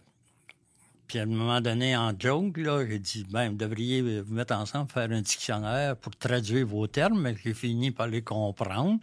Puis 1.07 1.19
à 1.19 1.23
un 1.23 1.25
moment 1.27 1.61
donné, 1.61 1.95
en 1.95 2.13
joke, 2.17 2.57
là, 2.57 2.83
j'ai 2.89 2.97
dit, 2.97 3.25
ben, 3.29 3.49
vous 3.49 3.55
devriez 3.57 4.01
vous 4.21 4.33
mettre 4.33 4.55
ensemble, 4.55 4.89
faire 4.89 5.09
un 5.11 5.21
dictionnaire 5.21 5.95
pour 5.97 6.15
traduire 6.15 6.65
vos 6.65 6.87
termes, 6.87 7.19
mais 7.21 7.35
j'ai 7.43 7.53
fini 7.53 7.91
par 7.91 8.07
les 8.07 8.21
comprendre. 8.23 8.99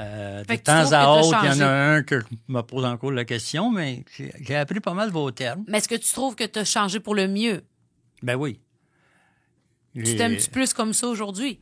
Euh, 0.00 0.44
de 0.44 0.56
temps 0.56 0.92
à 0.92 1.20
autre, 1.20 1.38
il 1.42 1.50
y 1.50 1.52
en 1.52 1.60
a 1.60 1.68
un 1.68 2.02
que 2.02 2.20
je 2.20 2.26
me 2.48 2.62
pose 2.62 2.84
encore 2.84 3.12
la 3.12 3.24
question, 3.24 3.70
mais 3.70 4.04
j'ai 4.40 4.56
appris 4.56 4.80
pas 4.80 4.94
mal 4.94 5.10
vos 5.10 5.30
termes. 5.30 5.64
Mais 5.68 5.78
est-ce 5.78 5.88
que 5.88 5.96
tu 5.96 6.10
trouves 6.12 6.34
que 6.34 6.44
tu 6.44 6.58
as 6.58 6.64
changé 6.64 7.00
pour 7.00 7.14
le 7.14 7.28
mieux? 7.28 7.62
Ben 8.22 8.36
oui. 8.36 8.60
Tu 9.94 10.16
t'aimes-tu 10.16 10.50
plus 10.50 10.72
comme 10.72 10.94
ça 10.94 11.08
aujourd'hui? 11.08 11.60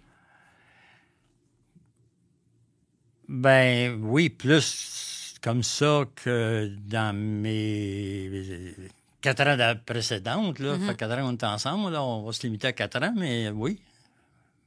Ben 3.28 4.00
oui, 4.02 4.30
plus 4.30 5.34
comme 5.42 5.62
ça 5.62 6.04
que 6.14 6.70
dans 6.86 7.14
mes 7.14 8.74
quatre 9.20 9.46
ans 9.46 9.56
de- 9.56 9.78
précédentes. 9.84 10.58
Là. 10.58 10.76
Mm-hmm. 10.76 10.86
fait 10.86 10.96
quatre 10.96 11.18
ans 11.18 11.22
qu'on 11.22 11.32
est 11.36 11.44
ensemble, 11.44 11.92
là, 11.92 12.02
on 12.02 12.24
va 12.24 12.32
se 12.32 12.42
limiter 12.42 12.68
à 12.68 12.72
quatre 12.72 13.02
ans, 13.02 13.12
mais 13.16 13.50
oui, 13.50 13.80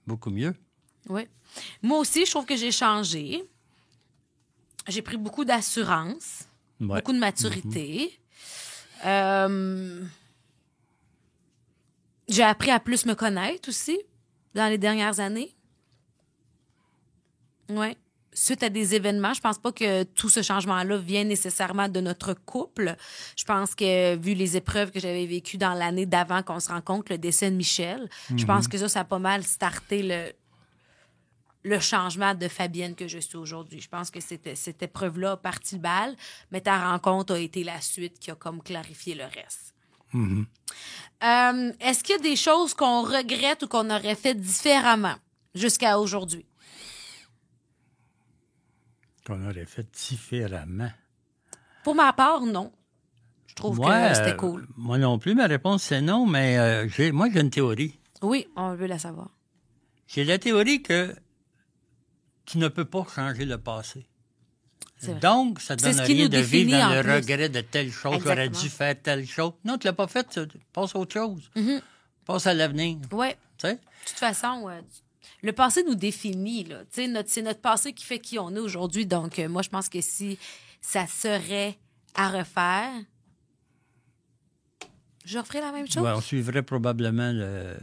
beaucoup 0.06 0.30
mieux. 0.30 0.54
Oui. 1.10 1.28
Moi 1.82 2.00
aussi, 2.00 2.26
je 2.26 2.32
trouve 2.32 2.46
que 2.46 2.56
j'ai 2.56 2.72
changé. 2.72 3.44
J'ai 4.88 5.02
pris 5.02 5.18
beaucoup 5.18 5.46
d'assurance, 5.46 6.46
Ouais. 6.80 7.00
beaucoup 7.00 7.14
de 7.14 7.20
maturité. 7.20 8.20
Euh, 9.06 10.02
j'ai 12.28 12.44
appris 12.44 12.72
à 12.72 12.80
plus 12.80 13.06
me 13.06 13.14
connaître 13.14 13.70
aussi 13.70 14.00
dans 14.56 14.68
les 14.68 14.78
dernières 14.78 15.20
années. 15.20 15.56
Oui. 17.70 17.96
Suite 18.34 18.64
à 18.64 18.70
des 18.70 18.96
événements, 18.96 19.34
je 19.34 19.42
pense 19.42 19.58
pas 19.60 19.74
que 19.74 20.04
tout 20.04 20.30
ce 20.30 20.42
changement-là 20.42 20.98
vient 20.98 21.26
nécessairement 21.26 21.90
de 21.90 22.00
notre 22.00 22.34
couple. 22.34 22.96
Je 23.38 23.44
pense 23.44 23.76
que, 23.76 24.16
vu 24.16 24.34
les 24.36 24.56
épreuves 24.56 24.92
que 24.92 25.02
j'avais 25.02 25.26
vécues 25.26 25.58
dans 25.58 25.74
l'année 25.74 26.06
d'avant 26.06 26.42
qu'on 26.42 26.62
se 26.62 26.70
rencontre, 26.70 27.12
le 27.12 27.18
décès 27.18 27.52
de 27.52 27.56
Michel, 27.58 28.10
je 28.36 28.46
pense 28.46 28.70
que 28.70 28.78
ça, 28.78 28.88
ça 28.88 29.02
a 29.02 29.04
pas 29.04 29.20
mal 29.20 29.44
starté 29.44 30.02
le, 30.02 30.32
le 31.64 31.80
changement 31.80 32.34
de 32.34 32.48
Fabienne 32.48 32.96
que 32.96 33.08
je 33.08 33.20
suis 33.20 33.38
aujourd'hui. 33.38 33.82
Je 33.82 33.90
pense 33.90 34.10
que 34.10 34.20
c'était, 34.20 34.56
cette 34.56 34.82
épreuve-là 34.82 35.32
a 35.32 35.38
parti 35.38 35.76
le 35.76 35.82
bal, 35.82 36.16
mais 36.52 36.62
ta 36.62 36.90
rencontre 36.92 37.34
a 37.34 37.40
été 37.40 37.64
la 37.64 37.80
suite 37.82 38.20
qui 38.20 38.32
a 38.32 38.36
comme 38.36 38.62
clarifié 38.62 39.16
le 39.16 39.26
reste. 39.26 39.76
Euh, 40.14 41.72
est-ce 41.80 42.04
qu'il 42.04 42.16
y 42.16 42.20
a 42.20 42.22
des 42.22 42.36
choses 42.36 42.74
qu'on 42.74 43.04
regrette 43.04 43.64
ou 43.64 43.68
qu'on 43.68 43.90
aurait 43.90 44.16
fait 44.16 44.36
différemment 44.36 45.16
jusqu'à 45.56 46.00
aujourd'hui? 46.00 46.46
Qu'on 49.26 49.48
aurait 49.48 49.66
fait 49.66 49.88
différemment? 49.94 50.92
Pour 51.84 51.96
ma 51.96 52.12
part, 52.12 52.42
non. 52.42 52.72
Je 53.48 53.56
trouve 53.56 53.80
que 53.80 54.16
c'était 54.16 54.32
euh, 54.32 54.34
cool. 54.34 54.68
Moi 54.78 54.98
non 54.98 55.20
plus, 55.20 55.36
ma 55.36 55.46
réponse 55.46 55.84
c'est 55.84 56.02
non, 56.02 56.26
mais 56.26 56.58
euh, 56.58 57.12
moi 57.12 57.28
j'ai 57.32 57.42
une 57.42 57.50
théorie. 57.50 58.00
Oui, 58.22 58.48
on 58.56 58.76
veut 58.76 58.88
la 58.88 59.00
savoir. 59.00 59.30
J'ai 60.08 60.24
la 60.24 60.38
théorie 60.38 60.82
que 60.82 61.16
tu 62.52 62.58
ne 62.58 62.68
peux 62.68 62.86
pas 62.86 63.06
changer 63.14 63.46
le 63.46 63.58
passé. 63.58 64.06
C'est. 64.98 65.20
Donc, 65.20 65.60
ça 65.62 65.76
C'est 65.80 65.92
donne 65.96 66.02
rien 66.06 66.30
de 66.30 66.38
vivre 66.38 66.72
dans 66.78 66.94
le 66.94 67.02
plus. 67.02 67.12
regret 67.14 67.50
de 67.50 67.62
telle 67.62 67.92
chose, 67.92 68.22
j'aurais 68.24 68.50
dû 68.50 68.70
faire 68.70 68.96
telle 69.02 69.26
chose. 69.26 69.54
Non, 69.66 69.78
tu 69.78 69.88
l'as 69.88 69.94
pas 69.94 70.08
fait, 70.08 70.40
passe 70.74 70.96
à 70.96 71.00
autre 71.00 71.14
chose. 71.14 71.50
Mm-hmm. 71.56 71.82
Passe 72.26 72.46
à 72.48 72.54
l'avenir. 72.54 72.98
Oui. 73.12 73.30
De 73.64 73.70
toute 74.06 74.18
façon, 74.18 74.70
le 75.42 75.54
passé 75.54 75.84
nous 75.84 75.96
définit. 75.96 76.68
Sais, 76.92 77.08
Notre, 77.08 77.30
c'est 77.30 77.42
notre 77.42 77.62
passé 77.62 77.94
qui 77.94 78.06
fait 78.06 78.20
qui 78.20 78.38
on 78.38 78.56
est 78.56 78.60
aujourd'hui. 78.60 79.06
Donc, 79.08 79.40
euh, 79.40 79.50
moi, 79.50 79.62
je 79.64 79.70
pense 79.70 79.90
que 79.90 80.02
si 80.02 80.38
ça 80.82 81.08
serait 81.08 81.78
à 82.14 82.30
refaire, 82.30 82.92
je 85.26 85.38
referais 85.38 85.62
la 85.62 85.72
même 85.72 85.88
chose. 85.90 86.04
Ouais, 86.04 86.12
on 86.16 86.22
suivrait 86.22 86.64
probablement 86.64 87.32
le- 87.32 87.78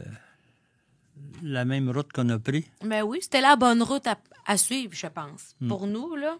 la 1.43 1.65
même 1.65 1.89
route 1.91 2.13
qu'on 2.13 2.29
a 2.31 2.39
pris. 2.39 2.67
Mais 2.85 3.03
oui, 3.03 3.19
c'était 3.23 3.41
la 3.41 3.57
bonne 3.57 3.83
route 3.83 4.07
à, 4.07 4.17
à 4.49 4.57
suivre, 4.57 4.93
je 4.95 5.07
pense, 5.07 5.55
Hmm. 5.61 5.69
pour 5.69 5.87
nous, 5.87 6.17
là. 6.17 6.37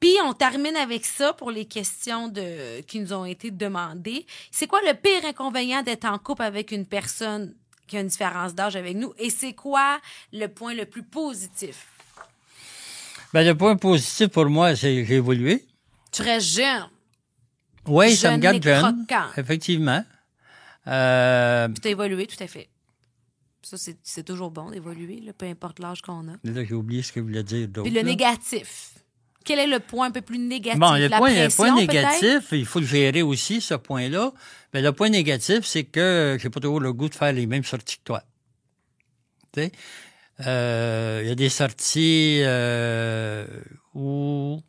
Puis, 0.00 0.14
on 0.24 0.32
termine 0.34 0.76
avec 0.76 1.04
ça 1.06 1.32
pour 1.32 1.50
les 1.50 1.64
questions 1.66 2.28
de, 2.28 2.80
qui 2.82 3.00
nous 3.00 3.12
ont 3.12 3.24
été 3.26 3.50
demandées. 3.50 4.26
C'est 4.50 4.66
quoi 4.66 4.80
le 4.86 4.94
pire 4.94 5.24
inconvénient 5.26 5.82
d'être 5.82 6.06
en 6.06 6.18
couple 6.18 6.42
avec 6.42 6.72
une 6.72 6.86
personne 6.86 7.54
qui 7.86 7.96
a 7.98 8.00
une 8.00 8.06
différence 8.08 8.54
d'âge 8.54 8.76
avec 8.76 8.96
nous? 8.96 9.12
Et 9.18 9.28
c'est 9.30 9.52
quoi 9.52 10.00
le 10.32 10.46
point 10.48 10.72
le 10.74 10.86
plus 10.86 11.02
positif? 11.02 11.86
Ben, 13.34 13.46
le 13.46 13.54
point 13.54 13.76
positif 13.76 14.28
pour 14.28 14.46
moi, 14.46 14.74
c'est 14.74 15.02
que 15.02 15.04
j'ai 15.04 15.16
évolué. 15.16 15.64
Tu 16.10 16.22
restes 16.22 16.56
jeune, 16.56 16.88
Oui, 17.86 18.16
ça 18.16 18.32
me 18.32 18.38
garde 18.38 18.62
jeune. 18.62 19.06
Effectivement. 19.36 20.02
Euh, 20.86 21.68
puis 21.68 21.80
t'as 21.80 21.90
évolué, 21.90 22.26
tout 22.26 22.42
à 22.42 22.46
fait. 22.46 22.69
Ça, 23.62 23.76
c'est 23.76 24.22
toujours 24.24 24.50
bon 24.50 24.70
d'évoluer, 24.70 25.22
peu 25.36 25.46
importe 25.46 25.80
l'âge 25.80 26.00
qu'on 26.02 26.28
a. 26.28 26.32
là, 26.42 26.64
j'ai 26.64 26.74
oublié 26.74 27.02
ce 27.02 27.12
que 27.12 27.20
je 27.20 27.24
voulais 27.24 27.42
dire 27.42 27.68
d'autre. 27.68 27.84
Puis 27.84 27.92
le 27.92 28.00
là. 28.00 28.06
négatif. 28.06 28.94
Quel 29.44 29.58
est 29.58 29.66
le 29.66 29.80
point 29.80 30.08
un 30.08 30.10
peu 30.10 30.20
plus 30.20 30.38
négatif? 30.38 30.78
Bon, 30.80 30.92
le 30.94 31.08
La 31.08 31.18
point, 31.18 31.30
le 31.30 31.54
point 31.54 31.74
négatif, 31.74 32.48
il 32.52 32.66
faut 32.66 32.80
le 32.80 32.86
gérer 32.86 33.22
aussi, 33.22 33.60
ce 33.60 33.74
point-là. 33.74 34.32
Mais 34.72 34.82
le 34.82 34.92
point 34.92 35.08
négatif, 35.08 35.64
c'est 35.64 35.84
que 35.84 36.36
j'ai 36.40 36.50
pas 36.50 36.60
toujours 36.60 36.80
le 36.80 36.92
goût 36.92 37.08
de 37.08 37.14
faire 37.14 37.32
les 37.32 37.46
mêmes 37.46 37.64
sorties 37.64 37.98
que 37.98 38.04
toi. 38.04 38.22
Tu 39.52 39.62
sais, 39.62 39.72
euh, 40.46 41.20
il 41.22 41.28
y 41.28 41.32
a 41.32 41.34
des 41.34 41.48
sorties 41.48 42.40
euh, 42.42 43.46
où 43.94 44.62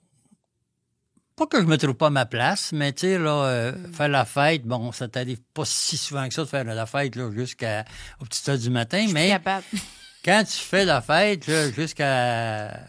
pas 1.47 1.57
que 1.57 1.61
je 1.63 1.67
me 1.67 1.77
trouve 1.77 1.95
pas 1.95 2.07
à 2.07 2.11
ma 2.11 2.25
place, 2.25 2.71
mais 2.71 2.93
tu 2.93 3.01
sais 3.01 3.17
là, 3.17 3.45
euh, 3.45 3.71
Mm. 3.71 3.93
faire 3.93 4.07
la 4.09 4.25
fête, 4.25 4.63
bon, 4.63 4.91
ça 4.91 5.07
t'arrive 5.07 5.41
pas 5.53 5.65
si 5.65 5.97
souvent 5.97 6.27
que 6.27 6.33
ça 6.33 6.43
de 6.43 6.47
faire 6.49 6.63
la 6.63 6.85
fête 6.85 7.15
là 7.15 7.31
jusqu'à 7.31 7.83
aux 8.19 8.25
petites 8.25 8.47
heures 8.49 8.57
du 8.59 8.69
matin, 8.69 9.07
mais 9.11 9.29
Capable. 9.29 9.65
quand 10.25 10.43
tu 10.43 10.57
fais 10.57 10.85
la 10.85 11.01
fête 11.01 11.47
là, 11.47 11.71
jusqu'à 11.71 12.79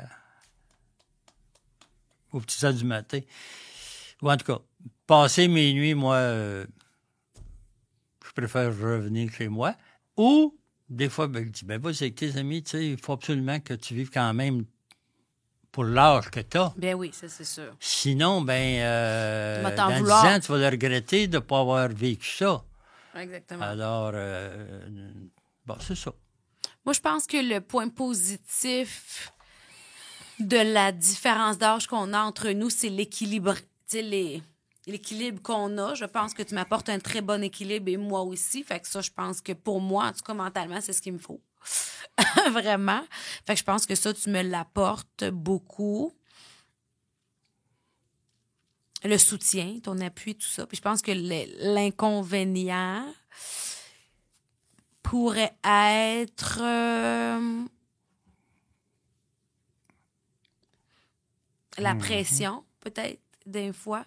aux 2.33 2.41
petites 2.41 2.63
heures 2.65 2.75
du 2.75 2.85
matin, 2.85 3.21
ou 4.23 4.31
en 4.31 4.37
tout 4.37 4.45
cas, 4.47 4.59
passer 5.07 5.49
mes 5.49 5.73
nuits, 5.73 5.95
moi, 5.95 6.15
euh, 6.17 6.67
je 8.27 8.33
préfère 8.33 8.67
revenir 8.69 9.31
chez 9.33 9.49
moi. 9.49 9.75
Ou, 10.17 10.57
des 10.89 11.09
fois, 11.09 11.27
ben, 11.27 11.45
je 11.45 11.51
dis, 11.51 11.65
ben, 11.65 11.81
vas-y 11.81 12.03
avec 12.05 12.15
tes 12.17 12.37
amis, 12.37 12.63
tu 12.63 12.71
sais, 12.71 12.87
il 12.87 12.99
faut 13.01 13.13
absolument 13.13 13.61
que 13.61 13.75
tu 13.75 13.95
vives 13.95 14.11
quand 14.11 14.33
même 14.35 14.65
pour 15.73 15.85
l'âge 15.85 16.31
que 16.31 16.41
tu 16.41 16.59
as. 16.59 16.73
Ben 16.77 16.95
oui, 16.95 17.11
ça, 17.13 17.29
c'est 17.29 17.45
sûr. 17.45 17.75
Sinon, 17.81 18.43
ben, 18.43 18.83
euh, 18.83 19.77
dans 19.77 19.91
vouloir. 19.99 20.23
10 20.23 20.29
ans, 20.37 20.41
tu 20.41 20.53
vas 20.53 20.59
le 20.59 20.67
regretter 20.69 21.27
de 21.27 21.37
ne 21.37 21.41
pas 21.41 21.61
avoir 21.61 21.89
vécu 21.89 22.29
ça. 22.29 22.63
Exactement. 23.17 23.65
Alors, 23.65 24.13
euh, 24.15 25.11
bon, 25.67 25.77
c'est 25.81 25.95
ça. 25.97 26.13
Moi, 26.85 26.93
je 26.93 27.01
pense 27.01 27.27
que 27.27 27.37
le 27.37 27.61
point 27.61 27.89
positif 27.89 29.33
de 30.39 30.57
la 30.57 30.93
différence 30.93 31.59
d'âge 31.59 31.87
qu'on 31.87 32.13
a 32.13 32.21
entre 32.21 32.51
nous, 32.51 32.71
c'est 32.71 32.89
l'équilibre. 32.89 33.55
Tu 33.55 33.63
sais, 33.87 34.03
les- 34.03 34.43
l'équilibre 34.87 35.41
qu'on 35.43 35.79
a. 35.79 35.95
Je 35.95 36.05
pense 36.05 36.35
que 36.35 36.43
tu 36.43 36.55
m'apportes 36.55 36.89
un 36.89 36.99
très 36.99 37.21
bon 37.21 37.43
équilibre 37.43 37.89
et 37.89 37.97
moi 37.97 38.23
aussi. 38.23 38.65
Fait 38.65 38.81
que 38.81 38.89
ça, 38.89 39.01
je 39.01 39.11
pense 39.11 39.41
que 39.41 39.53
pour 39.53 39.81
moi, 39.81 40.07
en 40.07 40.13
tout 40.13 40.23
cas, 40.25 40.35
mentalement, 40.35 40.81
c'est 40.81 40.93
ce 40.93 41.01
qu'il 41.03 41.13
me 41.13 41.19
faut. 41.19 41.41
Vraiment. 42.51 43.03
Fait 43.47 43.55
que 43.55 43.59
je 43.59 43.65
pense 43.65 43.87
que 43.87 43.95
ça, 43.95 44.13
tu 44.13 44.31
me 44.31 44.43
l'apportes 44.43 45.25
beaucoup. 45.25 46.13
Le 49.05 49.19
soutien, 49.19 49.81
ton 49.83 49.99
appui, 50.01 50.37
tout 50.37 50.47
ça. 50.47 50.67
Puis 50.67 50.77
je 50.77 50.83
pense 50.83 51.03
que 51.03 51.11
l'inconvénient 51.75 53.13
pourrait 55.03 55.57
être 55.65 56.61
euh, 56.63 57.65
la 61.79 61.95
pression, 61.97 62.65
peut-être, 62.81 63.21
des 63.45 63.73
fois. 63.73 64.07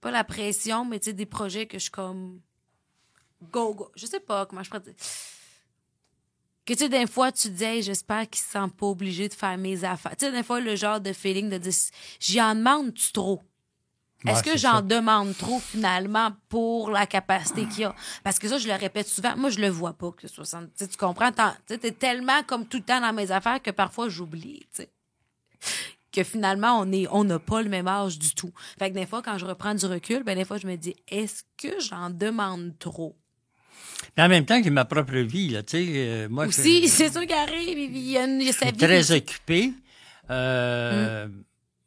Pas 0.00 0.10
la 0.10 0.24
pression, 0.24 0.84
mais 0.84 1.00
tu 1.00 1.06
sais, 1.06 1.12
des 1.14 1.26
projets 1.26 1.66
que 1.66 1.78
je 1.78 1.84
suis 1.84 1.90
comme 1.90 2.40
go, 3.50 3.74
go. 3.74 3.90
Je 3.94 4.06
sais 4.06 4.20
pas 4.20 4.46
comment 4.46 4.62
je 4.62 4.68
pourrais 4.68 4.82
dire. 4.82 4.94
Que 6.64 6.74
tu 6.74 6.78
sais, 6.80 6.88
des 6.88 7.06
fois, 7.06 7.32
tu 7.32 7.48
te 7.48 7.54
dis, 7.54 7.64
Hey, 7.64 7.82
j'espère 7.82 8.28
qu'ils 8.30 8.42
se 8.42 8.50
sentent 8.50 8.76
pas 8.76 8.86
obligés 8.86 9.28
de 9.28 9.34
faire 9.34 9.58
mes 9.58 9.82
affaires. 9.84 10.16
Tu 10.16 10.26
sais, 10.26 10.32
des 10.32 10.42
fois, 10.44 10.60
le 10.60 10.76
genre 10.76 11.00
de 11.00 11.12
feeling 11.12 11.50
de 11.50 11.58
dire, 11.58 11.72
j'y 12.20 12.40
en 12.40 12.54
demande-tu 12.54 13.12
trop? 13.12 13.42
Est-ce 14.24 14.44
Ouais, 14.44 14.52
que 14.52 14.56
j'en 14.56 14.82
demande 14.82 15.36
trop 15.36 15.58
finalement 15.58 16.30
pour 16.48 16.90
la 16.92 17.06
capacité 17.06 17.66
qu'il 17.66 17.80
y 17.80 17.84
a? 17.84 17.94
Parce 18.22 18.38
que 18.38 18.46
ça, 18.46 18.58
je 18.58 18.68
le 18.68 18.74
répète 18.74 19.08
souvent. 19.08 19.36
Moi, 19.36 19.50
je 19.50 19.58
le 19.58 19.68
vois 19.68 19.94
pas 19.94 20.12
que 20.12 20.28
60. 20.28 20.70
Tu 20.78 20.96
comprends? 20.96 21.32
Tu 21.66 21.74
es 21.74 21.90
tellement 21.90 22.44
comme 22.44 22.66
tout 22.68 22.76
le 22.76 22.84
temps 22.84 23.00
dans 23.00 23.12
mes 23.12 23.32
affaires 23.32 23.60
que 23.60 23.72
parfois 23.72 24.08
j'oublie. 24.08 24.64
tu. 24.72 24.84
Que 26.12 26.22
finalement, 26.22 26.78
on 26.78 26.92
est, 26.92 27.06
on 27.10 27.24
n'a 27.24 27.38
pas 27.40 27.62
le 27.62 27.68
même 27.70 27.88
âge 27.88 28.18
du 28.18 28.32
tout. 28.34 28.52
Fait 28.78 28.90
que 28.90 28.94
des 28.94 29.06
fois, 29.06 29.22
quand 29.22 29.38
je 29.38 29.46
reprends 29.46 29.74
du 29.74 29.86
recul, 29.86 30.22
ben 30.22 30.36
des 30.38 30.44
fois, 30.44 30.58
je 30.58 30.66
me 30.68 30.76
dis, 30.76 30.94
est-ce 31.08 31.42
que 31.56 31.80
j'en 31.80 32.10
demande 32.10 32.78
trop? 32.78 33.16
Mais 34.16 34.22
en 34.24 34.28
même 34.28 34.44
temps, 34.44 34.60
j'ai 34.62 34.70
ma 34.70 34.84
propre 34.84 35.16
vie, 35.16 35.48
là, 35.50 35.62
tu 35.62 35.78
sais. 35.78 35.84
euh, 35.96 36.28
moi, 36.28 36.46
Aussi, 36.46 36.88
c'est 36.96 37.08
ça 37.10 37.24
qui 37.24 37.32
arrive. 37.32 37.78
Il 37.78 37.98
y 38.10 38.18
a, 38.18 38.24
une, 38.24 38.40
il 38.40 38.46
y 38.46 38.50
a 38.50 38.52
sa 38.52 38.70
vie. 38.70 38.76
très 38.76 39.10
occupé. 39.12 39.72
Euh, 40.30 41.26
Mm. 41.28 41.44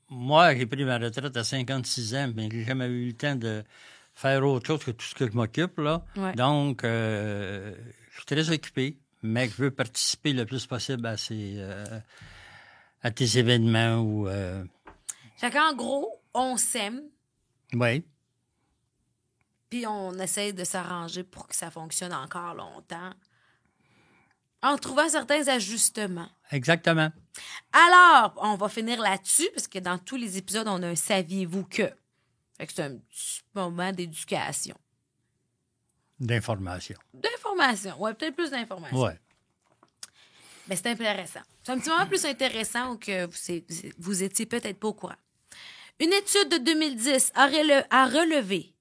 Moi, 0.09 0.55
j'ai 0.55 0.65
pris 0.67 0.85
ma 0.85 0.99
retraite 0.99 1.35
à 1.35 1.43
56 1.43 2.15
ans, 2.15 2.31
mais 2.35 2.47
j'ai 2.51 2.63
jamais 2.63 2.85
eu 2.85 3.07
le 3.07 3.13
temps 3.13 3.35
de 3.35 3.63
faire 4.13 4.45
autre 4.45 4.67
chose 4.67 4.83
que 4.83 4.91
tout 4.91 5.05
ce 5.05 5.15
que 5.15 5.25
je 5.25 5.31
m'occupe, 5.35 5.79
là. 5.79 6.05
Ouais. 6.15 6.31
Donc, 6.33 6.83
euh, 6.83 7.73
je 8.11 8.17
suis 8.17 8.25
très 8.25 8.49
occupé, 8.51 8.97
mais 9.23 9.49
je 9.49 9.55
veux 9.63 9.71
participer 9.71 10.31
le 10.33 10.45
plus 10.45 10.65
possible 10.67 11.05
à 11.07 11.17
ces... 11.17 11.59
à 13.01 13.09
tes 13.11 13.39
événements 13.39 13.97
ou... 13.97 14.27
Fait 15.37 15.49
qu'en 15.51 15.75
gros, 15.75 16.21
on 16.35 16.55
s'aime, 16.55 17.01
oui, 17.73 18.03
puis 19.69 19.85
on 19.87 20.13
essaie 20.19 20.53
de 20.53 20.63
s'arranger 20.63 21.23
pour 21.23 21.47
que 21.47 21.55
ça 21.55 21.71
fonctionne 21.71 22.13
encore 22.13 22.53
longtemps. 22.53 23.11
En 24.61 24.77
trouvant 24.77 25.07
certains 25.09 25.47
ajustements. 25.47 26.29
exactement. 26.51 27.11
Alors, 27.71 28.33
on 28.37 28.55
va 28.55 28.67
finir 28.69 28.99
là-dessus, 28.99 29.47
parce 29.53 29.67
que 29.67 29.77
dans 29.79 29.97
tous 29.99 30.15
les 30.15 30.37
épisodes, 30.37 30.67
on 30.67 30.81
a 30.81 30.87
un 30.87 30.95
saviez-vous 30.95 31.65
que. 31.65 31.91
C'est 32.59 32.79
un 32.79 32.95
petit 32.97 33.41
moment 33.53 33.91
d'éducation. 33.91 34.75
D'information. 36.19 36.97
D'information. 37.13 38.01
Ouais, 38.01 38.13
peut-être 38.13 38.35
plus 38.35 38.49
d'information. 38.51 38.97
Ouais. 39.01 39.19
Ben, 40.67 40.75
c'est 40.75 40.87
intéressant. 40.87 41.41
C'est 41.61 41.71
un 41.73 41.79
petit 41.79 41.89
moment 41.89 42.07
plus 42.07 42.25
intéressant 42.25 42.97
que 42.97 43.25
vous, 43.25 43.89
vous 43.99 44.23
étiez 44.23 44.45
peut-être 44.45 44.79
pas 44.79 44.87
au 44.87 44.93
courant. 44.93 45.15
Une 45.99 46.13
étude 46.13 46.49
de 46.49 46.57
2010 46.57 47.31
a, 47.35 47.47
rele- 47.47 47.85
a 47.89 48.05
relevé, 48.05 48.73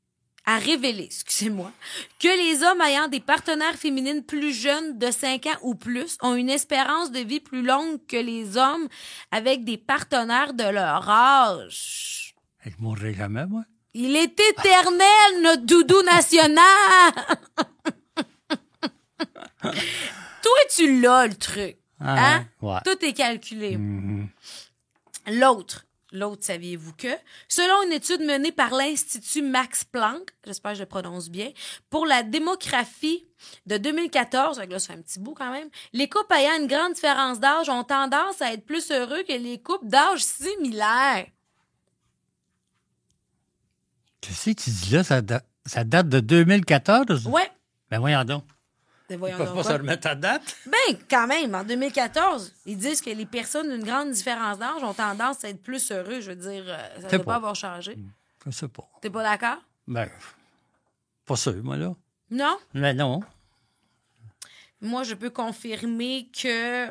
a 0.46 0.58
révélé, 0.58 1.04
excusez-moi, 1.04 1.72
que 2.20 2.28
les 2.28 2.62
hommes 2.62 2.82
ayant 2.82 3.08
des 3.08 3.20
partenaires 3.20 3.76
féminines 3.76 4.22
plus 4.22 4.52
jeunes 4.52 4.98
de 4.98 5.10
5 5.10 5.46
ans 5.46 5.58
ou 5.62 5.74
plus 5.74 6.18
ont 6.20 6.34
une 6.34 6.50
espérance 6.50 7.10
de 7.10 7.20
vie 7.20 7.40
plus 7.40 7.62
longue 7.62 7.98
que 8.06 8.16
les 8.16 8.56
hommes 8.58 8.86
avec 9.30 9.64
des 9.64 9.78
partenaires 9.78 10.52
de 10.52 10.64
leur 10.64 11.08
âge. 11.08 12.34
Je 12.64 12.70
mourrai 12.78 13.14
jamais, 13.14 13.46
moi. 13.46 13.62
Il 13.94 14.16
est 14.16 14.38
éternel, 14.40 15.42
notre 15.42 15.62
doudou 15.62 16.02
national! 16.02 16.58
Toi, 19.62 20.52
tu 20.74 21.00
l'as, 21.00 21.26
le 21.26 21.34
truc. 21.36 21.76
Ah, 22.00 22.34
Hein? 22.36 22.46
ouais. 22.60 22.78
Tout 22.84 23.02
est 23.04 23.12
calculé. 23.14 23.76
Mhm. 23.76 24.28
L'autre, 25.28 25.83
l'autre, 26.16 26.44
saviez-vous 26.44 26.92
que, 26.94 27.08
selon 27.48 27.82
une 27.86 27.92
étude 27.92 28.20
menée 28.22 28.52
par 28.52 28.72
l'Institut 28.74 29.42
Max 29.42 29.84
Planck, 29.84 30.30
j'espère 30.46 30.72
que 30.72 30.78
je 30.78 30.82
le 30.82 30.88
prononce 30.88 31.28
bien, 31.28 31.50
pour 31.90 32.06
la 32.06 32.22
démographie 32.22 33.26
de 33.66 33.76
2014, 33.76 34.58
donc 34.58 34.70
là, 34.70 34.78
c'est 34.78 34.92
un 34.92 35.02
petit 35.02 35.18
bout 35.20 35.34
quand 35.34 35.50
même, 35.52 35.68
les 35.92 36.08
couples 36.08 36.32
ayant 36.34 36.60
une 36.60 36.66
grande 36.66 36.94
différence 36.94 37.40
d'âge 37.40 37.68
ont 37.68 37.84
tendance 37.84 38.40
à 38.40 38.52
être 38.52 38.64
plus 38.64 38.90
heureux 38.90 39.22
que 39.28 39.32
les 39.32 39.60
couples 39.60 39.86
d'âge 39.88 40.24
similaires. 40.24 41.26
Tu 44.20 44.32
sais, 44.32 44.54
tu 44.54 44.70
dis 44.70 44.90
là, 44.92 45.04
ça, 45.04 45.20
da- 45.20 45.42
ça 45.66 45.84
date 45.84 46.08
de 46.08 46.20
2014? 46.20 47.26
Ouais. 47.26 47.50
Ben 47.90 47.98
voyons 47.98 48.24
donc. 48.24 48.44
Ben 49.16 49.26
Ils 49.28 49.36
voyons 49.36 49.36
peuvent 49.38 49.46
pas 49.54 49.62
quoi. 49.62 49.64
se 49.64 49.72
remettre 49.72 50.06
à 50.08 50.14
date? 50.14 50.56
Ben, 50.66 50.96
quand 51.08 51.26
même, 51.26 51.54
en 51.54 51.64
2014, 51.64 52.52
ils 52.66 52.76
disent 52.76 53.00
que 53.00 53.10
les 53.10 53.26
personnes 53.26 53.70
d'une 53.70 53.84
grande 53.84 54.10
différence 54.10 54.58
d'âge 54.58 54.82
ont 54.82 54.94
tendance 54.94 55.44
à 55.44 55.48
être 55.48 55.62
plus 55.62 55.90
heureux. 55.90 56.20
Je 56.20 56.32
veux 56.32 56.36
dire, 56.36 56.64
euh, 56.66 56.88
ça 57.00 57.06
ne 57.06 57.10
doit 57.10 57.18
pas 57.18 57.24
pas. 57.24 57.34
avoir 57.36 57.54
changé. 57.54 57.98
Je 58.46 58.50
sais 58.50 58.68
pas. 58.68 58.88
T'es 59.00 59.10
pas 59.10 59.22
d'accord? 59.22 59.62
Ben, 59.86 60.08
pas 61.26 61.36
sûr, 61.36 61.54
moi, 61.62 61.76
là. 61.76 61.94
Non? 62.30 62.58
Mais 62.74 62.94
non. 62.94 63.20
Moi, 64.80 65.02
je 65.04 65.14
peux 65.14 65.30
confirmer 65.30 66.28
que. 66.38 66.88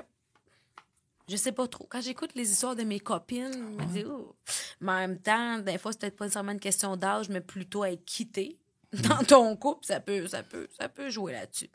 Je 1.30 1.38
sais 1.38 1.52
pas 1.54 1.68
trop. 1.68 1.88
Quand 1.90 2.02
j'écoute 2.02 2.32
les 2.36 2.52
histoires 2.52 2.76
de 2.76 2.84
mes 2.84 3.00
copines, 3.00 3.52
je 3.54 3.84
me 3.84 3.86
dis, 3.86 4.04
oh. 4.06 4.36
Mais 4.82 4.92
en 4.92 4.98
même 4.98 5.20
temps, 5.20 5.60
des 5.60 5.78
fois, 5.78 5.92
c'est 5.94 6.00
peut-être 6.02 6.18
pas 6.18 6.26
nécessairement 6.26 6.52
une 6.52 6.60
question 6.60 6.98
d'âge, 6.98 7.30
mais 7.30 7.40
plutôt 7.40 7.84
à 7.84 7.92
être 7.92 8.04
quitté 8.04 8.60
dans 9.10 9.24
ton 9.24 9.56
couple. 9.56 9.86
Ça 9.86 10.00
peut, 10.00 10.28
ça 10.28 10.44
peut, 10.44 10.68
ça 10.80 10.90
peut 10.90 11.10
jouer 11.10 11.34
là-dessus. 11.34 11.70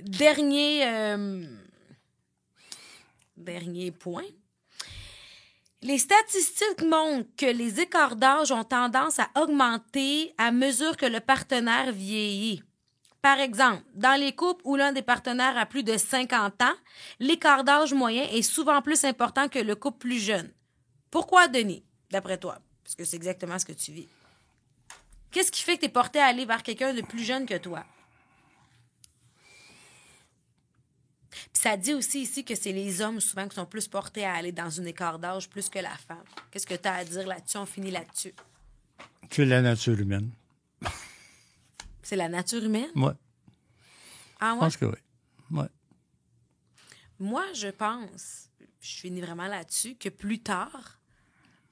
Dernier. 0.00 0.86
euh, 0.86 1.44
Dernier 3.36 3.90
point. 3.90 4.24
Les 5.80 5.98
statistiques 5.98 6.82
montrent 6.86 7.28
que 7.36 7.46
les 7.46 7.80
écarts 7.80 8.14
d'âge 8.14 8.52
ont 8.52 8.62
tendance 8.62 9.18
à 9.18 9.28
augmenter 9.36 10.32
à 10.38 10.52
mesure 10.52 10.96
que 10.96 11.06
le 11.06 11.18
partenaire 11.18 11.90
vieillit. 11.90 12.62
Par 13.20 13.40
exemple, 13.40 13.82
dans 13.94 14.18
les 14.18 14.32
couples 14.32 14.62
où 14.64 14.76
l'un 14.76 14.92
des 14.92 15.02
partenaires 15.02 15.56
a 15.56 15.66
plus 15.66 15.82
de 15.82 15.96
50 15.96 16.62
ans, 16.62 16.74
l'écart 17.18 17.64
moyen 17.94 18.24
est 18.24 18.42
souvent 18.42 18.82
plus 18.82 19.04
important 19.04 19.48
que 19.48 19.58
le 19.58 19.74
couple 19.74 19.98
plus 19.98 20.18
jeune. 20.20 20.52
Pourquoi, 21.10 21.48
Denis, 21.48 21.84
d'après 22.10 22.38
toi? 22.38 22.58
Parce 22.84 22.94
que 22.94 23.04
c'est 23.04 23.16
exactement 23.16 23.58
ce 23.58 23.64
que 23.64 23.72
tu 23.72 23.92
vis. 23.92 24.08
Qu'est-ce 25.32 25.50
qui 25.50 25.62
fait 25.62 25.76
que 25.76 25.80
tu 25.80 25.86
es 25.86 25.88
porté 25.88 26.20
à 26.20 26.26
aller 26.26 26.44
vers 26.44 26.62
quelqu'un 26.62 26.92
de 26.94 27.00
plus 27.02 27.24
jeune 27.24 27.46
que 27.46 27.56
toi? 27.56 27.84
Puis 31.30 31.62
ça 31.62 31.76
dit 31.76 31.94
aussi 31.94 32.22
ici 32.22 32.44
que 32.44 32.54
c'est 32.54 32.72
les 32.72 33.00
hommes 33.00 33.20
souvent 33.20 33.48
qui 33.48 33.54
sont 33.54 33.66
plus 33.66 33.88
portés 33.88 34.24
à 34.24 34.34
aller 34.34 34.52
dans 34.52 34.68
une 34.70 34.86
écart 34.86 35.18
d'âge 35.18 35.48
plus 35.48 35.68
que 35.70 35.78
la 35.78 35.96
femme. 35.96 36.22
Qu'est-ce 36.50 36.66
que 36.66 36.74
tu 36.74 36.86
as 36.88 36.94
à 36.96 37.04
dire 37.04 37.26
là-dessus? 37.26 37.56
On 37.56 37.66
finit 37.66 37.90
là-dessus. 37.90 38.34
C'est 39.30 39.46
la 39.46 39.62
nature 39.62 39.98
humaine. 39.98 40.30
C'est 42.02 42.16
la 42.16 42.28
nature 42.28 42.62
humaine? 42.62 42.90
Moi, 42.94 43.14
Ah 44.40 44.50
je 44.50 44.54
ouais? 44.54 44.60
pense 44.60 44.76
que 44.76 44.84
oui. 44.86 44.98
Ouais. 45.50 45.68
Moi, 47.18 47.44
je 47.54 47.68
pense, 47.68 48.48
je 48.80 48.96
finis 48.96 49.20
vraiment 49.20 49.46
là-dessus, 49.46 49.94
que 49.94 50.08
plus 50.10 50.40
tard, 50.40 50.98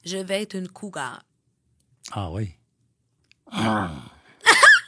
je 0.05 0.17
vais 0.17 0.41
être 0.41 0.55
une 0.55 0.69
cougar. 0.69 1.23
Ah 2.11 2.31
oui. 2.31 2.55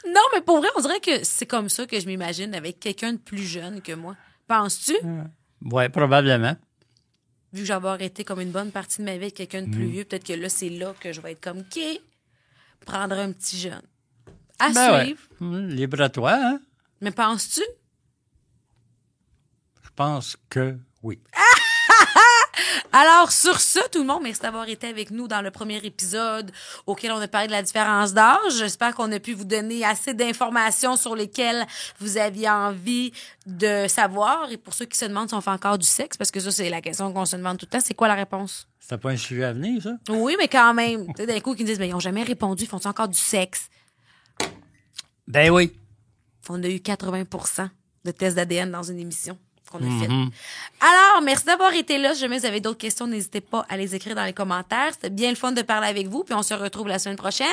Non, 0.06 0.20
mais 0.34 0.40
pour 0.42 0.58
vrai, 0.58 0.68
on 0.76 0.80
dirait 0.80 1.00
que 1.00 1.24
c'est 1.24 1.46
comme 1.46 1.68
ça 1.68 1.86
que 1.86 1.98
je 1.98 2.06
m'imagine 2.06 2.54
avec 2.54 2.78
quelqu'un 2.78 3.14
de 3.14 3.18
plus 3.18 3.42
jeune 3.42 3.80
que 3.80 3.92
moi. 3.92 4.16
Penses-tu? 4.46 4.94
Oui, 5.62 5.88
probablement. 5.88 6.56
Vu 7.52 7.60
que 7.62 7.66
j'avais 7.66 7.88
arrêté 7.88 8.22
comme 8.24 8.40
une 8.40 8.50
bonne 8.50 8.70
partie 8.70 8.98
de 8.98 9.04
ma 9.06 9.12
vie 9.12 9.22
avec 9.24 9.34
quelqu'un 9.34 9.62
de 9.62 9.68
Mm. 9.68 9.72
plus 9.72 9.86
vieux, 9.86 10.04
peut-être 10.04 10.24
que 10.24 10.34
là, 10.34 10.48
c'est 10.48 10.68
là 10.68 10.92
que 11.00 11.12
je 11.12 11.20
vais 11.22 11.32
être 11.32 11.40
comme, 11.40 11.60
OK, 11.60 11.80
prendre 12.84 13.16
un 13.18 13.32
petit 13.32 13.58
jeune. 13.58 13.82
À 14.58 14.70
Ben 14.70 14.92
ouais. 14.92 15.04
suivre. 15.06 15.20
Hum, 15.40 15.68
Libre 15.68 16.00
à 16.02 16.08
toi, 16.10 16.34
hein? 16.34 16.60
Mais 17.00 17.10
penses-tu? 17.10 17.62
Je 19.82 19.88
pense 19.96 20.36
que 20.50 20.76
oui. 21.02 21.18
Alors, 22.92 23.32
sur 23.32 23.60
ce, 23.60 23.80
tout 23.90 24.00
le 24.00 24.06
monde, 24.06 24.22
merci 24.22 24.40
d'avoir 24.40 24.68
été 24.68 24.86
avec 24.86 25.10
nous 25.10 25.28
dans 25.28 25.42
le 25.42 25.50
premier 25.50 25.78
épisode 25.84 26.52
auquel 26.86 27.12
on 27.12 27.20
a 27.20 27.28
parlé 27.28 27.48
de 27.48 27.52
la 27.52 27.62
différence 27.62 28.14
d'âge. 28.14 28.58
J'espère 28.58 28.94
qu'on 28.94 29.10
a 29.12 29.18
pu 29.18 29.34
vous 29.34 29.44
donner 29.44 29.84
assez 29.84 30.14
d'informations 30.14 30.96
sur 30.96 31.16
lesquelles 31.16 31.66
vous 31.98 32.16
aviez 32.18 32.48
envie 32.50 33.12
de 33.46 33.86
savoir. 33.88 34.50
Et 34.50 34.56
pour 34.56 34.74
ceux 34.74 34.84
qui 34.84 34.98
se 34.98 35.04
demandent 35.04 35.28
si 35.28 35.34
on 35.34 35.40
fait 35.40 35.50
encore 35.50 35.78
du 35.78 35.86
sexe, 35.86 36.16
parce 36.16 36.30
que 36.30 36.40
ça, 36.40 36.50
c'est 36.50 36.70
la 36.70 36.80
question 36.80 37.12
qu'on 37.12 37.24
se 37.24 37.36
demande 37.36 37.58
tout 37.58 37.66
le 37.66 37.70
temps, 37.70 37.84
c'est 37.84 37.94
quoi 37.94 38.08
la 38.08 38.14
réponse? 38.14 38.68
C'était 38.78 38.98
pas 38.98 39.10
un 39.10 39.16
sujet 39.16 39.44
à 39.44 39.52
venir, 39.52 39.82
ça? 39.82 39.96
Oui, 40.10 40.36
mais 40.38 40.48
quand 40.48 40.74
même. 40.74 41.06
Tu 41.14 41.22
sais, 41.22 41.26
d'un 41.26 41.40
coup, 41.40 41.54
qui 41.54 41.62
me 41.62 41.68
disent, 41.68 41.78
mais 41.78 41.88
ils 41.88 41.92
n'ont 41.92 42.00
jamais 42.00 42.22
répondu, 42.22 42.66
font-ils 42.66 42.88
encore 42.88 43.08
du 43.08 43.18
sexe? 43.18 43.68
Ben 45.26 45.50
oui. 45.50 45.72
On 46.48 46.62
a 46.62 46.68
eu 46.68 46.76
80% 46.76 47.70
de 48.04 48.10
tests 48.10 48.36
d'ADN 48.36 48.70
dans 48.70 48.82
une 48.82 48.98
émission 48.98 49.38
qu'on 49.78 49.84
a. 49.84 50.08
Mhm. 50.08 50.30
Alors, 50.80 51.22
merci 51.22 51.44
d'avoir 51.44 51.72
été 51.74 51.98
là. 51.98 52.14
Si 52.14 52.20
jamais 52.20 52.38
vous 52.38 52.46
avez 52.46 52.60
d'autres 52.60 52.78
questions, 52.78 53.06
n'hésitez 53.06 53.40
pas 53.40 53.64
à 53.68 53.76
les 53.76 53.94
écrire 53.94 54.14
dans 54.14 54.24
les 54.24 54.32
commentaires. 54.32 54.92
C'était 54.92 55.10
bien 55.10 55.30
le 55.30 55.36
fun 55.36 55.52
de 55.52 55.62
parler 55.62 55.88
avec 55.88 56.08
vous. 56.08 56.24
Puis 56.24 56.34
on 56.34 56.42
se 56.42 56.54
retrouve 56.54 56.88
la 56.88 56.98
semaine 56.98 57.16
prochaine 57.16 57.46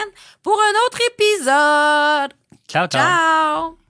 pour 0.44 0.54
un 0.54 0.88
autre 0.88 1.00
épisode. 1.14 2.34
Ciao, 2.68 2.88
ciao. 2.88 3.02
Ciao! 3.02 3.81